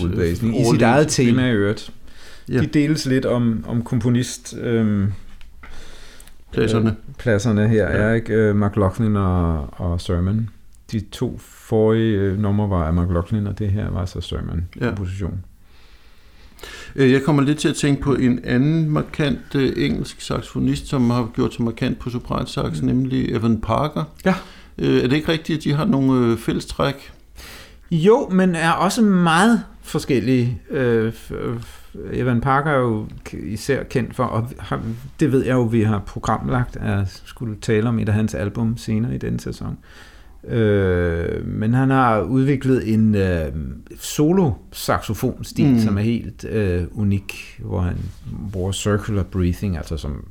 udblæsning. 0.03 0.61
I 0.61 0.63
sit 0.71 0.81
eget 0.81 1.07
tema 1.07 1.47
i 1.47 1.51
øvrigt. 1.51 1.91
Ja. 2.49 2.61
De 2.61 2.67
deles 2.67 3.05
lidt 3.05 3.25
om, 3.25 3.65
om 3.67 3.83
komponist... 3.83 4.55
Øhm, 4.61 5.11
pladserne. 6.51 6.89
Øh, 6.89 6.95
pladserne 7.17 7.67
her 7.67 7.83
ja. 7.83 7.97
er 7.97 8.13
ikke 8.13 8.33
øh, 8.33 8.55
McLaughlin 8.55 9.15
og, 9.15 9.79
og 9.79 10.01
Sermon. 10.01 10.49
De 10.91 10.99
to 11.11 11.39
forrige 11.39 12.19
øh, 12.19 12.39
numre 12.39 12.69
var 12.69 12.83
af 12.87 12.93
McLaughlin, 12.93 13.47
og 13.47 13.59
det 13.59 13.71
her 13.71 13.89
var 13.89 14.05
så 14.05 14.21
Sermon 14.21 14.67
ja. 14.81 14.85
komposition. 14.87 15.43
Øh, 16.95 17.11
jeg 17.11 17.23
kommer 17.23 17.43
lidt 17.43 17.57
til 17.57 17.69
at 17.69 17.75
tænke 17.75 18.01
på 18.01 18.15
en 18.15 18.39
anden 18.43 18.89
markant 18.89 19.55
øh, 19.55 19.73
engelsk 19.77 20.21
saxofonist, 20.21 20.87
som 20.87 21.09
har 21.09 21.31
gjort 21.35 21.53
sig 21.53 21.63
markant 21.63 21.99
på 21.99 22.09
sopransax, 22.09 22.81
mm. 22.81 22.87
nemlig 22.87 23.31
Evan 23.35 23.61
Parker. 23.61 24.03
Ja. 24.25 24.35
Øh, 24.77 25.03
er 25.03 25.07
det 25.07 25.15
ikke 25.15 25.31
rigtigt, 25.31 25.57
at 25.57 25.63
de 25.63 25.73
har 25.73 25.85
nogle 25.85 26.37
fællestræk? 26.37 27.11
Jo, 27.91 28.29
men 28.31 28.55
er 28.55 28.71
også 28.71 29.01
meget 29.01 29.63
forskellige. 29.81 30.61
Evan 32.11 32.41
Parker 32.41 32.71
er 32.71 32.79
jo 32.79 33.07
især 33.33 33.83
kendt 33.83 34.15
for, 34.15 34.23
og 34.23 34.49
det 35.19 35.31
ved 35.31 35.45
jeg 35.45 35.53
jo, 35.53 35.61
vi 35.61 35.83
har 35.83 35.99
programlagt, 35.99 36.77
at 36.77 37.21
skulle 37.25 37.55
tale 37.61 37.89
om 37.89 37.99
et 37.99 38.09
af 38.09 38.15
hans 38.15 38.35
album 38.35 38.77
senere 38.77 39.15
i 39.15 39.17
denne 39.17 39.39
sæson. 39.39 39.77
Øh, 40.47 41.47
men 41.47 41.73
han 41.73 41.89
har 41.89 42.21
udviklet 42.21 42.93
en 42.93 43.15
øh, 43.15 43.51
solo-saxofonstil, 43.99 45.67
mm. 45.67 45.79
som 45.79 45.97
er 45.97 46.01
helt 46.01 46.45
øh, 46.49 46.83
unik, 46.91 47.59
hvor 47.59 47.79
han 47.81 47.97
bruger 48.51 48.71
circular 48.71 49.23
breathing, 49.23 49.77
altså 49.77 49.97
som 49.97 50.25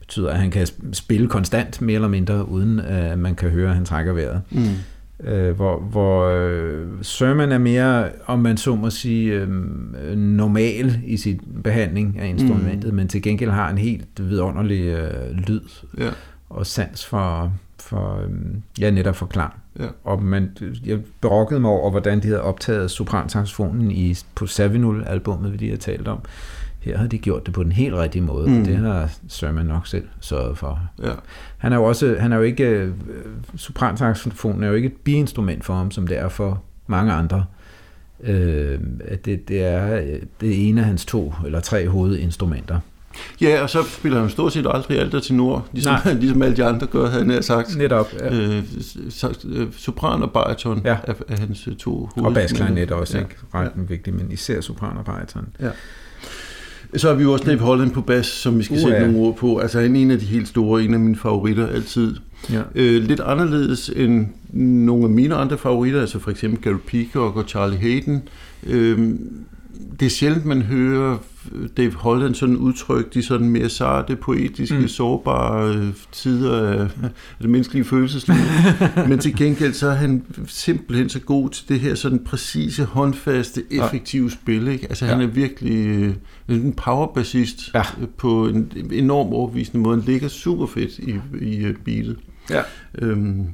betyder, 0.00 0.30
at 0.30 0.38
han 0.38 0.50
kan 0.50 0.66
spille 0.92 1.28
konstant, 1.28 1.82
mere 1.82 1.94
eller 1.94 2.08
mindre, 2.08 2.48
uden 2.48 2.80
at 2.80 3.18
man 3.18 3.34
kan 3.34 3.50
høre, 3.50 3.68
at 3.68 3.74
han 3.74 3.84
trækker 3.84 4.12
vejret. 4.12 4.42
Mm. 4.50 4.64
Øh, 5.24 5.56
hvor 5.56 5.80
hvor 5.80 6.26
øh, 6.26 6.86
Sermon 7.02 7.52
er 7.52 7.58
mere, 7.58 8.08
om 8.26 8.38
man 8.38 8.56
så 8.56 8.74
må 8.74 8.90
sige, 8.90 9.32
øh, 9.32 9.48
normal 10.16 11.00
i 11.04 11.16
sin 11.16 11.40
behandling 11.64 12.18
af 12.18 12.28
instrumentet, 12.28 12.90
mm. 12.90 12.96
men 12.96 13.08
til 13.08 13.22
gengæld 13.22 13.50
har 13.50 13.70
en 13.70 13.78
helt 13.78 14.08
vidunderlig 14.18 14.82
øh, 14.82 15.30
lyd 15.30 15.60
ja. 15.98 16.10
og 16.48 16.66
sans 16.66 17.06
for 17.06 17.52
for 17.86 18.20
øhm, 18.24 18.62
ja, 18.80 18.90
netop 18.90 19.16
for 19.16 19.26
klang. 19.26 19.52
Ja. 19.78 19.86
Og 20.04 20.22
man, 20.22 20.56
jeg 20.84 20.98
berokkede 21.20 21.60
mig 21.60 21.70
over, 21.70 21.90
hvordan 21.90 22.20
de 22.20 22.26
havde 22.26 22.42
optaget 22.42 22.90
sopransaxofonen 22.90 23.90
i, 23.90 24.14
på 24.34 24.46
Savinul-albummet, 24.46 25.52
vi 25.52 25.56
lige 25.56 25.70
har 25.70 25.78
talt 25.78 26.08
om. 26.08 26.18
Her 26.80 26.98
har 26.98 27.06
de 27.06 27.18
gjort 27.18 27.46
det 27.46 27.54
på 27.54 27.62
den 27.62 27.72
helt 27.72 27.94
rigtige 27.94 28.22
måde, 28.22 28.50
mm. 28.50 28.64
det 28.64 28.76
har 28.76 29.10
Sørman 29.28 29.66
nok 29.66 29.86
selv 29.86 30.08
sørget 30.20 30.58
for. 30.58 30.80
Ja. 31.02 31.12
Han 31.58 31.72
er 31.72 31.76
jo 31.76 31.84
også, 31.84 32.16
han 32.20 32.32
er 32.32 32.36
jo 32.36 32.42
ikke, 32.42 32.64
øh, 32.64 32.92
sopransaxofonen 33.56 34.62
er 34.62 34.68
jo 34.68 34.74
ikke 34.74 34.86
et 34.86 34.96
biinstrument 34.96 35.64
for 35.64 35.74
ham, 35.74 35.90
som 35.90 36.06
det 36.06 36.18
er 36.18 36.28
for 36.28 36.62
mange 36.86 37.12
andre. 37.12 37.44
Øh, 38.20 38.80
det, 39.24 39.48
det 39.48 39.64
er 39.64 40.00
det 40.40 40.68
ene 40.68 40.80
af 40.80 40.86
hans 40.86 41.06
to 41.06 41.34
eller 41.44 41.60
tre 41.60 41.88
hovedinstrumenter. 41.88 42.80
Ja, 43.40 43.62
og 43.62 43.70
så 43.70 43.82
spiller 43.82 44.20
han 44.20 44.30
stort 44.30 44.52
set 44.52 44.66
aldrig 44.70 44.98
alt 44.98 45.22
til 45.22 45.34
nord, 45.34 45.68
ligesom, 45.72 45.94
ligesom 46.20 46.42
alle 46.42 46.56
de 46.56 46.64
andre 46.64 46.86
gør, 46.86 47.08
havde 47.08 47.32
han 47.32 47.42
sagt. 47.42 47.76
Netop, 47.76 48.12
ja. 48.20 48.34
øh, 48.34 48.62
øh 49.44 49.66
sopran 49.76 50.22
og 50.22 50.32
bariton 50.32 50.82
ja. 50.84 50.96
er, 51.04 51.14
er 51.28 51.36
hans 51.38 51.68
to 51.78 52.10
hoved. 52.14 52.26
Og 52.26 52.34
basklarinet 52.34 52.92
også, 52.92 53.18
ja. 53.18 53.24
ikke? 53.24 53.36
Ret 53.54 53.70
ja. 53.76 53.80
vigtigt, 53.88 54.16
men 54.16 54.32
især 54.32 54.60
sopran 54.60 54.96
og 54.96 55.04
bariton. 55.04 55.48
Ja. 55.60 55.70
Så 56.96 57.08
har 57.08 57.14
vi 57.14 57.22
jo 57.22 57.32
også 57.32 57.44
Dave 57.44 57.58
Holland 57.58 57.90
på 57.90 58.00
bas, 58.00 58.26
som 58.26 58.58
vi 58.58 58.62
skal 58.62 58.76
uh, 58.76 58.82
sætte 58.82 58.96
ja. 58.96 59.06
nogle 59.06 59.18
ord 59.18 59.36
på. 59.36 59.58
Altså 59.58 59.80
han 59.80 59.96
er 59.96 60.00
en 60.00 60.10
af 60.10 60.18
de 60.18 60.26
helt 60.26 60.48
store, 60.48 60.84
en 60.84 60.94
af 60.94 61.00
mine 61.00 61.16
favoritter 61.16 61.66
altid. 61.66 62.16
Ja. 62.52 62.62
Øh, 62.74 63.02
lidt 63.02 63.20
anderledes 63.20 63.90
end 63.96 64.26
nogle 64.52 65.04
af 65.04 65.10
mine 65.10 65.34
andre 65.34 65.58
favoritter, 65.58 66.00
altså 66.00 66.18
for 66.18 66.30
eksempel 66.30 66.60
Gary 66.62 66.78
Peacock 66.86 67.36
og 67.36 67.44
Charlie 67.48 67.78
Hayden. 67.78 68.28
Øh, 68.66 69.10
det 70.00 70.06
er 70.06 70.10
sjældent, 70.10 70.44
man 70.44 70.62
hører 70.62 71.18
Dave 71.76 71.94
Holland 71.94 72.34
sådan 72.34 72.56
udtrykt 72.56 73.14
de 73.14 73.22
sådan 73.22 73.48
mere 73.48 73.68
sarte, 73.68 74.16
poetiske, 74.16 74.78
mm. 74.78 74.88
sårbare 74.88 75.74
øh, 75.74 75.88
tider 76.12 76.68
af, 76.68 76.80
af 76.82 77.10
det 77.40 77.50
menneskelige 77.50 77.84
følelsesliv. 77.84 78.36
Men 79.08 79.18
til 79.18 79.36
gengæld 79.36 79.72
så 79.72 79.88
er 79.88 79.94
han 79.94 80.22
simpelthen 80.46 81.08
så 81.08 81.20
god 81.20 81.50
til 81.50 81.68
det 81.68 81.80
her 81.80 81.94
sådan 81.94 82.24
præcise, 82.24 82.84
håndfaste, 82.84 83.62
effektive 83.70 84.24
ja. 84.24 84.30
spil. 84.30 84.68
Ikke? 84.68 84.86
Altså 84.88 85.04
ja. 85.04 85.12
han 85.12 85.20
er 85.20 85.26
virkelig 85.26 85.86
øh, 85.86 86.14
en 86.48 86.72
powerbassist 86.72 87.74
ja. 87.74 87.82
på 88.16 88.46
en 88.48 88.72
enorm 88.92 89.32
overbevisende 89.32 89.78
måde. 89.78 89.96
Han 89.96 90.04
ligger 90.06 90.28
super 90.28 90.66
fedt 90.66 90.98
i, 90.98 91.14
i 91.40 91.72
beatet. 91.84 92.16
Ja. 92.50 92.62
Øhm, 92.98 93.46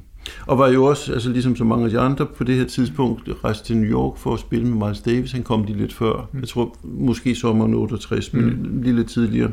og 0.45 0.57
var 0.57 0.67
jo 0.67 0.85
også, 0.85 1.13
altså 1.13 1.29
ligesom 1.29 1.55
så 1.55 1.63
mange 1.63 1.85
af 1.85 1.91
de 1.91 1.99
andre 1.99 2.25
på 2.25 2.43
det 2.43 2.55
her 2.55 2.65
tidspunkt, 2.65 3.29
rejst 3.43 3.65
til 3.65 3.77
New 3.77 3.89
York 3.89 4.17
for 4.17 4.33
at 4.33 4.39
spille 4.39 4.67
med 4.67 4.87
Miles 4.87 5.01
Davis. 5.01 5.31
Han 5.31 5.43
kom 5.43 5.65
de 5.65 5.73
lidt 5.73 5.93
før. 5.93 6.29
Mm. 6.31 6.39
Jeg 6.39 6.47
tror 6.47 6.75
måske 6.83 7.35
sommeren 7.35 7.73
68, 7.73 8.33
men 8.33 8.45
mm. 8.45 8.81
lige 8.81 8.95
lidt 8.95 9.09
tidligere. 9.09 9.51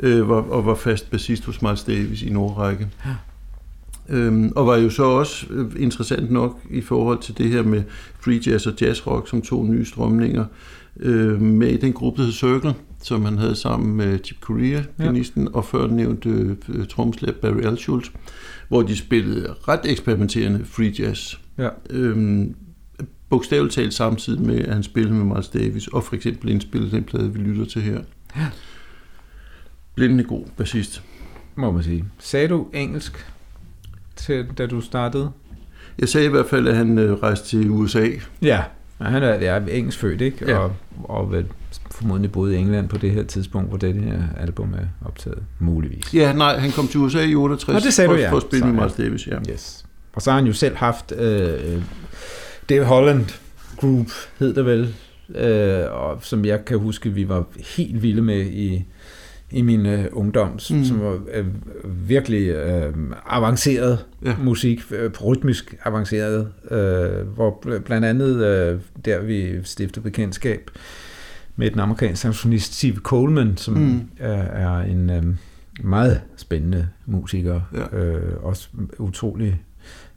Øh, 0.00 0.28
var, 0.28 0.40
og 0.40 0.66
var 0.66 0.74
fast 0.74 1.10
bassist 1.10 1.44
hos 1.44 1.62
Miles 1.62 1.84
Davis 1.84 2.22
i 2.22 2.30
Nordrække. 2.30 2.88
Ja. 3.06 3.10
Øhm, 4.08 4.52
og 4.56 4.66
var 4.66 4.76
jo 4.76 4.90
så 4.90 5.02
også 5.02 5.46
øh, 5.50 5.66
interessant 5.78 6.30
nok 6.30 6.58
i 6.70 6.80
forhold 6.80 7.18
til 7.18 7.38
det 7.38 7.48
her 7.48 7.62
med 7.62 7.82
free 8.20 8.40
jazz 8.46 8.66
og 8.66 8.72
jazz 8.80 9.06
rock 9.06 9.28
som 9.28 9.42
to 9.42 9.64
nye 9.64 9.84
strømninger 9.84 10.44
øh, 11.00 11.40
med 11.40 11.68
i 11.68 11.76
den 11.76 11.92
gruppe, 11.92 12.18
der 12.18 12.24
hed 12.24 12.32
Circle, 12.32 12.74
som 13.02 13.24
han 13.24 13.38
havde 13.38 13.54
sammen 13.54 13.96
med 13.96 14.18
Chip 14.24 14.40
Corea, 14.40 14.82
pianisten, 14.98 15.42
ja. 15.42 15.50
og 15.52 15.64
før 15.64 15.86
nævnte 15.86 16.56
øh, 16.68 16.86
tromslæb 16.86 17.34
Barry 17.34 17.64
Alschultz 17.64 18.08
hvor 18.68 18.82
de 18.82 18.96
spillede 18.96 19.54
ret 19.68 19.80
eksperimenterende 19.84 20.64
free 20.64 20.94
jazz. 20.98 21.34
Ja. 21.58 21.68
Øhm, 21.90 22.54
bogstaveligt 23.28 23.74
talt 23.74 23.94
samtidig 23.94 24.42
med, 24.42 24.60
at 24.60 24.74
han 24.74 24.82
spillede 24.82 25.14
med 25.14 25.24
Miles 25.24 25.48
Davis, 25.48 25.86
og 25.86 26.04
for 26.04 26.16
eksempel 26.16 26.50
indspillede 26.50 26.90
den 26.90 27.04
plade, 27.04 27.32
vi 27.32 27.38
lytter 27.38 27.64
til 27.64 27.82
her. 27.82 28.00
Ja. 28.36 28.46
Blindende 29.94 30.24
god 30.24 30.44
bassist. 30.56 31.02
Må 31.54 31.70
man 31.70 31.82
sige. 31.82 32.04
Sagde 32.18 32.48
du 32.48 32.66
engelsk, 32.74 33.26
til, 34.16 34.46
da 34.58 34.66
du 34.66 34.80
startede? 34.80 35.30
Jeg 35.98 36.08
sagde 36.08 36.26
i 36.26 36.30
hvert 36.30 36.46
fald, 36.46 36.68
at 36.68 36.76
han 36.76 36.98
øh, 36.98 37.12
rejste 37.12 37.48
til 37.48 37.70
USA. 37.70 38.08
Ja, 38.42 38.62
han 39.00 39.22
er, 39.22 39.28
er 39.28 39.66
engelsk 39.66 39.98
født, 39.98 40.20
ikke? 40.20 40.50
Ja. 40.50 40.58
Og, 40.58 40.76
og 41.04 41.32
vel 41.32 41.46
formodentlig 41.98 42.32
boede 42.32 42.54
i 42.54 42.58
England 42.58 42.88
på 42.88 42.98
det 42.98 43.10
her 43.10 43.22
tidspunkt, 43.22 43.68
hvor 43.68 43.78
det 43.78 43.94
her 43.94 44.22
album 44.40 44.74
er 44.74 45.06
optaget, 45.08 45.42
muligvis. 45.58 46.14
Ja, 46.14 46.32
nej, 46.32 46.58
han 46.58 46.70
kom 46.70 46.88
til 46.88 47.00
USA 47.00 47.24
i 47.24 47.34
68 47.34 47.74
Nå, 47.74 47.86
det 47.86 47.94
sagde 47.94 48.08
for, 48.08 48.14
du, 48.14 48.20
ja. 48.20 48.30
for 48.30 48.36
at 48.36 48.42
spille 48.42 48.66
med 48.66 48.74
Miles 48.74 48.92
Davis, 48.92 49.26
ja. 49.26 49.38
Yes. 49.50 49.84
Og 50.12 50.22
så 50.22 50.30
har 50.30 50.38
han 50.38 50.46
jo 50.46 50.52
selv 50.52 50.76
haft 50.76 51.12
øh, 51.12 51.82
Dave 52.68 52.84
Holland 52.84 53.26
Group, 53.76 54.06
hed 54.38 54.54
det 54.54 54.66
vel, 54.66 54.94
øh, 55.34 55.92
og 55.92 56.18
som 56.22 56.44
jeg 56.44 56.64
kan 56.64 56.78
huske, 56.78 57.10
vi 57.10 57.28
var 57.28 57.44
helt 57.76 58.02
vilde 58.02 58.22
med 58.22 58.40
i 58.40 58.84
i 59.50 59.62
min 59.62 59.86
øh, 59.86 60.04
ungdom, 60.12 60.50
mm. 60.52 60.84
som 60.84 61.00
var 61.00 61.20
øh, 61.34 61.46
virkelig 62.08 62.48
øh, 62.48 62.92
avanceret 63.26 64.04
ja. 64.24 64.36
musik, 64.42 64.80
øh, 64.90 65.10
rytmisk 65.24 65.74
avanceret, 65.84 66.48
øh, 66.70 67.26
hvor 67.34 67.64
blandt 67.84 68.06
andet 68.06 68.44
øh, 68.46 68.80
der 69.04 69.20
vi 69.20 69.64
stiftede 69.64 70.02
bekendtskab 70.02 70.70
med 71.58 71.70
den 71.70 71.80
amerikanske 71.80 72.22
saxofonist 72.22 72.74
Steve 72.74 72.96
Coleman, 72.96 73.56
som 73.56 73.74
mm. 73.74 74.00
er, 74.18 74.32
er 74.42 74.80
en 74.80 75.10
øh, 75.10 75.22
meget 75.80 76.20
spændende 76.36 76.88
musiker, 77.06 77.60
ja. 77.74 77.98
øh, 77.98 78.44
også 78.44 78.68
utrolig 78.98 79.60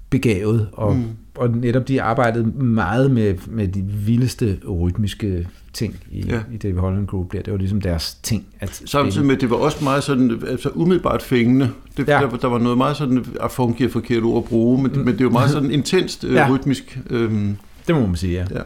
begavet, 0.10 0.68
og, 0.74 0.96
mm. 0.96 1.04
og 1.36 1.50
netop 1.50 1.88
de 1.88 2.02
arbejdede 2.02 2.46
meget 2.64 3.12
med, 3.12 3.34
med 3.48 3.68
de 3.68 3.82
vildeste 3.82 4.60
rytmiske 4.70 5.48
ting 5.74 5.96
i, 6.12 6.22
ja. 6.22 6.42
i 6.54 6.58
David 6.58 6.78
Holland 6.78 7.08
Group 7.08 7.32
der. 7.32 7.42
Det 7.42 7.54
var 7.54 7.60
ligesom 7.60 7.82
deres 7.82 8.18
ting. 8.24 8.46
At 8.60 8.82
Samtidig 8.86 9.28
med, 9.28 9.38
det 9.38 9.50
var 9.50 9.56
også 9.56 9.84
meget 9.84 10.04
sådan, 10.04 10.44
altså 10.48 10.70
umiddelbart 10.70 11.22
fængende. 11.22 11.70
Det, 11.98 12.08
ja. 12.08 12.14
der, 12.14 12.30
der, 12.30 12.48
var 12.48 12.60
noget 12.60 12.78
meget 12.78 12.98
sådan, 12.98 13.26
at 13.44 13.52
fungerer 13.52 13.90
forkert 13.90 14.24
ord 14.24 14.44
at 14.44 14.50
bruge, 14.50 14.84
men, 14.84 14.92
mm. 14.92 15.00
men 15.00 15.18
det 15.18 15.26
var 15.26 15.32
meget 15.32 15.50
sådan 15.58 15.72
intenst 15.72 16.24
øh, 16.24 16.34
ja. 16.34 16.50
rytmisk. 16.50 17.00
Øhm, 17.10 17.58
det 17.88 17.96
må 17.96 18.06
man 18.08 18.16
sige, 18.16 18.34
ja. 18.34 18.46
ja. 18.52 18.62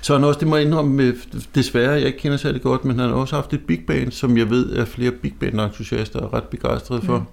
Så 0.00 0.14
han 0.14 0.24
også, 0.24 0.40
det 0.40 0.48
må 0.48 0.56
jeg 0.56 0.64
indrømme, 0.64 1.14
desværre, 1.54 1.92
jeg 1.92 2.06
ikke 2.06 2.18
kender 2.18 2.36
særlig 2.36 2.62
godt, 2.62 2.84
men 2.84 2.98
han 2.98 3.08
har 3.08 3.16
også 3.16 3.36
haft 3.36 3.52
et 3.52 3.60
big 3.66 3.80
band, 3.86 4.12
som 4.12 4.36
jeg 4.36 4.50
ved, 4.50 4.76
at 4.76 4.88
flere 4.88 5.10
big 5.10 5.34
band 5.40 5.60
entusiaster 5.60 6.20
er 6.20 6.34
ret 6.34 6.44
begejstrede 6.44 7.02
for. 7.02 7.18
Mm. 7.18 7.24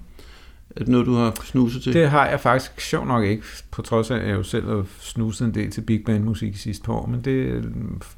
Er 0.75 0.79
det 0.79 0.87
noget, 0.87 1.05
du 1.05 1.15
har 1.15 1.33
snuset 1.43 1.81
til? 1.81 1.93
Det 1.93 2.09
har 2.09 2.27
jeg 2.27 2.39
faktisk 2.39 2.81
sjov 2.81 3.05
nok 3.05 3.23
ikke, 3.23 3.43
på 3.71 3.81
trods 3.81 4.11
af, 4.11 4.15
at 4.15 4.27
jeg 4.27 4.35
jo 4.35 4.43
selv 4.43 4.67
har 4.67 4.85
snuset 4.99 5.45
en 5.45 5.53
del 5.53 5.71
til 5.71 5.81
big 5.81 6.03
band 6.05 6.23
musik 6.23 6.53
i 6.55 6.57
sidste 6.57 6.85
par 6.85 6.93
år. 6.93 7.05
Men 7.05 7.21
det, 7.21 7.65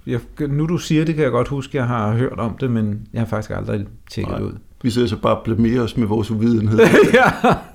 jeg, 0.07 0.19
nu 0.39 0.65
du 0.65 0.77
siger 0.77 1.05
det, 1.05 1.15
kan 1.15 1.23
jeg 1.23 1.31
godt 1.31 1.47
huske, 1.47 1.69
at 1.69 1.75
jeg 1.75 1.87
har 1.87 2.13
hørt 2.13 2.39
om 2.39 2.57
det, 2.59 2.71
men 2.71 3.07
jeg 3.13 3.21
har 3.21 3.27
faktisk 3.27 3.51
aldrig 3.51 3.85
tjekket 4.11 4.33
Nej. 4.33 4.41
ud. 4.41 4.53
Vi 4.83 4.89
sidder 4.89 5.07
så 5.07 5.17
bare 5.17 5.37
og 5.37 5.43
blamerer 5.43 5.81
os 5.81 5.97
med 5.97 6.07
vores 6.07 6.31
uvidenhed. 6.31 6.79
ja, 7.13 7.31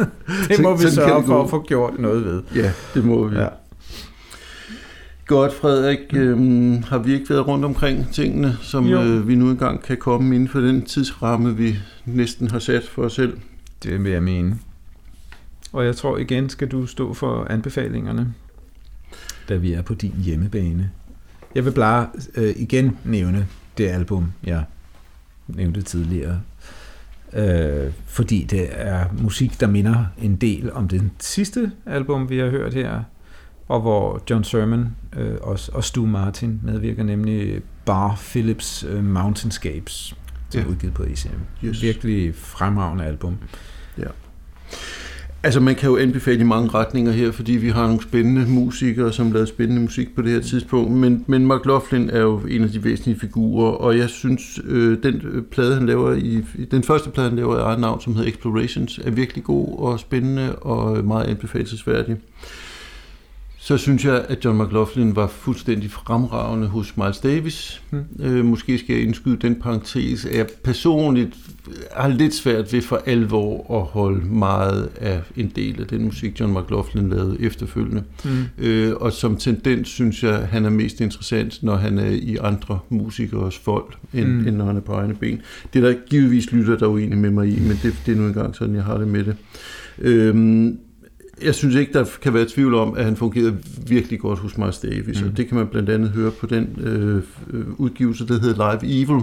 det 0.49 0.63
må 0.63 0.77
så, 0.77 0.87
vi 0.87 0.91
sørge 0.91 1.25
for 1.25 1.43
at 1.43 1.51
få 1.51 1.63
gjort 1.63 1.99
noget 1.99 2.25
ved. 2.25 2.43
Ja, 2.55 2.73
det 2.95 3.05
må 3.05 3.29
vi. 3.29 3.37
Ja. 3.37 3.47
Godt, 5.29 5.53
Frederik. 5.53 5.99
Øhm, 6.13 6.83
har 6.83 6.99
vi 6.99 7.13
ikke 7.13 7.31
været 7.31 7.47
rundt 7.47 7.65
omkring 7.65 8.13
tingene, 8.13 8.57
som 8.61 8.93
øh, 8.93 9.29
vi 9.29 9.35
nu 9.35 9.51
engang 9.51 9.83
kan 9.83 9.97
komme 9.97 10.35
inden 10.35 10.49
for 10.49 10.61
den 10.61 10.83
tidsramme, 10.83 11.57
vi 11.57 11.77
næsten 12.05 12.51
har 12.51 12.59
sat 12.59 12.85
for 12.85 13.03
os 13.03 13.13
selv? 13.13 13.39
Det 13.83 14.05
vil 14.05 14.13
jeg 14.13 14.23
mene. 14.23 14.59
Og 15.73 15.85
jeg 15.85 15.97
tror 15.97 16.19
igen, 16.19 16.49
skal 16.49 16.69
du 16.69 16.87
stå 16.87 17.15
for 17.15 17.47
anbefalingerne. 17.51 18.35
da 19.49 19.57
vi 19.57 19.73
er 19.73 19.83
på 19.83 19.95
din 19.95 20.15
hjemmebane. 20.25 20.91
Jeg 21.55 21.65
vil 21.65 21.73
bare 21.73 22.09
øh, 22.35 22.55
igen 22.57 22.99
nævne 23.05 23.47
det 23.79 23.89
album, 23.89 24.33
jeg 24.45 24.65
nævnte 25.49 25.83
tidligere, 25.83 26.41
øh, 27.33 27.93
fordi 28.07 28.45
det 28.51 28.69
er 28.71 29.05
musik, 29.23 29.61
der 29.61 29.67
minder 29.67 30.05
en 30.23 30.37
del 30.37 30.73
om 30.73 30.89
den 30.89 31.11
sidste 31.19 31.73
album, 31.87 32.31
vi 32.31 32.39
har 32.39 32.49
hørt 32.49 32.75
her, 32.75 33.03
og 33.69 33.81
hvor 33.81 34.23
John 34.31 34.45
Sermon 34.45 34.97
øh, 35.19 35.35
og, 35.43 35.59
og 35.73 35.85
Stu 35.85 36.07
Martin 36.07 36.61
medvirker, 36.65 37.03
nemlig 37.03 37.63
Bar 37.85 38.21
Phillips 38.31 38.85
øh, 38.89 39.05
Mountainscapes, 39.05 40.17
som 40.51 40.61
ja. 40.61 40.67
er 40.67 40.71
udgivet 40.71 40.95
på 40.95 41.03
ECM. 41.03 41.65
Yes. 41.65 41.83
Virkelig 41.83 42.35
fremragende 42.35 43.05
album. 43.05 43.37
Ja. 43.99 44.09
Altså 45.43 45.61
man 45.61 45.75
kan 45.75 45.89
jo 45.89 45.97
anbefale 45.97 46.41
i 46.41 46.45
mange 46.45 46.69
retninger 46.69 47.13
her, 47.13 47.33
fordi 47.33 47.53
vi 47.53 47.69
har 47.69 47.87
nogle 47.87 48.03
spændende 48.03 48.47
musikere, 48.51 49.13
som 49.13 49.33
lavede 49.33 49.47
spændende 49.47 49.83
musik 49.83 50.15
på 50.15 50.23
det 50.23 50.31
her 50.31 50.41
tidspunkt, 50.41 50.91
men, 50.91 51.25
men 51.27 51.49
McLaughlin 51.49 52.11
er 52.11 52.21
jo 52.21 52.39
en 52.39 52.63
af 52.63 52.69
de 52.69 52.85
væsentlige 52.85 53.21
figurer, 53.21 53.71
og 53.71 53.99
jeg 53.99 54.09
synes, 54.09 54.61
øh, 54.65 55.03
den 55.03 55.45
plade 55.51 55.75
han 55.75 55.87
laver 55.87 56.13
i, 56.13 56.45
den 56.71 56.83
første 56.83 57.11
plade 57.11 57.29
han 57.29 57.37
laver 57.37 57.59
i 57.59 57.61
eget 57.61 57.81
navn, 57.81 58.01
som 58.01 58.15
hedder 58.15 58.29
Explorations, 58.29 58.99
er 59.05 59.11
virkelig 59.11 59.45
god 59.45 59.79
og 59.79 60.01
spændende 60.01 60.57
og 60.57 61.05
meget 61.05 61.27
anbefalesværdig 61.27 62.17
så 63.69 63.77
synes 63.77 64.05
jeg, 64.05 64.25
at 64.29 64.45
John 64.45 64.63
McLaughlin 64.63 65.17
var 65.17 65.27
fuldstændig 65.27 65.91
fremragende 65.91 66.67
hos 66.67 66.97
Miles 66.97 67.19
Davis. 67.19 67.83
Hmm. 67.91 68.05
Øh, 68.21 68.45
måske 68.45 68.79
skal 68.79 68.95
jeg 68.95 69.05
indskyde 69.05 69.37
den 69.37 69.55
parentes, 69.55 70.25
at 70.25 70.37
jeg 70.37 70.47
personligt 70.65 71.37
har 71.93 72.09
lidt 72.09 72.35
svært 72.35 72.73
ved 72.73 72.83
for 72.83 73.03
alvor 73.07 73.79
at 73.81 73.87
holde 73.87 74.27
meget 74.27 74.89
af 75.01 75.21
en 75.37 75.53
del 75.57 75.81
af 75.81 75.87
den 75.87 76.05
musik, 76.05 76.41
John 76.41 76.59
McLaughlin 76.59 77.11
lavede 77.11 77.37
efterfølgende. 77.41 78.03
Hmm. 78.25 78.45
Øh, 78.59 78.95
og 78.97 79.13
som 79.13 79.37
tendens 79.37 79.89
synes 79.89 80.23
jeg, 80.23 80.49
han 80.51 80.65
er 80.65 80.71
mest 80.71 81.01
interessant, 81.01 81.63
når 81.63 81.77
han 81.77 81.99
er 81.99 82.11
i 82.11 82.37
andre 82.41 82.79
musikers 82.89 83.59
folk, 83.59 83.99
end, 84.15 84.27
hmm. 84.27 84.49
end 84.49 84.57
når 84.57 84.65
han 84.65 84.77
er 84.77 84.81
på 84.81 84.93
egne 84.93 85.15
ben. 85.15 85.41
Det 85.73 85.85
er 85.85 85.89
der 85.89 85.97
givetvis 86.11 86.53
lytter, 86.53 86.77
der 86.77 86.87
er 86.87 86.91
uenige 86.91 87.21
med 87.21 87.31
mig 87.31 87.49
i, 87.49 87.61
men 87.61 87.79
det, 87.83 87.97
det 88.07 88.13
er 88.13 88.17
nu 88.17 88.27
engang 88.27 88.57
sådan, 88.57 88.75
jeg 88.75 88.85
har 88.85 88.99
det 88.99 89.09
med 89.09 89.25
det. 89.25 89.37
Øhm, 89.99 90.79
jeg 91.43 91.55
synes 91.55 91.75
ikke, 91.75 91.93
der 91.93 92.05
kan 92.23 92.35
være 92.35 92.47
tvivl 92.49 92.75
om, 92.75 92.95
at 92.95 93.05
han 93.05 93.17
fungerede 93.17 93.59
virkelig 93.89 94.21
godt 94.21 94.39
hos 94.39 94.59
Miles 94.59 94.79
Davis, 94.79 95.23
mm. 95.23 95.29
og 95.29 95.37
det 95.37 95.49
kan 95.49 95.57
man 95.57 95.67
blandt 95.67 95.91
andet 95.91 96.11
høre 96.11 96.31
på 96.31 96.47
den 96.47 96.79
øh, 96.81 97.23
udgivelse, 97.77 98.27
der 98.27 98.41
hedder 98.41 98.81
Live 98.81 99.03
Evil. 99.03 99.23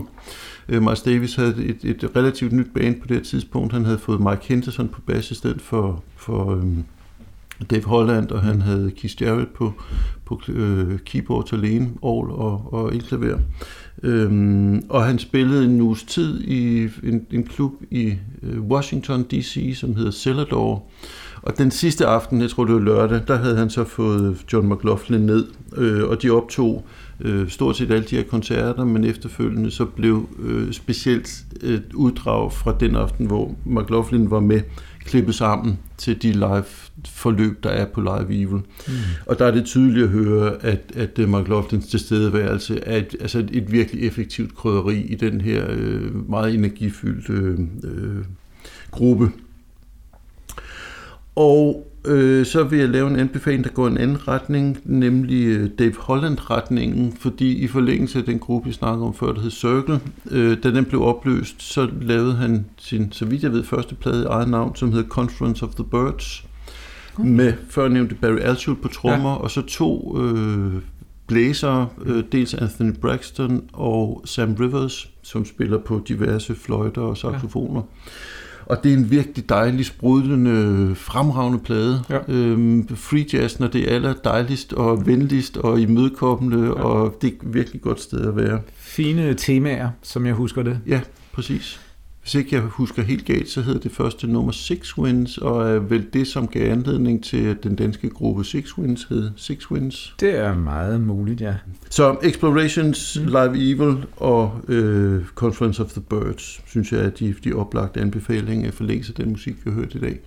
Øh, 0.69 0.81
Miles 0.81 1.01
Davis 1.01 1.35
havde 1.35 1.65
et, 1.65 1.77
et 1.83 2.11
relativt 2.15 2.51
nyt 2.51 2.67
band 2.73 3.01
på 3.01 3.07
det 3.07 3.23
tidspunkt. 3.23 3.73
Han 3.73 3.85
havde 3.85 3.97
fået 3.97 4.19
Mike 4.19 4.41
Henderson 4.47 4.87
på 4.87 5.01
bas 5.01 5.31
i 5.31 5.35
stedet 5.35 5.61
for, 5.61 6.03
for 6.15 6.55
øh, 6.55 6.63
Dave 7.69 7.83
Holland, 7.83 8.31
og 8.31 8.41
han 8.41 8.61
havde 8.61 8.91
Keith 8.91 9.21
Jarrett 9.21 9.53
på, 9.53 9.73
på 10.25 10.41
øh, 10.49 10.99
keyboard 10.99 11.53
alene, 11.53 11.85
all 11.85 12.31
og, 12.31 12.73
og 12.73 12.95
elklaver. 12.95 13.37
Øhm, 14.03 14.81
og 14.89 15.05
han 15.05 15.19
spillede 15.19 15.65
en 15.65 15.81
uges 15.81 16.03
tid 16.03 16.41
i 16.43 16.89
en, 17.03 17.25
en 17.31 17.43
klub 17.43 17.71
i 17.91 18.13
øh, 18.43 18.61
Washington 18.61 19.23
D.C., 19.23 19.73
som 19.75 19.95
hedder 19.95 20.11
Cellador, 20.11 20.89
og 21.45 21.57
den 21.57 21.71
sidste 21.71 22.05
aften, 22.05 22.41
jeg 22.41 22.49
tror 22.49 22.65
det 22.65 22.75
var 22.75 22.81
lørdag, 22.81 23.21
der 23.27 23.37
havde 23.37 23.57
han 23.57 23.69
så 23.69 23.83
fået 23.83 24.37
John 24.53 24.69
McLaughlin 24.69 25.21
ned, 25.21 25.45
øh, 25.77 26.09
og 26.09 26.21
de 26.21 26.29
optog 26.29 26.85
øh, 27.21 27.49
stort 27.49 27.77
set 27.77 27.91
alle 27.91 28.05
de 28.09 28.15
her 28.15 28.23
koncerter, 28.23 28.85
men 28.85 29.03
efterfølgende 29.03 29.71
så 29.71 29.85
blev 29.85 30.29
øh, 30.39 30.73
specielt 30.73 31.43
et 31.61 31.83
uddrag 31.93 32.53
fra 32.53 32.75
den 32.79 32.95
aften, 32.95 33.25
hvor 33.25 33.55
McLaughlin 33.65 34.31
var 34.31 34.39
med, 34.39 34.61
klippet 35.05 35.35
sammen 35.35 35.79
til 35.97 36.21
de 36.21 36.31
live 36.31 36.63
forløb, 37.07 37.63
der 37.63 37.69
er 37.69 37.85
på 37.85 38.01
Live 38.01 38.41
Evil. 38.41 38.61
Mm. 38.87 38.93
Og 39.25 39.39
der 39.39 39.45
er 39.45 39.51
det 39.51 39.65
tydeligt 39.65 40.03
at 40.03 40.09
høre, 40.09 40.55
at, 40.61 40.91
at 40.95 41.17
McLaughlins 41.17 41.87
tilstedeværelse 41.87 42.79
er 42.83 42.97
et, 42.97 43.15
altså 43.21 43.39
et, 43.39 43.49
et 43.51 43.71
virkelig 43.71 44.07
effektivt 44.07 44.55
krydderi 44.55 45.01
i 45.01 45.15
den 45.15 45.41
her 45.41 45.65
øh, 45.69 46.29
meget 46.29 46.53
energifyldte 46.53 47.33
øh, 47.83 48.25
gruppe. 48.91 49.31
Og 51.35 51.87
øh, 52.05 52.45
så 52.45 52.63
vil 52.63 52.79
jeg 52.79 52.89
lave 52.89 53.09
en 53.09 53.15
anbefaling, 53.15 53.63
der 53.63 53.69
går 53.69 53.87
en 53.87 53.97
anden 53.97 54.27
retning, 54.27 54.77
nemlig 54.83 55.45
øh, 55.45 55.69
Dave 55.79 55.93
Holland-retningen, 55.97 57.13
fordi 57.19 57.53
i 57.53 57.67
forlængelse 57.67 58.19
af 58.19 58.25
den 58.25 58.39
gruppe, 58.39 58.67
vi 58.67 58.73
snakkede 58.73 59.05
om 59.05 59.13
før, 59.13 59.31
der 59.31 59.41
hed 59.41 59.51
Circle, 59.51 59.99
øh, 60.31 60.57
da 60.63 60.71
den 60.71 60.85
blev 60.85 61.03
opløst, 61.03 61.63
så 61.63 61.89
lavede 62.01 62.35
han 62.35 62.65
sin, 62.77 63.11
så 63.11 63.25
vidt 63.25 63.43
jeg 63.43 63.51
ved, 63.51 63.63
første 63.63 63.95
plade 63.95 64.23
i 64.23 64.25
eget 64.25 64.49
navn, 64.49 64.75
som 64.75 64.91
hedder 64.91 65.09
Conference 65.09 65.65
of 65.65 65.75
the 65.75 65.83
Birds, 65.83 66.45
okay. 67.17 67.29
med 67.29 67.53
førnævnte 67.69 68.15
Barry 68.15 68.39
Altschul 68.39 68.75
på 68.75 68.87
trommer, 68.87 69.31
ja. 69.31 69.35
og 69.35 69.51
så 69.51 69.61
to 69.61 70.17
øh, 70.21 70.73
blæsere, 71.27 71.87
øh, 72.05 72.23
dels 72.31 72.53
Anthony 72.53 72.93
Braxton 73.01 73.63
og 73.73 74.21
Sam 74.25 74.53
Rivers, 74.53 75.09
som 75.21 75.45
spiller 75.45 75.77
på 75.77 76.01
diverse 76.07 76.55
fløjter 76.55 77.01
og 77.01 77.17
saxofoner. 77.17 77.81
Ja. 77.81 78.11
Og 78.65 78.83
det 78.83 78.93
er 78.93 78.97
en 78.97 79.11
virkelig 79.11 79.49
dejlig, 79.49 79.85
sprudlende, 79.85 80.95
fremragende 80.95 81.59
plade. 81.59 82.03
Ja. 82.09 82.17
Øhm, 82.27 82.87
free 82.95 83.25
jazz, 83.33 83.59
når 83.59 83.67
det 83.67 83.91
er 83.91 83.95
aller 83.95 84.13
dejligst 84.13 84.73
og 84.73 85.07
venligst 85.07 85.57
og 85.57 85.81
imødekommende, 85.81 86.65
ja. 86.65 86.71
og 86.71 87.17
det 87.21 87.27
er 87.27 87.31
et 87.31 87.53
virkelig 87.53 87.81
godt 87.81 88.01
sted 88.01 88.27
at 88.27 88.35
være. 88.35 88.59
Fine 88.75 89.33
temaer, 89.33 89.89
som 90.01 90.25
jeg 90.25 90.33
husker 90.33 90.63
det. 90.63 90.79
Ja, 90.87 91.01
præcis. 91.31 91.84
Hvis 92.25 92.35
ikke 92.35 92.55
jeg 92.55 92.61
husker 92.63 93.03
helt 93.03 93.25
galt, 93.25 93.49
så 93.49 93.61
hedder 93.61 93.79
det 93.79 93.91
første 93.91 94.27
nummer 94.27 94.51
Six 94.51 94.97
Wins, 94.97 95.37
og 95.37 95.69
er 95.69 95.79
vel 95.79 96.05
det, 96.13 96.27
som 96.27 96.47
gav 96.47 96.71
anledning 96.71 97.23
til, 97.23 97.37
at 97.37 97.63
den 97.63 97.75
danske 97.75 98.09
gruppe 98.09 98.43
Six 98.43 98.77
Wins 98.77 99.03
hed 99.03 99.31
Six 99.35 99.71
Wins. 99.71 100.15
Det 100.19 100.39
er 100.39 100.55
meget 100.55 101.01
muligt, 101.01 101.41
ja. 101.41 101.53
Så 101.89 102.15
Explorations, 102.23 103.19
mm. 103.19 103.27
Live 103.27 103.71
Evil 103.71 104.05
og 104.17 104.61
øh, 104.67 105.25
Conference 105.35 105.83
of 105.83 105.89
the 105.91 106.01
Birds, 106.01 106.61
synes 106.65 106.91
jeg 106.91 106.99
er 106.99 107.09
de, 107.09 107.35
de 107.43 107.53
oplagte 107.53 108.01
anbefalinger 108.01 108.71
for 108.71 108.83
af 108.83 109.13
den 109.17 109.29
musik, 109.29 109.55
vi 109.65 109.71
har 109.71 109.75
hørt 109.75 109.95
i 109.95 109.99
dag. 109.99 110.19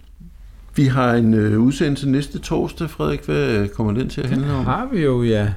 Vi 0.77 0.85
har 0.85 1.15
en 1.15 1.35
øh, 1.35 1.61
udsendelse 1.61 2.11
næste 2.11 2.39
torsdag, 2.39 2.91
Frederik. 2.91 3.25
Hvad 3.25 3.69
kommer 3.69 3.93
den 3.93 4.09
til 4.09 4.21
at 4.21 4.31
handle 4.31 4.53
om? 4.53 4.57
Det 4.57 4.65
har 4.65 4.89
vi 4.93 5.03
jo, 5.03 5.23
ja. 5.23 5.53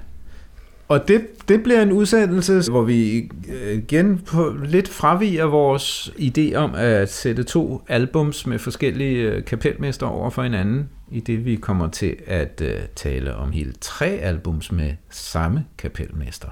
Og 0.91 1.07
det, 1.07 1.21
det 1.47 1.63
bliver 1.63 1.81
en 1.81 1.91
udsendelse, 1.91 2.71
hvor 2.71 2.81
vi 2.81 3.29
øh, 3.49 3.77
igen 3.77 4.17
på 4.17 4.55
lidt 4.65 4.87
fraviger 4.87 5.45
vores 5.45 6.13
idé 6.17 6.55
om 6.55 6.75
at 6.75 7.11
sætte 7.11 7.43
to 7.43 7.81
albums 7.87 8.47
med 8.47 8.59
forskellige 8.59 9.31
øh, 9.31 9.45
kapelmester 9.45 10.05
over 10.05 10.29
for 10.29 10.43
hinanden, 10.43 10.89
i 11.11 11.19
det 11.19 11.45
vi 11.45 11.55
kommer 11.55 11.89
til 11.89 12.15
at 12.27 12.61
uh, 12.65 12.67
tale 12.95 13.35
om 13.35 13.51
hele 13.51 13.73
tre 13.81 14.07
albums 14.07 14.71
med 14.71 14.93
samme 15.09 15.65
kapelmester. 15.77 16.47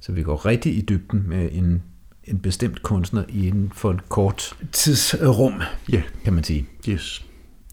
Så 0.00 0.12
vi 0.12 0.22
går 0.22 0.46
rigtig 0.46 0.76
i 0.76 0.80
dybden 0.80 1.24
med 1.28 1.48
en, 1.52 1.82
en 2.24 2.38
bestemt 2.38 2.82
kunstner 2.82 3.24
inden 3.28 3.72
for 3.74 3.90
et 3.90 4.08
kort 4.08 4.56
tidsrum, 4.72 5.62
ja. 5.92 6.02
kan 6.24 6.32
man 6.32 6.44
sige. 6.44 6.66
Yes. 6.88 7.24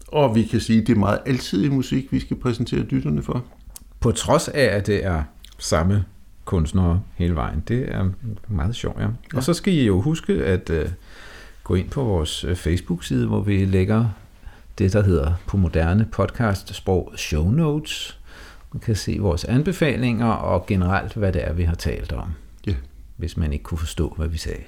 Og 0.08 0.34
vi 0.34 0.42
kan 0.42 0.60
sige, 0.60 0.80
at 0.80 0.86
det 0.86 0.94
er 0.94 0.98
meget 0.98 1.18
altidig 1.26 1.72
musik, 1.72 2.12
vi 2.12 2.20
skal 2.20 2.36
præsentere 2.36 2.82
dytterne 2.82 3.22
for. 3.22 3.44
På 4.00 4.12
trods 4.12 4.48
af, 4.48 4.64
at 4.64 4.86
det 4.86 5.04
er 5.04 5.22
samme 5.62 6.04
kunstnere 6.44 7.02
hele 7.14 7.34
vejen. 7.34 7.62
Det 7.68 7.94
er 7.94 8.10
meget 8.48 8.76
sjovt, 8.76 9.00
ja. 9.00 9.02
ja. 9.02 9.08
Og 9.36 9.42
så 9.42 9.54
skal 9.54 9.72
I 9.72 9.86
jo 9.86 10.00
huske 10.00 10.32
at 10.32 10.70
uh, 10.70 10.76
gå 11.64 11.74
ind 11.74 11.90
på 11.90 12.04
vores 12.04 12.44
øh, 12.44 12.56
Facebook-side, 12.56 13.26
hvor 13.26 13.40
vi 13.40 13.64
lægger 13.64 14.08
det, 14.78 14.92
der 14.92 15.02
hedder 15.02 15.34
på 15.46 15.56
moderne 15.56 16.08
podcast 16.12 16.74
sprog 16.74 17.12
show 17.16 17.50
notes. 17.50 18.18
Man 18.72 18.80
kan 18.80 18.96
se 18.96 19.18
vores 19.20 19.44
anbefalinger 19.44 20.26
og 20.26 20.66
generelt, 20.66 21.14
hvad 21.14 21.32
det 21.32 21.44
er, 21.44 21.52
vi 21.52 21.62
har 21.62 21.74
talt 21.74 22.12
om. 22.12 22.28
Ja. 22.66 22.74
Hvis 23.16 23.36
man 23.36 23.52
ikke 23.52 23.62
kunne 23.62 23.78
forstå, 23.78 24.14
hvad 24.16 24.28
vi 24.28 24.38
sagde. 24.38 24.62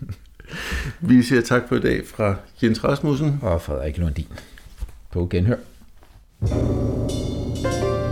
vi 1.00 1.22
siger 1.22 1.42
tak 1.42 1.62
for 1.68 1.76
i 1.76 1.80
dag 1.80 2.06
fra 2.06 2.36
Jens 2.62 2.84
Rasmussen 2.84 3.38
og 3.42 3.62
Frederik 3.62 3.98
Lundin. 3.98 4.28
På 5.12 5.26
genhør. 5.30 5.56
thank 7.64 7.84
you 7.84 8.03